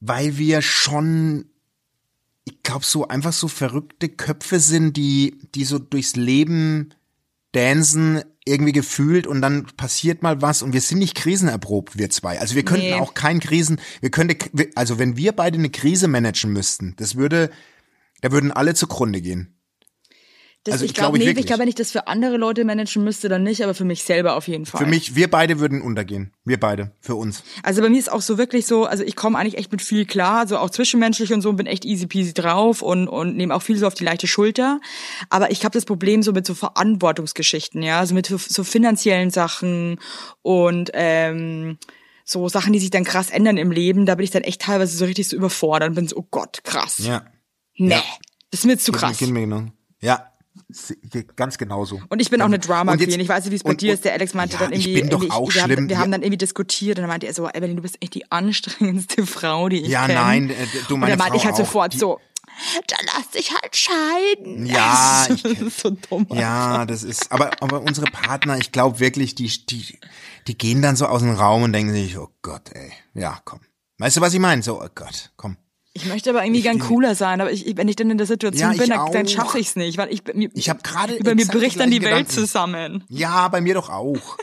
Weil 0.00 0.36
wir 0.36 0.62
schon, 0.62 1.46
ich 2.44 2.62
glaube, 2.62 2.84
so 2.84 3.08
einfach 3.08 3.32
so 3.32 3.48
verrückte 3.48 4.08
Köpfe 4.08 4.60
sind, 4.60 4.96
die, 4.96 5.38
die 5.54 5.64
so 5.64 5.78
durchs 5.78 6.14
Leben 6.16 6.90
dancen, 7.52 8.22
irgendwie 8.46 8.72
gefühlt 8.72 9.26
und 9.26 9.40
dann 9.40 9.66
passiert 9.76 10.22
mal 10.22 10.42
was 10.42 10.62
und 10.62 10.72
wir 10.74 10.80
sind 10.80 10.98
nicht 10.98 11.14
krisenerprobt, 11.14 11.96
wir 11.96 12.10
zwei. 12.10 12.38
Also 12.40 12.54
wir 12.54 12.64
könnten 12.64 12.86
Nee. 12.86 12.94
auch 12.94 13.14
kein 13.14 13.40
Krisen, 13.40 13.80
wir 14.00 14.10
könnten, 14.10 14.36
also 14.74 14.98
wenn 14.98 15.16
wir 15.16 15.32
beide 15.32 15.58
eine 15.58 15.70
Krise 15.70 16.08
managen 16.08 16.52
müssten, 16.52 16.94
das 16.98 17.16
würde, 17.16 17.50
da 18.20 18.32
würden 18.32 18.52
alle 18.52 18.74
zugrunde 18.74 19.22
gehen. 19.22 19.53
Das, 20.64 20.72
also 20.74 20.84
ich 20.86 20.94
glaub 20.94 21.08
glaube, 21.08 21.18
ich 21.18 21.24
nee, 21.24 21.28
wirklich. 21.28 21.44
ich 21.44 21.46
glaube, 21.46 21.60
wenn 21.60 21.68
ich 21.68 21.74
das 21.74 21.90
für 21.90 22.06
andere 22.06 22.38
Leute 22.38 22.64
managen 22.64 23.04
müsste, 23.04 23.28
dann 23.28 23.42
nicht, 23.42 23.62
aber 23.62 23.74
für 23.74 23.84
mich 23.84 24.02
selber 24.02 24.34
auf 24.34 24.48
jeden 24.48 24.64
Fall. 24.64 24.82
Für 24.82 24.86
mich, 24.88 25.14
wir 25.14 25.30
beide 25.30 25.60
würden 25.60 25.82
untergehen. 25.82 26.32
Wir 26.46 26.58
beide, 26.58 26.92
für 27.00 27.16
uns. 27.16 27.42
Also 27.62 27.82
bei 27.82 27.90
mir 27.90 27.98
ist 27.98 28.10
auch 28.10 28.22
so 28.22 28.38
wirklich 28.38 28.64
so, 28.64 28.86
also 28.86 29.04
ich 29.04 29.14
komme 29.14 29.38
eigentlich 29.38 29.58
echt 29.58 29.70
mit 29.72 29.82
viel 29.82 30.06
klar, 30.06 30.46
so 30.48 30.56
auch 30.56 30.70
zwischenmenschlich 30.70 31.34
und 31.34 31.42
so, 31.42 31.50
und 31.50 31.56
bin 31.56 31.66
echt 31.66 31.84
easy 31.84 32.06
peasy 32.06 32.32
drauf 32.32 32.80
und, 32.80 33.08
und 33.08 33.36
nehme 33.36 33.54
auch 33.54 33.60
viel 33.60 33.76
so 33.76 33.86
auf 33.86 33.92
die 33.92 34.04
leichte 34.04 34.26
Schulter. 34.26 34.80
Aber 35.28 35.50
ich 35.50 35.64
habe 35.66 35.74
das 35.74 35.84
Problem 35.84 36.22
so 36.22 36.32
mit 36.32 36.46
so 36.46 36.54
Verantwortungsgeschichten, 36.54 37.82
ja, 37.82 37.98
also 37.98 38.14
mit 38.14 38.26
so, 38.26 38.38
so 38.38 38.64
finanziellen 38.64 39.28
Sachen 39.30 39.98
und 40.40 40.90
ähm, 40.94 41.76
so 42.24 42.48
Sachen, 42.48 42.72
die 42.72 42.78
sich 42.78 42.88
dann 42.90 43.04
krass 43.04 43.28
ändern 43.28 43.58
im 43.58 43.70
Leben, 43.70 44.06
da 44.06 44.14
bin 44.14 44.24
ich 44.24 44.30
dann 44.30 44.44
echt 44.44 44.62
teilweise 44.62 44.96
so 44.96 45.04
richtig 45.04 45.28
so 45.28 45.36
überfordert 45.36 45.90
und 45.90 45.94
bin 45.94 46.08
so, 46.08 46.16
oh 46.16 46.26
Gott, 46.30 46.64
krass. 46.64 47.00
Ja. 47.04 47.26
Nee, 47.76 47.90
Ja. 47.90 48.02
das 48.50 48.60
ist 48.60 48.64
mir 48.64 48.72
jetzt 48.72 48.86
zu 48.86 48.92
krass. 48.92 49.20
Ja. 50.00 50.30
Ganz 51.36 51.58
genauso. 51.58 52.00
Und 52.08 52.20
ich 52.22 52.30
bin 52.30 52.40
auch 52.40 52.46
eine 52.46 52.58
Drama 52.58 52.92
Und 52.92 52.98
Queen. 52.98 53.18
Ich 53.20 53.28
weiß 53.28 53.44
nicht, 53.44 53.52
wie 53.52 53.56
es 53.56 53.62
bei 53.64 53.70
und- 53.70 53.80
dir 53.80 53.88
und- 53.90 53.94
ist. 53.94 54.04
Der 54.04 54.12
Alex 54.12 54.34
meinte 54.34 54.54
ja, 54.54 54.60
dann 54.60 54.72
irgendwie, 54.72 54.94
ich 54.94 55.00
bin 55.00 55.10
doch 55.10 55.20
irgendwie, 55.20 55.32
auch 55.36 55.46
wir, 55.54 55.62
schlimm. 55.62 55.76
Haben, 55.76 55.88
wir 55.88 55.96
Ja. 55.96 56.02
haben 56.02 56.12
dann 56.12 56.22
irgendwie 56.22 56.38
diskutiert 56.38 56.98
und 56.98 57.02
dann 57.02 57.08
meinte 57.10 57.26
er 57.26 57.34
so, 57.34 57.48
Evelyn, 57.48 57.76
du 57.76 57.82
bist 57.82 57.96
echt 58.00 58.14
die 58.14 58.30
anstrengendste 58.30 59.26
Frau, 59.26 59.68
die 59.68 59.80
ich 59.82 59.88
Ja, 59.88 60.06
kenn. 60.06 60.14
nein, 60.14 60.50
äh, 60.50 60.54
du, 60.88 60.94
Und 60.94 61.00
meine 61.00 61.12
dann 61.12 61.18
meinte 61.18 61.32
Frau 61.32 61.36
ich 61.38 61.44
halt 61.46 61.56
sofort 61.56 61.92
Die- 61.94 61.98
so, 61.98 62.20
dann 62.86 63.06
lass 63.14 63.30
dich 63.30 63.50
halt 63.52 63.74
scheiden. 63.74 64.66
Ja, 64.66 65.26
das 65.28 65.44
ich 65.44 65.60
ist 65.60 65.80
so 65.80 65.90
dumm. 65.90 66.26
Ja, 66.32 66.86
das 66.86 67.02
ist, 67.02 67.32
aber, 67.32 67.50
aber 67.60 67.80
unsere 67.82 68.06
Partner, 68.06 68.56
ich 68.58 68.70
glaube 68.70 69.00
wirklich, 69.00 69.34
die, 69.34 69.48
die, 69.66 69.98
die 70.46 70.56
gehen 70.58 70.82
dann 70.82 70.94
so 70.96 71.06
aus 71.06 71.22
dem 71.22 71.34
Raum 71.34 71.62
und 71.64 71.72
denken 71.72 71.92
sich, 71.92 72.16
oh 72.16 72.28
Gott, 72.42 72.70
ey, 72.72 72.92
ja, 73.14 73.40
komm. 73.44 73.60
Weißt 73.98 74.16
du, 74.16 74.20
was 74.20 74.34
ich 74.34 74.40
meine? 74.40 74.62
So, 74.62 74.80
oh 74.82 74.88
Gott, 74.94 75.30
komm. 75.36 75.56
Ich 75.96 76.06
möchte 76.06 76.30
aber 76.30 76.44
irgendwie 76.44 76.62
gern 76.62 76.80
cooler 76.80 77.14
sein, 77.14 77.40
aber 77.40 77.52
ich, 77.52 77.66
ich- 77.66 77.76
wenn 77.76 77.86
ich 77.88 77.96
dann 77.96 78.10
in 78.10 78.18
der 78.18 78.26
Situation 78.26 78.60
Ja, 78.60 78.72
ich 78.72 78.78
bin, 78.80 78.90
dann, 78.90 79.12
dann 79.12 79.28
schaffe 79.28 79.58
ich's 79.60 79.76
nicht, 79.76 79.96
weil 79.96 80.12
ich 80.12 80.22
mir, 80.34 80.50
Ich 80.54 80.68
hab 80.68 80.82
gerade 80.84 81.14
über 81.14 81.34
mir 81.34 81.46
bricht 81.46 81.78
dann 81.80 81.90
die 81.90 82.00
gleichen 82.00 82.16
Welt 82.16 82.28
Gedanken. 82.28 82.30
zusammen. 82.46 83.04
Ja, 83.08 83.46
bei 83.48 83.60
mir 83.60 83.74
doch 83.74 83.88
auch. 83.90 84.36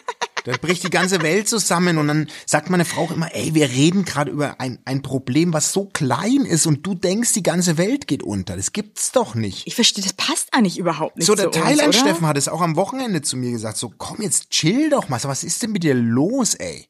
Da 0.43 0.54
bricht 0.60 0.84
die 0.84 0.89
ganze 0.89 1.22
Welt 1.22 1.47
zusammen 1.47 1.99
und 1.99 2.08
dann 2.08 2.28
sagt 2.47 2.72
meine 2.72 2.84
Frau 2.84 3.04
auch 3.04 3.12
immer, 3.12 3.36
ey, 3.36 3.54
wir 3.54 3.70
reden 3.70 4.06
gerade 4.06 4.32
über 4.32 4.60
ein, 4.60 4.80
ein 4.86 5.04
Problem, 5.04 5.54
was 5.54 5.72
so 5.72 5.86
klein 5.86 6.45
ist 6.49 6.66
und 6.66 6.84
du 6.88 6.95
denkst, 6.95 7.34
die 7.34 7.43
ganze 7.43 7.78
Welt 7.78 8.08
geht 8.08 8.24
unter. 8.24 8.56
Das 8.56 8.72
gibt's 8.72 9.12
doch 9.12 9.36
nicht. 9.36 9.68
Ich 9.68 9.76
verstehe, 9.76 10.04
das 10.04 10.14
passt 10.14 10.47
eigentlich 10.52 10.80
überhaupt 10.80 11.18
nicht 11.18 11.28
So, 11.28 11.36
der 11.36 11.52
Thailand 11.52 11.89
uns, 11.89 11.97
oder? 11.97 12.08
Steffen 12.08 12.26
hat 12.26 12.38
es 12.38 12.47
auch 12.47 12.62
am 12.62 12.76
Wochenende 12.76 13.22
zu 13.22 13.38
mir 13.38 13.52
gesagt, 13.52 13.78
so, 13.78 13.93
komm 13.95 14.18
jetzt 14.22 14.49
chill 14.49 14.89
doch 14.89 15.10
mal. 15.10 15.20
So, 15.20 15.28
was 15.28 15.43
ist 15.43 15.62
denn 15.62 15.74
mit 15.74 15.84
dir 15.84 15.93
los, 15.93 16.56
ey? 16.56 16.88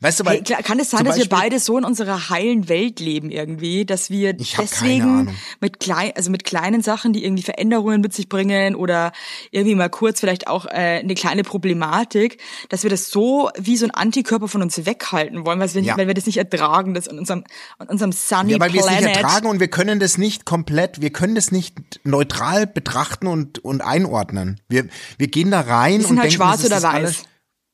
Weißt 0.00 0.20
du, 0.20 0.24
weil 0.26 0.36
Hey, 0.36 0.42
klar, 0.44 0.62
kann 0.62 0.78
es 0.78 0.90
sein, 0.90 1.04
dass 1.04 1.16
wir 1.16 1.24
Beispiel- 1.28 1.38
beide 1.50 1.58
so 1.58 1.76
in 1.76 1.84
unserer 1.84 2.30
heilen 2.30 2.68
Welt 2.68 3.00
leben 3.00 3.30
irgendwie, 3.32 3.84
dass 3.84 4.10
wir 4.10 4.32
deswegen 4.32 5.36
mit 5.60 5.80
klein, 5.80 6.12
also 6.14 6.30
mit 6.30 6.44
kleinen 6.44 6.82
Sachen, 6.82 7.12
die 7.12 7.24
irgendwie 7.24 7.42
Veränderungen 7.42 8.00
mit 8.00 8.12
sich 8.12 8.28
bringen 8.28 8.76
oder 8.76 9.10
irgendwie 9.50 9.74
mal 9.74 9.90
kurz 9.90 10.20
vielleicht 10.20 10.46
auch 10.46 10.66
äh, 10.66 11.00
eine 11.02 11.14
kleine 11.14 11.42
Problematik, 11.42 12.40
dass 12.68 12.84
wir 12.84 12.90
das 12.90 13.10
so 13.10 13.50
wie 13.58 13.76
so 13.76 13.86
ein 13.86 13.90
Antikörper 13.90 14.46
von 14.46 14.62
uns 14.62 14.86
weghalten 14.86 15.44
wollen, 15.44 15.58
weil 15.58 15.74
wir, 15.74 15.82
Ja. 15.82 15.96
weil 15.96 16.06
wir 16.06 16.14
das 16.14 16.26
nicht 16.26 16.36
ertragen, 16.38 16.94
das 16.94 17.08
in 17.08 17.18
unserem, 17.18 17.42
in 17.80 17.88
unserem 17.88 18.12
sunny 18.12 18.52
Ja, 18.52 18.60
weil 18.60 18.72
wir 18.72 18.80
es 18.80 18.86
Planet. 18.86 19.04
nicht 19.04 19.16
ertragen 19.16 19.48
und 19.48 19.58
wir 19.58 19.68
können 19.68 19.98
das 19.98 20.16
nicht 20.16 20.44
komplett, 20.44 21.00
wir 21.00 21.10
können 21.10 21.34
das 21.34 21.50
nicht 21.50 21.76
neutral 22.04 22.68
betrachten 22.68 23.26
und, 23.26 23.58
und 23.64 23.80
einordnen. 23.80 24.60
Wir, 24.68 24.86
wir 25.16 25.26
gehen 25.26 25.50
da 25.50 25.60
rein 25.62 25.94
Wir 25.94 26.00
sind 26.02 26.10
und 26.12 26.18
halt 26.18 26.30
denken, 26.30 26.36
schwarz 26.36 26.62
das 26.62 26.66
ist 26.66 26.70
oder 26.70 26.82
weiß. 26.84 26.94
Alles. 26.94 27.22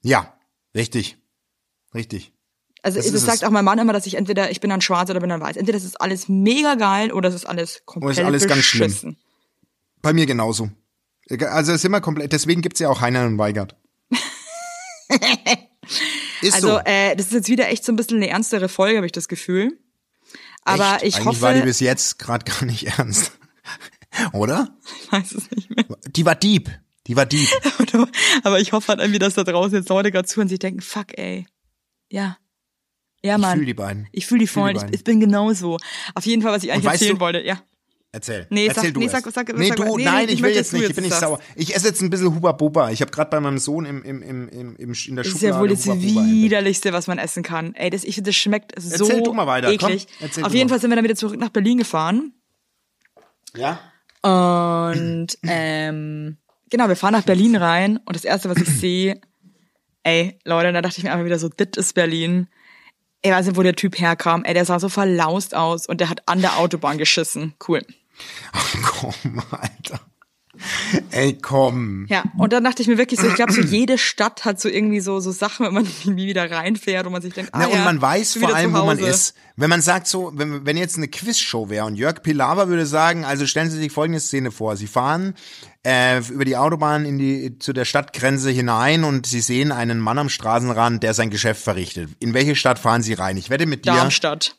Ja, 0.03 0.33
richtig. 0.75 1.19
Richtig. 1.95 2.33
Also 2.83 2.99
Das 2.99 3.07
das, 3.07 3.15
ist 3.15 3.23
es. 3.23 3.27
sagt 3.27 3.45
auch 3.45 3.51
mein 3.51 3.65
Mann 3.65 3.79
immer, 3.79 3.93
dass 3.93 4.07
ich 4.07 4.15
entweder 4.17 4.51
ich 4.51 4.61
bin 4.61 4.69
dann 4.71 4.81
schwarz 4.83 5.09
oder 5.11 5.21
bin 5.21 5.31
dann 5.31 5.41
weiß. 5.41 5.57
Entweder 5.57 5.79
das 5.79 5.87
ist 5.87 6.01
alles 6.01 6.29
mega 6.29 6.75
geil 6.75 7.13
oder 7.13 7.29
es 7.31 7.35
ist 7.35 7.47
alles 7.47 7.83
komplett 7.87 8.19
alles 8.25 8.47
ganz 8.47 8.63
schlimm. 8.65 9.17
Bei 10.03 10.13
mir 10.13 10.27
genauso. 10.27 10.71
Also 11.31 11.73
es 11.73 11.79
ist 11.79 11.85
immer 11.87 12.03
komplett, 12.03 12.33
deswegen 12.33 12.61
gibt's 12.61 12.81
ja 12.81 12.91
auch 12.91 13.01
Heiner 13.01 13.25
und 13.25 13.39
Weigert. 13.39 13.77
ist 16.43 16.55
Also 16.55 16.69
so. 16.69 16.79
äh, 16.85 17.17
das 17.17 17.27
ist 17.27 17.33
jetzt 17.33 17.49
wieder 17.49 17.69
echt 17.69 17.85
so 17.85 17.93
ein 17.93 17.97
bisschen 17.97 18.19
eine 18.19 18.29
ernstere 18.29 18.69
Folge, 18.69 18.97
habe 18.99 19.07
ich 19.07 19.13
das 19.13 19.29
Gefühl. 19.29 19.79
Aber 20.63 20.97
Echt? 20.97 21.05
ich 21.05 21.15
Eigentlich 21.17 21.27
hoffe, 21.27 21.41
war 21.43 21.55
die 21.55 21.63
bis 21.63 21.81
jetzt 21.81 22.19
gerade 22.19 22.45
gar 22.45 22.65
nicht 22.65 22.87
ernst. 22.99 23.33
Oder? 24.33 24.77
ich 25.03 25.13
weiß 25.13 25.33
es 25.33 25.51
nicht 25.51 25.71
mehr. 25.71 25.85
Die 26.09 26.25
war 26.27 26.35
deep. 26.35 26.71
Die 27.07 27.17
war 27.17 27.27
deep. 27.27 27.49
Aber 28.45 28.61
ich 28.61 28.73
hoffe 28.73 28.89
halt 28.89 29.01
irgendwie, 29.01 29.19
dass 29.19 29.35
da 29.35 29.45
draußen 29.45 29.75
jetzt 29.77 29.89
Leute 29.89 30.11
gerade 30.11 30.27
zuhören 30.27 30.47
und 30.47 30.51
sich 30.51 30.59
denken, 30.59 30.81
fuck 30.81 31.17
ey. 31.19 31.47
Ja. 32.15 32.39
Ja, 33.23 33.37
Ich 33.37 33.41
Mann. 33.41 33.57
fühl 33.59 33.67
die 33.67 33.75
beiden. 33.75 34.07
Ich 34.13 34.27
fühle 34.27 34.39
die 34.41 34.45
Ich 34.45 34.51
fühl 34.51 34.63
voll. 34.63 34.75
die 34.75 34.87
Ich, 34.87 34.95
ich 35.01 35.05
bin 35.05 35.19
genauso. 35.19 35.79
Auf 36.15 36.27
jeden 36.27 36.43
Fall, 36.43 36.53
was 36.53 36.63
ich 36.63 36.71
eigentlich 36.73 36.85
erzählen 36.93 37.15
du- 37.17 37.21
wollte. 37.21 37.41
Ja. 37.41 37.61
Erzähl. 38.13 38.47
Nee, 38.51 38.67
Erzähl 38.67 38.85
sag- 38.85 38.95
du 38.95 39.01
nee, 39.01 39.07
erst. 39.07 39.25
sag- 39.25 39.33
sag- 39.35 39.59
nee, 39.59 39.67
sag- 39.69 39.77
du, 39.77 39.97
nee, 39.97 40.05
nein, 40.05 40.29
ich 40.29 40.35
ich 40.35 40.43
will 40.43 40.53
jetzt 40.55 40.73
nicht, 40.73 40.89
ich 40.89 40.95
bin 40.95 41.03
nicht 41.05 41.17
sauer. 41.17 41.41
Ich 41.57 41.75
esse 41.75 41.89
jetzt 41.89 42.01
ein 42.01 42.11
bisschen 42.11 42.33
Huba 42.33 42.53
Buba. 42.53 42.91
Ich 42.93 43.01
habe 43.01 43.11
gerade 43.11 43.29
bei 43.31 43.41
meinem 43.41 43.59
Sohn 43.59 43.87
im, 43.87 44.05
im, 44.05 44.23
im, 44.23 44.49
im, 44.51 44.77
in 44.77 44.77
der 45.17 45.25
Das 45.25 45.27
ist 45.27 45.33
Schublade 45.41 45.47
ja 45.47 45.61
wohl 45.61 45.69
das 45.69 45.87
widerlichste, 45.87 46.93
was 46.93 47.09
man 47.09 47.19
essen 47.19 47.43
kann. 47.43 47.75
Ey, 47.75 47.91
das, 47.91 48.05
ich 48.05 48.15
finde, 48.15 48.29
das 48.31 48.37
schmeckt 48.37 48.81
so 48.81 49.05
Erzähl 49.05 49.23
du 49.23 49.33
mal 49.33 49.49
weiter, 49.49 49.67
komm. 49.79 49.89
eklig. 49.91 50.07
Erzähl 50.21 50.45
Auf 50.45 50.55
jeden. 50.55 50.69
Fall 50.69 50.81
sind 50.81 50.91
wir 50.91 50.95
dann 50.97 51.05
wieder 51.05 51.17
zurück 51.17 51.41
nach 51.41 51.49
Berlin 51.49 51.79
gefahren. 51.79 52.35
Ja? 53.57 53.81
Und 54.23 55.39
ähm, 55.43 56.37
genau, 56.71 56.89
wir 56.89 56.97
fahren 56.97 57.13
nach 57.13 57.25
Berlin 57.25 57.57
rein 57.57 57.97
und 58.05 58.15
das 58.15 58.25
erste, 58.25 58.49
was 58.49 58.59
ich 58.59 58.69
sehe, 58.81 59.21
ey, 60.05 60.39
Leute, 60.45 60.73
da 60.73 60.83
dachte 60.83 60.99
ich 60.99 61.05
mir 61.05 61.13
einfach 61.13 61.25
wieder 61.25 61.39
so, 61.39 61.49
dit 61.49 61.77
ist 61.77 61.95
Berlin. 61.95 62.49
Ey, 63.23 63.33
weiß 63.33 63.47
nicht, 63.47 63.57
wo 63.57 63.63
der 63.63 63.75
Typ 63.75 63.99
herkam. 63.99 64.45
Ey, 64.45 64.55
der 64.55 64.65
sah 64.65 64.79
so 64.79 64.89
verlaust 64.89 65.55
aus 65.55 65.87
und 65.87 66.01
der 66.01 66.11
hat 66.11 66.29
an 66.29 66.41
der 66.41 66.59
Autobahn 66.59 66.99
geschissen. 66.99 67.55
Cool. 67.67 67.81
Ach 68.53 68.75
komm, 68.83 69.43
Alter. 69.51 70.01
Ey, 71.11 71.37
komm. 71.41 72.07
Ja, 72.09 72.25
und 72.39 72.53
dann 72.53 72.63
dachte 72.63 72.81
ich 72.83 72.89
mir 72.89 72.97
wirklich 72.97 73.19
so, 73.19 73.27
ich 73.27 73.35
glaube, 73.35 73.53
so 73.53 73.61
jede 73.61 73.99
Stadt 73.99 74.45
hat 74.45 74.61
so 74.61 74.69
irgendwie 74.69 75.01
so, 75.01 75.19
so 75.21 75.33
Sachen, 75.33 75.67
wenn 75.67 75.75
man 75.75 75.87
irgendwie 76.05 76.27
wieder 76.27 76.49
reinfährt 76.51 77.07
und 77.07 77.13
man 77.13 77.23
sich 77.23 77.35
denkt, 77.35 77.53
ah 77.53 77.59
Na, 77.61 77.67
und 77.67 77.79
ja, 77.79 77.85
man 77.85 78.01
weiß 78.01 78.37
vor 78.37 78.55
allem, 78.55 78.73
wo 78.73 78.85
man 78.85 78.99
ist. 78.99 79.35
Wenn 79.57 79.71
man 79.71 79.81
sagt 79.81 80.07
so, 80.07 80.33
wenn, 80.35 80.65
wenn 80.65 80.77
jetzt 80.77 80.97
eine 80.97 81.09
Quizshow 81.09 81.71
wäre 81.71 81.87
und 81.87 81.97
Jörg 81.97 82.23
Pilawa 82.23 82.69
würde 82.69 82.87
sagen, 82.87 83.25
also 83.25 83.47
stellen 83.47 83.71
Sie 83.71 83.79
sich 83.79 83.93
folgende 83.93 84.21
Szene 84.21 84.51
vor. 84.51 84.77
Sie 84.77 84.87
fahren 84.87 85.35
äh, 85.85 86.19
über 86.29 86.45
die 86.45 86.57
Autobahn 86.57 87.05
in 87.05 87.19
die, 87.19 87.59
zu 87.59 87.73
der 87.73 87.85
Stadtgrenze 87.85 88.51
hinein 88.51 89.05
und 89.05 89.27
Sie 89.27 89.41
sehen 89.41 89.73
einen 89.73 90.01
Mann 90.01 90.19
am 90.19 90.29
Straßenrand, 90.29 91.03
der 91.03 91.15
sein 91.15 91.31
Geschäft 91.31 91.63
verrichtet. 91.63 92.11
In 92.21 92.35
welche 92.35 92.57
Stadt 92.57 92.79
fahren 92.79 93.03
Sie 93.03 93.15
rein? 93.15 93.37
Ich 93.37 93.51
wette 93.51 93.67
mit 93.67 93.85
dir, 93.85 93.93
Darmstadt. 93.93 94.57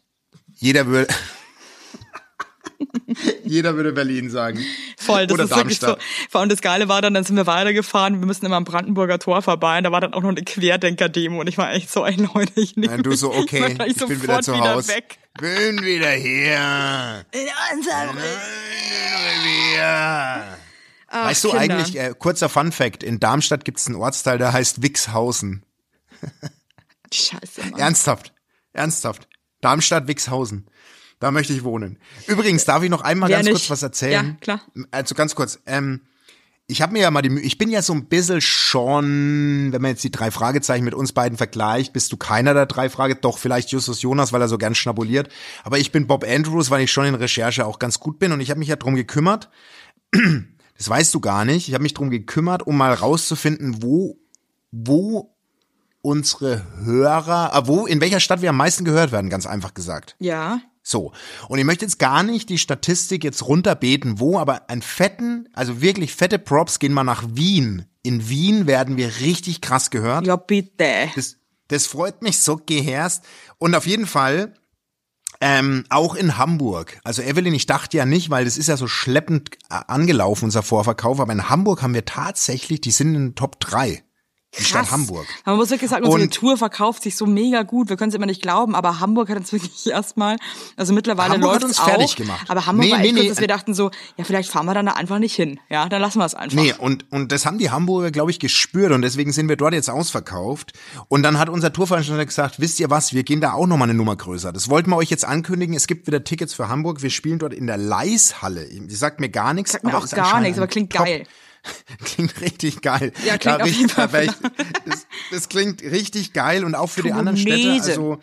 jeder 0.55 0.87
würde... 0.87 1.13
Jeder 3.45 3.75
würde 3.75 3.93
Berlin 3.93 4.29
sagen. 4.29 4.59
Voll, 4.97 5.27
das 5.27 5.33
Oder 5.35 5.43
ist 5.45 5.55
wirklich 5.55 5.79
so. 5.79 5.87
Darmstadt. 5.87 6.07
Vor 6.29 6.41
allem 6.41 6.49
das 6.49 6.61
Geile 6.61 6.89
war 6.89 7.01
dann, 7.01 7.13
dann 7.13 7.23
sind 7.23 7.37
wir 7.37 7.47
weitergefahren, 7.47 8.19
wir 8.19 8.25
müssen 8.25 8.45
immer 8.45 8.57
am 8.57 8.65
Brandenburger 8.65 9.19
Tor 9.19 9.41
vorbei 9.41 9.77
und 9.77 9.85
da 9.85 9.91
war 9.91 10.01
dann 10.01 10.13
auch 10.13 10.21
noch 10.21 10.29
eine 10.29 10.41
Querdenker-Demo 10.43 11.39
und 11.39 11.47
ich 11.47 11.57
war 11.57 11.71
echt 11.71 11.89
so, 11.91 12.05
ey 12.05 12.15
Leute, 12.15 12.51
ich 12.59 12.75
nehme 12.75 12.95
Und 12.95 13.05
du 13.05 13.15
so, 13.15 13.33
okay, 13.33 13.75
gleich 13.75 13.91
ich 13.91 14.05
bin 14.05 14.21
wieder 14.21 14.41
zu 14.41 14.59
Hause. 14.59 14.89
weg. 14.89 15.17
Bin 15.39 15.83
wieder 15.85 16.11
hier. 16.11 17.25
In 17.31 17.47
unserem 17.77 18.17
Revier. 19.77 20.57
Ach, 21.15 21.25
weißt 21.27 21.43
du 21.45 21.51
Kinder. 21.51 21.61
eigentlich, 21.77 21.97
äh, 21.97 22.13
kurzer 22.17 22.49
Fun 22.49 22.71
Fact, 22.73 23.03
in 23.03 23.19
Darmstadt 23.21 23.63
gibt 23.63 23.79
es 23.79 23.87
einen 23.87 23.95
Ortsteil, 23.95 24.37
der 24.37 24.51
heißt 24.51 24.81
Wixhausen. 24.81 25.63
Scheiße, 27.13 27.61
Mann. 27.71 27.79
Ernsthaft, 27.79 28.33
ernsthaft. 28.73 29.27
Darmstadt, 29.61 30.07
Wixhausen. 30.07 30.69
Da 31.19 31.31
möchte 31.31 31.53
ich 31.53 31.63
wohnen. 31.63 31.99
Übrigens, 32.27 32.65
darf 32.65 32.83
ich 32.83 32.89
noch 32.89 33.01
einmal 33.01 33.29
Wer 33.29 33.37
ganz 33.37 33.45
nicht? 33.45 33.53
kurz 33.55 33.69
was 33.69 33.81
erzählen? 33.83 34.25
Ja, 34.25 34.37
klar. 34.41 34.61
Also 34.91 35.15
ganz 35.15 35.33
kurz. 35.35 35.59
Ähm, 35.65 36.01
ich 36.67 36.81
habe 36.81 36.93
mir 36.93 37.03
ja 37.03 37.11
mal 37.11 37.21
die 37.21 37.29
Mühe, 37.29 37.43
ich 37.43 37.57
bin 37.57 37.69
ja 37.69 37.81
so 37.81 37.93
ein 37.93 38.07
bisschen 38.07 38.41
schon, 38.41 39.69
wenn 39.71 39.81
man 39.81 39.91
jetzt 39.91 40.03
die 40.03 40.11
drei 40.11 40.31
Fragezeichen 40.31 40.83
mit 40.83 40.95
uns 40.95 41.13
beiden 41.13 41.37
vergleicht, 41.37 41.93
bist 41.93 42.11
du 42.11 42.17
keiner 42.17 42.53
der 42.53 42.65
drei 42.65 42.89
Frage, 42.89 43.15
doch 43.15 43.37
vielleicht 43.37 43.71
Justus 43.71 44.01
Jonas, 44.01 44.33
weil 44.33 44.41
er 44.41 44.47
so 44.49 44.57
gern 44.57 44.75
schnabuliert. 44.75 45.29
Aber 45.63 45.77
ich 45.77 45.91
bin 45.91 46.07
Bob 46.07 46.25
Andrews, 46.27 46.71
weil 46.71 46.81
ich 46.83 46.91
schon 46.91 47.05
in 47.05 47.15
Recherche 47.15 47.65
auch 47.65 47.79
ganz 47.79 47.99
gut 47.99 48.19
bin 48.19 48.31
und 48.31 48.41
ich 48.41 48.49
habe 48.49 48.59
mich 48.59 48.67
ja 48.67 48.75
drum 48.75 48.95
gekümmert. 48.95 49.49
Das 50.77 50.89
weißt 50.89 51.13
du 51.13 51.19
gar 51.19 51.45
nicht. 51.45 51.67
Ich 51.67 51.73
habe 51.73 51.83
mich 51.83 51.93
drum 51.93 52.09
gekümmert, 52.09 52.65
um 52.67 52.77
mal 52.77 52.93
rauszufinden, 52.93 53.81
wo, 53.81 54.17
wo 54.71 55.35
unsere 56.01 56.65
Hörer, 56.83 57.51
äh, 57.55 57.67
wo, 57.67 57.85
in 57.85 58.01
welcher 58.01 58.19
Stadt 58.19 58.41
wir 58.41 58.49
am 58.49 58.57
meisten 58.57 58.85
gehört 58.85 59.11
werden, 59.11 59.29
ganz 59.29 59.45
einfach 59.45 59.73
gesagt. 59.73 60.15
Ja. 60.19 60.61
So. 60.83 61.13
Und 61.47 61.57
ich 61.57 61.65
möchte 61.65 61.85
jetzt 61.85 61.97
gar 61.97 62.21
nicht 62.21 62.49
die 62.49 62.59
Statistik 62.59 63.23
jetzt 63.23 63.47
runterbeten, 63.47 64.19
wo, 64.19 64.37
aber 64.37 64.69
ein 64.69 64.83
fetten, 64.83 65.49
also 65.53 65.81
wirklich 65.81 66.13
fette 66.13 66.37
Props 66.37 66.77
gehen 66.77 66.93
mal 66.93 67.03
nach 67.03 67.23
Wien. 67.31 67.85
In 68.03 68.29
Wien 68.29 68.67
werden 68.67 68.97
wir 68.97 69.19
richtig 69.19 69.61
krass 69.61 69.89
gehört. 69.89 70.27
Ja, 70.27 70.35
bitte. 70.35 71.09
Das, 71.15 71.37
das 71.69 71.87
freut 71.87 72.21
mich 72.21 72.39
so 72.39 72.57
geherst. 72.63 73.23
Und 73.57 73.73
auf 73.73 73.87
jeden 73.87 74.05
Fall 74.05 74.53
ähm, 75.47 75.83
auch 75.89 76.15
in 76.15 76.39
Hamburg. 76.39 76.99
Also 77.03 77.21
Evelyn, 77.21 77.53
ich 77.53 77.67
dachte 77.67 77.97
ja 77.97 78.05
nicht, 78.07 78.31
weil 78.31 78.45
das 78.45 78.57
ist 78.57 78.67
ja 78.67 78.77
so 78.77 78.87
schleppend 78.87 79.57
äh, 79.69 79.75
angelaufen, 79.85 80.45
unser 80.45 80.63
Vorverkauf, 80.63 81.19
aber 81.19 81.33
in 81.33 81.49
Hamburg 81.49 81.83
haben 81.83 81.93
wir 81.93 82.03
tatsächlich, 82.03 82.81
die 82.81 82.89
sind 82.89 83.09
in 83.09 83.27
den 83.27 83.35
Top 83.35 83.59
3. 83.59 84.03
Die 84.57 84.63
Stadt. 84.63 84.91
Hamburg. 84.91 85.25
Aber 85.43 85.53
man 85.53 85.59
muss 85.59 85.69
wirklich 85.69 85.89
sagen, 85.89 86.05
unsere 86.05 86.23
Und- 86.23 86.33
Tour 86.33 86.57
verkauft 86.57 87.03
sich 87.03 87.15
so 87.17 87.25
mega 87.25 87.63
gut. 87.63 87.89
Wir 87.89 87.97
können 87.97 88.09
es 88.09 88.15
immer 88.15 88.25
nicht 88.25 88.41
glauben, 88.41 88.75
aber 88.75 88.99
Hamburg 88.99 89.29
hat 89.29 89.37
uns 89.37 89.51
wirklich 89.53 89.87
erstmal, 89.87 90.37
also 90.77 90.93
mittlerweile 90.93 91.33
Hamburg 91.33 91.55
hat 91.55 91.61
läuft's 91.63 91.79
uns 91.79 91.87
fertig 91.89 92.11
auch, 92.11 92.15
gemacht. 92.15 92.45
Aber 92.49 92.65
Hamburg 92.65 92.85
Nee, 92.85 92.91
war 92.91 92.99
echt 92.99 93.05
nee, 93.07 93.11
kurz, 93.13 93.23
nee. 93.23 93.29
dass 93.29 93.39
wir 93.41 93.47
dachten 93.47 93.73
so, 93.73 93.91
ja, 94.17 94.23
vielleicht 94.23 94.49
fahren 94.49 94.65
wir 94.65 94.73
dann 94.73 94.85
da 94.85 94.93
einfach 94.93 95.19
nicht 95.19 95.35
hin. 95.35 95.59
Ja, 95.69 95.89
dann 95.89 96.01
lassen 96.01 96.19
wir 96.19 96.25
es 96.25 96.35
einfach. 96.35 96.55
Nee, 96.55 96.73
und, 96.77 97.11
und 97.11 97.31
das 97.31 97.45
haben 97.45 97.57
die 97.57 97.69
Hamburger, 97.71 98.11
glaube 98.11 98.31
ich, 98.31 98.39
gespürt 98.39 98.91
und 98.91 99.01
deswegen 99.01 99.31
sind 99.31 99.49
wir 99.49 99.55
dort 99.57 99.73
jetzt 99.73 99.89
ausverkauft. 99.89 100.73
Und 101.09 101.23
dann 101.23 101.37
hat 101.39 101.49
unser 101.49 101.73
Tourveranstalter 101.73 102.25
gesagt, 102.25 102.59
wisst 102.59 102.79
ihr 102.79 102.89
was, 102.89 103.13
wir 103.13 103.23
gehen 103.23 103.41
da 103.41 103.53
auch 103.53 103.67
nochmal 103.67 103.89
eine 103.89 103.97
Nummer 103.97 104.15
größer. 104.15 104.51
Das 104.53 104.69
wollten 104.69 104.89
wir 104.89 104.97
euch 104.97 105.09
jetzt 105.09 105.25
ankündigen. 105.25 105.75
Es 105.75 105.87
gibt 105.87 106.07
wieder 106.07 106.23
Tickets 106.23 106.53
für 106.53 106.69
Hamburg. 106.69 107.01
Wir 107.01 107.09
spielen 107.09 107.39
dort 107.39 107.53
in 107.53 107.67
der 107.67 107.77
Leishalle. 107.77 108.65
Die 108.69 108.95
sagt 108.95 109.19
mir 109.19 109.29
gar 109.29 109.53
nichts. 109.53 109.71
Sagt 109.73 109.83
mir 109.83 109.97
auch 109.97 110.09
gar 110.09 110.39
nichts, 110.41 110.57
aber 110.57 110.67
klingt 110.67 110.91
Top- 110.93 111.05
geil. 111.05 111.25
Klingt 112.05 112.41
richtig 112.41 112.81
geil. 112.81 113.11
Ja, 113.25 113.37
klingt 113.37 113.59
Da 113.59 113.63
auf 113.63 113.69
jeden 113.69 113.89
Fall 113.89 114.25
ich- 114.25 114.31
das, 114.85 115.07
das 115.31 115.49
klingt 115.49 115.81
richtig 115.81 116.33
geil 116.33 116.63
und 116.63 116.75
auch 116.75 116.89
für 116.89 117.01
die 117.03 117.11
anderen 117.11 117.37
Städte. 117.37 117.71
Also 117.71 118.19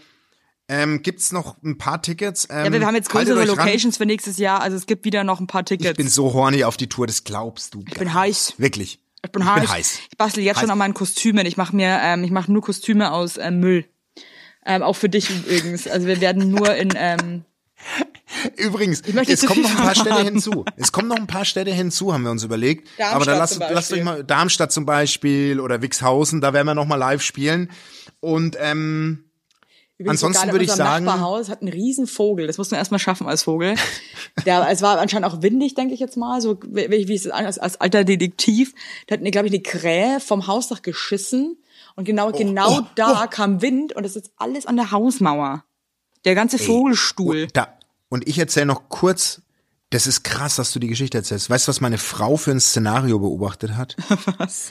ähm, 0.69 1.03
gibt's 1.03 1.33
noch 1.33 1.61
ein 1.63 1.77
paar 1.77 2.01
Tickets. 2.01 2.47
Ähm, 2.51 2.73
Ja, 2.73 2.73
wir 2.81 2.87
haben 2.87 2.95
jetzt 2.95 3.11
größere 3.11 3.39
euch 3.41 3.49
ran. 3.51 3.57
Locations 3.59 3.97
für 3.97 4.07
nächstes 4.07 4.39
Jahr, 4.39 4.61
also 4.63 4.77
es 4.77 4.87
gibt 4.87 5.05
wieder 5.05 5.25
noch 5.25 5.41
ein 5.41 5.47
paar 5.47 5.65
Tickets. 5.65 5.91
Ich 5.91 5.97
bin 5.97 6.09
so 6.09 6.33
horny 6.33 6.65
auf 6.65 6.77
die 6.77 6.89
Tour, 6.89 7.07
das 7.07 7.25
glaubst 7.25 7.75
du. 7.75 7.85
Ich 7.89 7.95
bin 7.99 8.15
heiß. 8.15 8.55
Wirklich. 8.59 9.01
Ich 9.25 9.33
bin 9.33 9.45
heiß. 9.45 9.57
Ich 9.63 9.69
bin 9.69 9.71
heiß. 9.77 9.99
Ich 10.11 10.19
bastel 10.19 10.43
jetzt 10.45 10.57
Heiß. 10.57 10.63
schon 10.63 10.71
an 10.71 10.79
meinen 10.79 10.95
Kostümen. 10.95 11.47
Ich 11.47 11.57
mache 11.57 11.77
mir, 11.77 11.99
ähm, 12.03 12.25
ich 12.25 12.31
mache 12.31 12.51
nur 12.51 12.63
Kostüme 12.63 13.13
aus 13.13 13.37
ähm, 13.37 13.61
Müll. 13.61 13.85
Ähm, 14.65 14.83
auch 14.83 14.95
für 14.95 15.09
dich 15.09 15.29
übrigens. 15.31 15.87
Also 15.89 16.07
wir 16.07 16.21
werden 16.21 16.51
nur 16.51 16.75
in, 16.75 16.93
ähm, 16.97 17.45
Übrigens, 18.57 19.03
es 19.03 19.47
kommen 19.47 19.63
noch 19.63 19.71
ein 19.71 19.77
paar 19.77 19.95
Städte 19.95 20.23
hinzu. 20.25 20.65
Es 20.77 20.93
kommen 20.93 21.09
noch 21.09 21.17
ein 21.17 21.27
paar 21.27 21.45
Städte 21.45 21.73
hinzu, 21.73 22.13
haben 22.13 22.25
wir 22.25 22.31
uns 22.31 22.45
überlegt. 22.45 22.89
Darmstadt 22.99 23.15
Aber 23.15 23.25
da 23.25 23.39
lasst, 23.39 23.59
lasst 23.59 23.93
euch 23.93 24.05
mal 24.05 24.25
Darmstadt 24.25 24.73
zum 24.73 24.87
Beispiel 24.87 25.61
oder 25.61 25.83
Wixhausen, 25.83 26.41
da 26.41 26.53
werden 26.53 26.67
wir 26.67 26.75
noch 26.75 26.87
mal 26.87 26.97
live 26.97 27.23
spielen. 27.23 27.71
Und 28.21 28.57
ähm, 28.61 29.25
Übrigens 30.03 30.25
Ansonsten 30.25 30.51
würde 30.51 30.65
ich 30.65 30.73
sagen- 30.73 31.05
Nachbarhaus 31.05 31.49
hat 31.49 31.61
einen 31.61 31.71
riesen 31.73 32.07
Vogel. 32.09 32.47
Das 32.49 32.59
muss 32.59 32.71
man 32.71 32.79
erstmal 32.79 32.99
schaffen 32.99 33.29
als 33.29 33.45
Vogel. 33.45 33.77
Der, 34.47 34.69
es 34.69 34.83
war 34.83 34.99
anscheinend 34.99 35.27
auch 35.29 35.43
windig, 35.43 35.75
denke 35.75 35.95
ich 35.95 36.01
jetzt 36.01 36.17
mal, 36.17 36.41
so 36.41 36.59
wie, 36.67 36.91
wie 36.91 37.15
ich 37.15 37.25
es 37.25 37.31
als, 37.31 37.59
als 37.59 37.81
alter 37.81 38.03
Detektiv. 38.03 38.75
Da 39.07 39.15
hat, 39.15 39.23
glaube 39.31 39.47
ich, 39.47 39.53
eine 39.53 39.63
Krähe 39.63 40.19
vom 40.19 40.49
Hausdach 40.49 40.83
geschissen. 40.83 41.57
Und 41.95 42.05
genau, 42.05 42.33
genau 42.33 42.81
oh, 42.81 42.87
da 42.97 43.27
kam 43.29 43.63
Wind 43.63 43.93
und 43.93 44.05
es 44.05 44.17
ist 44.17 44.33
alles 44.39 44.67
an 44.67 44.77
der 44.77 44.91
Hausmauer. 44.91 45.65
Der 46.25 46.35
ganze 46.35 46.59
Vogelstuhl. 46.59 47.49
da 47.53 47.69
und 48.13 48.29
ich 48.29 48.39
erzähle 48.39 48.67
noch 48.67 48.91
kurz. 48.91 49.41
Das 49.89 50.07
ist 50.07 50.23
krass, 50.23 50.57
dass 50.57 50.71
du 50.71 50.79
die 50.79 50.89
Geschichte 50.89 51.17
erzählst. 51.17 51.49
Weißt 51.49 51.67
du, 51.67 51.71
was 51.71 51.81
meine 51.81 51.97
Frau 51.97 52.37
für 52.37 52.51
ein 52.51 52.61
Szenario 52.61 53.19
beobachtet 53.19 53.75
hat? 53.75 53.97
Was? 54.39 54.71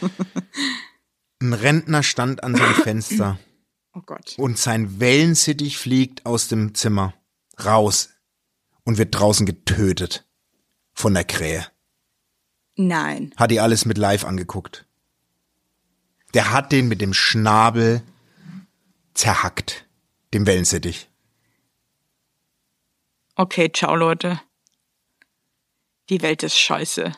Ein 1.41 1.53
Rentner 1.53 2.03
stand 2.03 2.43
an 2.43 2.55
seinem 2.55 2.75
Fenster 2.83 3.39
Oh 3.93 4.01
Gott. 4.05 4.35
und 4.37 4.59
sein 4.59 4.99
Wellensittich 4.99 5.77
fliegt 5.79 6.25
aus 6.27 6.49
dem 6.49 6.75
Zimmer 6.75 7.15
raus 7.63 8.09
und 8.83 8.99
wird 8.99 9.13
draußen 9.13 9.45
getötet 9.47 10.27
von 10.93 11.15
der 11.15 11.23
Krähe. 11.23 11.65
Nein. 12.75 13.33
Hat 13.37 13.49
die 13.49 13.59
alles 13.59 13.85
mit 13.85 13.97
live 13.97 14.23
angeguckt. 14.23 14.85
Der 16.35 16.51
hat 16.51 16.71
den 16.71 16.87
mit 16.87 17.01
dem 17.01 17.13
Schnabel 17.13 18.03
zerhackt, 19.15 19.87
dem 20.33 20.45
Wellensittich. 20.45 21.10
Okay, 23.35 23.71
ciao, 23.73 23.95
Leute. 23.95 24.41
Die 26.09 26.21
Welt 26.21 26.43
ist 26.43 26.57
scheiße. 26.57 27.13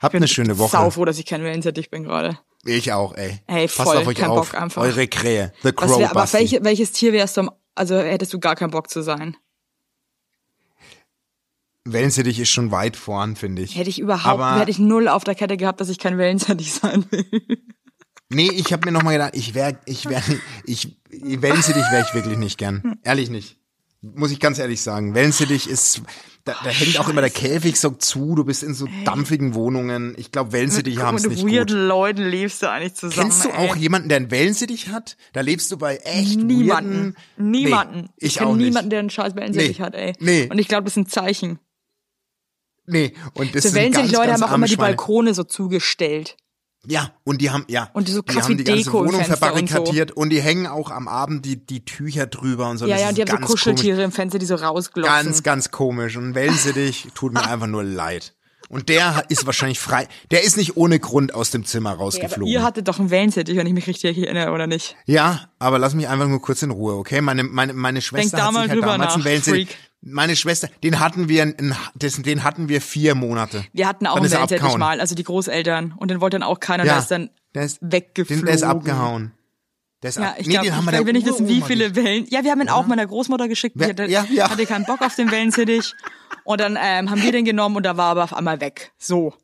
Habt 0.00 0.14
eine 0.14 0.26
schöne 0.28 0.58
Woche. 0.58 0.72
Sau 0.72 0.90
froh, 0.90 1.04
dass 1.04 1.18
ich 1.18 1.26
kein 1.26 1.44
Wellensittich 1.44 1.88
bin 1.90 2.02
gerade. 2.04 2.38
Ich 2.64 2.92
auch, 2.92 3.14
ey. 3.14 3.40
Ey, 3.46 3.66
Passt 3.66 3.82
voll, 3.82 3.96
auf 3.96 4.06
euch 4.06 4.16
kein 4.16 4.30
auf. 4.30 4.50
Bock 4.50 4.60
einfach. 4.60 4.82
Eure 4.82 5.06
Krähe. 5.06 5.52
The 5.62 5.70
Was 5.76 5.76
Crow 5.76 5.98
wär, 6.00 6.10
aber 6.10 6.32
welche, 6.32 6.64
welches 6.64 6.92
Tier 6.92 7.12
wärst 7.12 7.36
du 7.36 7.42
am, 7.42 7.50
also 7.74 7.96
hättest 7.96 8.32
du 8.32 8.40
gar 8.40 8.56
keinen 8.56 8.70
Bock 8.70 8.90
zu 8.90 9.02
sein? 9.02 9.36
Wellensittich 11.84 12.38
ist 12.38 12.50
schon 12.50 12.70
weit 12.70 12.96
vorn, 12.96 13.34
finde 13.34 13.62
ich. 13.62 13.76
Hätte 13.76 13.90
ich 13.90 13.98
überhaupt, 13.98 14.26
Aber 14.26 14.60
hätte 14.60 14.70
ich 14.70 14.78
null 14.78 15.08
auf 15.08 15.24
der 15.24 15.34
Kette 15.34 15.56
gehabt, 15.56 15.80
dass 15.80 15.88
ich 15.88 15.98
kein 15.98 16.18
Wellensittich 16.18 16.72
sein 16.74 17.04
will. 17.10 17.26
nee, 18.28 18.50
ich 18.52 18.72
habe 18.72 18.86
mir 18.86 18.92
noch 18.92 19.02
mal 19.02 19.12
gedacht, 19.12 19.34
ich 19.34 19.54
wäre, 19.54 19.78
ich 19.86 20.08
wäre, 20.08 20.22
ich 20.64 20.96
Wellensittich 21.10 21.84
wäre 21.90 22.04
ich 22.06 22.14
wirklich 22.14 22.38
nicht 22.38 22.58
gern. 22.58 22.98
Ehrlich 23.02 23.30
nicht. 23.30 23.58
Muss 24.02 24.32
ich 24.32 24.40
ganz 24.40 24.58
ehrlich 24.58 24.80
sagen. 24.80 25.14
Wellensittich 25.14 25.68
ist, 25.68 26.02
da, 26.44 26.56
da 26.64 26.70
hängt 26.70 26.98
auch 26.98 27.08
immer 27.08 27.20
der 27.20 27.30
Käfig 27.30 27.78
so 27.78 27.90
zu. 27.90 28.34
Du 28.34 28.44
bist 28.44 28.64
in 28.64 28.74
so 28.74 28.88
dampfigen 29.04 29.54
Wohnungen. 29.54 30.14
Ich 30.18 30.32
glaube, 30.32 30.50
Wellensittich 30.52 30.98
haben 30.98 31.16
es 31.16 31.22
mit 31.22 31.32
nicht 31.34 31.46
weirden 31.46 31.78
gut. 31.78 31.86
Leuten 31.88 32.22
lebst 32.24 32.62
du 32.62 32.68
eigentlich 32.70 32.94
zusammen. 32.94 33.30
Kennst 33.30 33.44
du 33.44 33.50
ey. 33.50 33.54
auch 33.70 33.76
jemanden, 33.76 34.08
der 34.08 34.16
einen 34.16 34.30
Wellensittich 34.32 34.88
hat? 34.88 35.16
Da 35.34 35.40
lebst 35.40 35.70
du 35.70 35.76
bei 35.76 35.98
echt 35.98 36.36
Niemanden. 36.36 37.14
weirden- 37.38 37.50
Niemanden. 37.50 38.00
Nee, 38.00 38.08
ich 38.16 38.34
kenn 38.38 38.46
auch 38.48 38.56
nicht. 38.56 38.64
niemanden, 38.66 38.90
der 38.90 38.98
einen 38.98 39.10
scheiß 39.10 39.36
Wellensittich 39.36 39.78
Nee. 39.78 39.84
hat, 39.84 39.94
ey. 39.94 40.14
Nee. 40.18 40.48
Und 40.50 40.58
ich 40.58 40.66
glaube, 40.66 40.82
das 40.84 40.94
ist 40.94 40.96
ein 40.98 41.06
Zeichen. 41.06 41.60
Nee, 42.86 43.12
und 43.34 43.54
das 43.54 43.62
So 43.62 43.68
sind 43.68 43.76
ganz, 43.76 43.94
Wellensittich-Leute 43.94 44.28
ganz 44.30 44.42
haben 44.42 44.50
auch 44.50 44.54
immer 44.56 44.66
die. 44.66 44.76
Balkone 44.76 45.34
so 45.34 45.44
zugestellt. 45.44 46.36
Ja, 46.86 47.12
und 47.24 47.40
die 47.40 47.50
haben, 47.50 47.64
ja. 47.68 47.90
Und 47.92 48.08
so 48.08 48.22
die 48.22 48.42
haben 48.42 48.56
die 48.56 48.64
ganze 48.64 48.84
Deko 48.84 49.06
Wohnung 49.06 49.24
verbarrikadiert 49.24 50.10
und, 50.12 50.30
die 50.30 50.42
hängen 50.42 50.66
auch 50.66 50.90
am 50.90 51.06
Abend 51.06 51.44
die, 51.44 51.64
die 51.64 51.84
Tücher 51.84 52.26
drüber 52.26 52.68
und 52.70 52.78
so. 52.78 52.86
Ja, 52.86 52.94
Das 52.94 53.02
ja, 53.02 53.08
und 53.10 53.18
die 53.18 53.22
haben 53.22 53.46
so 53.46 53.52
Kuscheltiere 53.52 54.02
im 54.02 54.10
Fenster, 54.10 54.38
die 54.40 54.46
so 54.46 54.56
rausglotzen. 54.56 55.12
Komisch. 55.12 55.24
Ganz, 55.24 55.42
ganz 55.44 55.70
komisch. 55.70 56.16
Und 56.16 56.30
ein 56.30 56.34
Wellensittich 56.34 57.08
tut 57.14 57.32
mir 57.34 57.46
einfach 57.48 57.68
nur 57.68 57.84
leid. 57.84 58.34
Und 58.68 58.88
der 58.88 59.26
ist 59.28 59.44
wahrscheinlich 59.44 59.78
frei. 59.78 60.08
Der 60.30 60.42
ist 60.44 60.56
nicht 60.56 60.76
ohne 60.78 60.98
Grund 60.98 61.34
aus 61.34 61.50
dem 61.50 61.64
Zimmer 61.64 61.90
Ja, 61.90 61.96
rausgeflogen. 61.96 62.52
ihr 62.52 62.62
hattet 62.62 62.88
doch 62.88 62.98
einen 62.98 63.10
Wellensittich, 63.10 63.54
wenn 63.56 63.66
ich 63.66 63.74
mich 63.74 63.86
richtig 63.86 64.16
erinnere, 64.16 64.50
oder 64.50 64.66
nicht? 64.66 64.96
Ja, 65.04 65.50
aber 65.58 65.78
lass 65.78 65.94
mich 65.94 66.08
einfach 66.08 66.26
nur 66.26 66.40
kurz 66.40 66.62
in 66.62 66.70
Ruhe, 66.70 66.94
okay? 66.94 67.20
Meine, 67.20 67.44
meine, 67.44 67.74
meine 67.74 68.00
Schwester 68.00 68.38
da 68.38 68.44
hat 68.46 68.50
sich 68.52 68.70
halt 68.70 68.82
damals 68.82 69.12
einen 69.14 69.18
nach, 69.20 69.24
Wellensittich. 69.24 69.76
Meine 70.04 70.34
Schwester, 70.34 70.68
den 70.82 70.98
hatten 70.98 71.28
wir, 71.28 71.54
den 71.54 72.44
hatten 72.44 72.68
wir 72.68 72.80
vier 72.80 73.14
Monate. 73.14 73.64
Wir 73.72 73.86
hatten 73.86 74.08
auch 74.08 74.16
einen 74.16 74.30
Wellensittich 74.30 74.76
mal, 74.76 75.00
also 75.00 75.14
die 75.14 75.22
Großeltern. 75.22 75.94
Und 75.96 76.10
den 76.10 76.20
wollte 76.20 76.40
dann 76.40 76.42
auch 76.42 76.58
keiner, 76.58 76.84
Ja, 76.84 76.94
der 76.94 77.02
ist 77.02 77.10
dann 77.12 77.30
der 77.54 77.62
ist, 77.62 77.78
weggeflogen. 77.80 78.40
Den, 78.40 78.46
der 78.46 78.54
ist 78.56 78.64
abgehauen. 78.64 79.32
Der 80.02 80.08
ist 80.08 80.18
Ja, 80.18 80.30
ab, 80.30 80.34
ich 80.38 80.48
nee, 80.48 80.54
glaube, 80.54 80.92
wir 80.92 81.06
will 81.06 81.12
nicht 81.12 81.26
wissen, 81.26 81.46
wie 81.46 81.62
viele 81.62 81.94
Wellen. 81.94 82.26
Ja, 82.30 82.42
wir 82.42 82.50
haben 82.50 82.60
ihn 82.60 82.68
auch 82.68 82.86
meiner 82.88 83.06
Großmutter 83.06 83.46
geschickt. 83.46 83.80
Die 83.80 83.84
hatte, 83.84 84.06
ja, 84.06 84.26
ja. 84.28 84.50
hatte 84.50 84.66
keinen 84.66 84.86
Bock 84.86 85.02
auf 85.02 85.14
den 85.14 85.30
Wellensittich. 85.30 85.94
Und 86.42 86.60
dann 86.60 86.76
ähm, 86.82 87.08
haben 87.08 87.22
wir 87.22 87.30
den 87.30 87.44
genommen 87.44 87.76
und 87.76 87.84
da 87.84 87.96
war 87.96 88.10
aber 88.10 88.24
auf 88.24 88.34
einmal 88.34 88.60
weg. 88.60 88.90
So. 88.98 89.34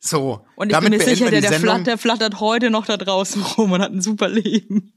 So. 0.00 0.44
Und 0.56 0.68
ich 0.68 0.72
damit 0.72 0.90
bin 0.90 0.98
mir 0.98 1.04
sicher, 1.04 1.30
der, 1.30 1.40
der, 1.40 1.52
flattert, 1.52 1.86
der 1.86 1.98
flattert 1.98 2.40
heute 2.40 2.70
noch 2.70 2.86
da 2.86 2.96
draußen 2.96 3.40
rum 3.42 3.70
und 3.70 3.82
hat 3.82 3.92
ein 3.92 4.02
super 4.02 4.28
Leben. 4.28 4.92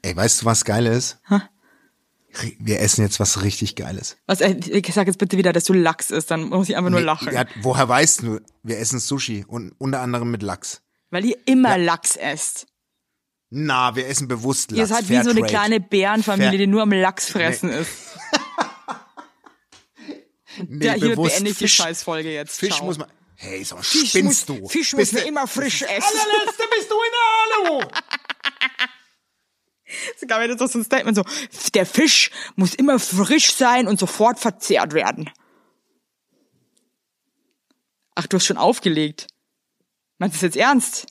Ey, 0.00 0.16
weißt 0.16 0.42
du, 0.42 0.46
was 0.46 0.64
geil 0.64 0.86
ist? 0.86 1.18
Wir 2.58 2.80
essen 2.80 3.02
jetzt 3.02 3.18
was 3.20 3.42
richtig 3.42 3.76
Geiles. 3.76 4.16
Was, 4.26 4.40
äh, 4.40 4.54
ich 4.66 4.92
sag 4.94 5.06
jetzt 5.06 5.18
bitte 5.18 5.36
wieder, 5.38 5.52
dass 5.52 5.64
du 5.64 5.72
Lachs 5.72 6.10
isst, 6.10 6.30
dann 6.30 6.44
muss 6.48 6.68
ich 6.68 6.76
einfach 6.76 6.90
nur 6.90 7.00
Nee, 7.00 7.06
lachen. 7.06 7.32
ja, 7.32 7.44
woher 7.62 7.88
weißt 7.88 8.22
du? 8.22 8.40
Wir 8.62 8.78
essen 8.78 8.98
Sushi 8.98 9.44
und 9.46 9.72
unter 9.78 10.00
anderem 10.00 10.30
mit 10.30 10.42
Lachs. 10.42 10.82
Weil 11.10 11.24
ihr 11.24 11.36
immer 11.46 11.78
Lachs 11.78 12.16
esst. 12.16 12.66
Na, 13.50 13.94
wir 13.94 14.06
essen 14.08 14.26
bewusst 14.28 14.70
Lachs. 14.72 14.78
Ihr 14.80 14.86
seid 14.86 15.08
wie 15.08 15.14
so 15.22 15.30
eine 15.30 15.40
Fairtrade. 15.40 15.48
kleine 15.48 15.80
Bärenfamilie, 15.80 16.50
Fair- 16.50 16.58
die 16.58 16.66
nur 16.66 16.82
am 16.82 16.92
Lachs 16.92 17.28
fressen 17.30 17.70
ist. 17.70 17.90
Nee, 20.68 20.86
ja, 20.86 20.92
hier 20.94 21.10
bewusst 21.10 21.34
beende 21.34 21.50
ich 21.50 21.58
die 21.58 21.64
Fisch- 21.64 21.74
Scheißfolge 21.74 22.32
jetzt. 22.32 22.58
Fisch 22.58 22.76
Ciao. 22.76 22.86
muss 22.86 22.96
man. 22.96 23.08
Hey, 23.34 23.62
so 23.62 23.76
Fisch 23.76 24.08
spinnst 24.08 24.48
muss, 24.48 24.58
du. 24.60 24.68
Fisch 24.68 24.92
muss 24.94 25.00
Bist 25.00 25.12
man 25.12 25.22
du- 25.22 25.28
immer 25.28 25.46
frisch 25.46 25.82
essen. 25.82 25.92
Allerletzte 26.18 26.62
bist 26.74 26.90
du 26.90 26.94
in 26.94 27.12
der 27.12 27.70
Alu. 27.72 27.90
Sogar 30.16 30.40
wenn 30.40 30.56
das 30.56 30.72
so 30.72 30.78
ein 30.78 30.84
Statement 30.84 31.16
so, 31.16 31.24
der 31.74 31.86
Fisch 31.86 32.30
muss 32.56 32.74
immer 32.74 32.98
frisch 32.98 33.52
sein 33.52 33.86
und 33.86 33.98
sofort 33.98 34.38
verzehrt 34.38 34.94
werden. 34.94 35.30
Ach, 38.14 38.26
du 38.26 38.36
hast 38.36 38.46
schon 38.46 38.56
aufgelegt. 38.56 39.28
Meinst 40.18 40.36
du 40.36 40.38
das 40.38 40.54
jetzt 40.54 40.56
ernst? 40.56 41.06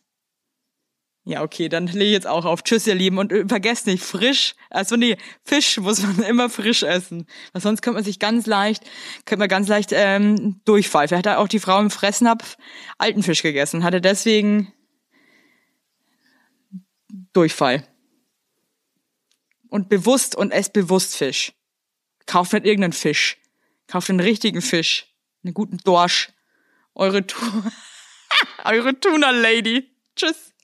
Ja, 1.27 1.41
okay, 1.41 1.69
dann 1.69 1.87
lege 1.87 2.05
ich 2.05 2.11
jetzt 2.11 2.27
auch 2.27 2.45
auf. 2.45 2.63
Tschüss, 2.63 2.85
ihr 2.85 2.93
Lieben. 2.93 3.17
Und 3.17 3.33
vergesst 3.47 3.87
nicht, 3.87 4.03
frisch, 4.03 4.53
also 4.69 4.95
nee, 4.95 5.17
Fisch 5.43 5.77
muss 5.77 6.01
man 6.03 6.19
immer 6.29 6.49
frisch 6.49 6.83
essen. 6.83 7.25
Weil 7.51 7.61
sonst 7.63 7.81
könnte 7.81 7.95
man 7.95 8.03
sich 8.03 8.19
ganz 8.19 8.45
leicht, 8.45 8.83
könnte 9.25 9.39
man 9.39 9.49
ganz 9.49 9.67
leicht 9.67 9.89
ähm. 9.91 10.61
Vielleicht 10.65 11.13
hat 11.13 11.27
auch 11.27 11.47
die 11.47 11.59
Frau 11.59 11.79
im 11.79 11.89
Fressnapf 11.89 12.57
alten 12.99 13.23
Fisch 13.23 13.41
gegessen. 13.41 13.83
Hatte 13.83 14.01
deswegen 14.01 14.71
Durchfall. 17.33 17.87
Und 19.69 19.89
bewusst 19.89 20.35
und 20.35 20.51
esst 20.51 20.73
bewusst 20.73 21.15
Fisch. 21.15 21.53
Kauft 22.25 22.53
nicht 22.53 22.65
irgendeinen 22.65 22.93
Fisch. 22.93 23.37
Kauft 23.87 24.09
einen 24.09 24.19
richtigen 24.19 24.61
Fisch. 24.61 25.13
Einen 25.43 25.53
guten 25.53 25.77
Dorsch. 25.77 26.29
Eure, 26.93 27.25
tu 27.27 27.37
Eure 28.63 28.99
Tuna 28.99 29.31
Lady. 29.31 29.91
Tschüss. 30.15 30.54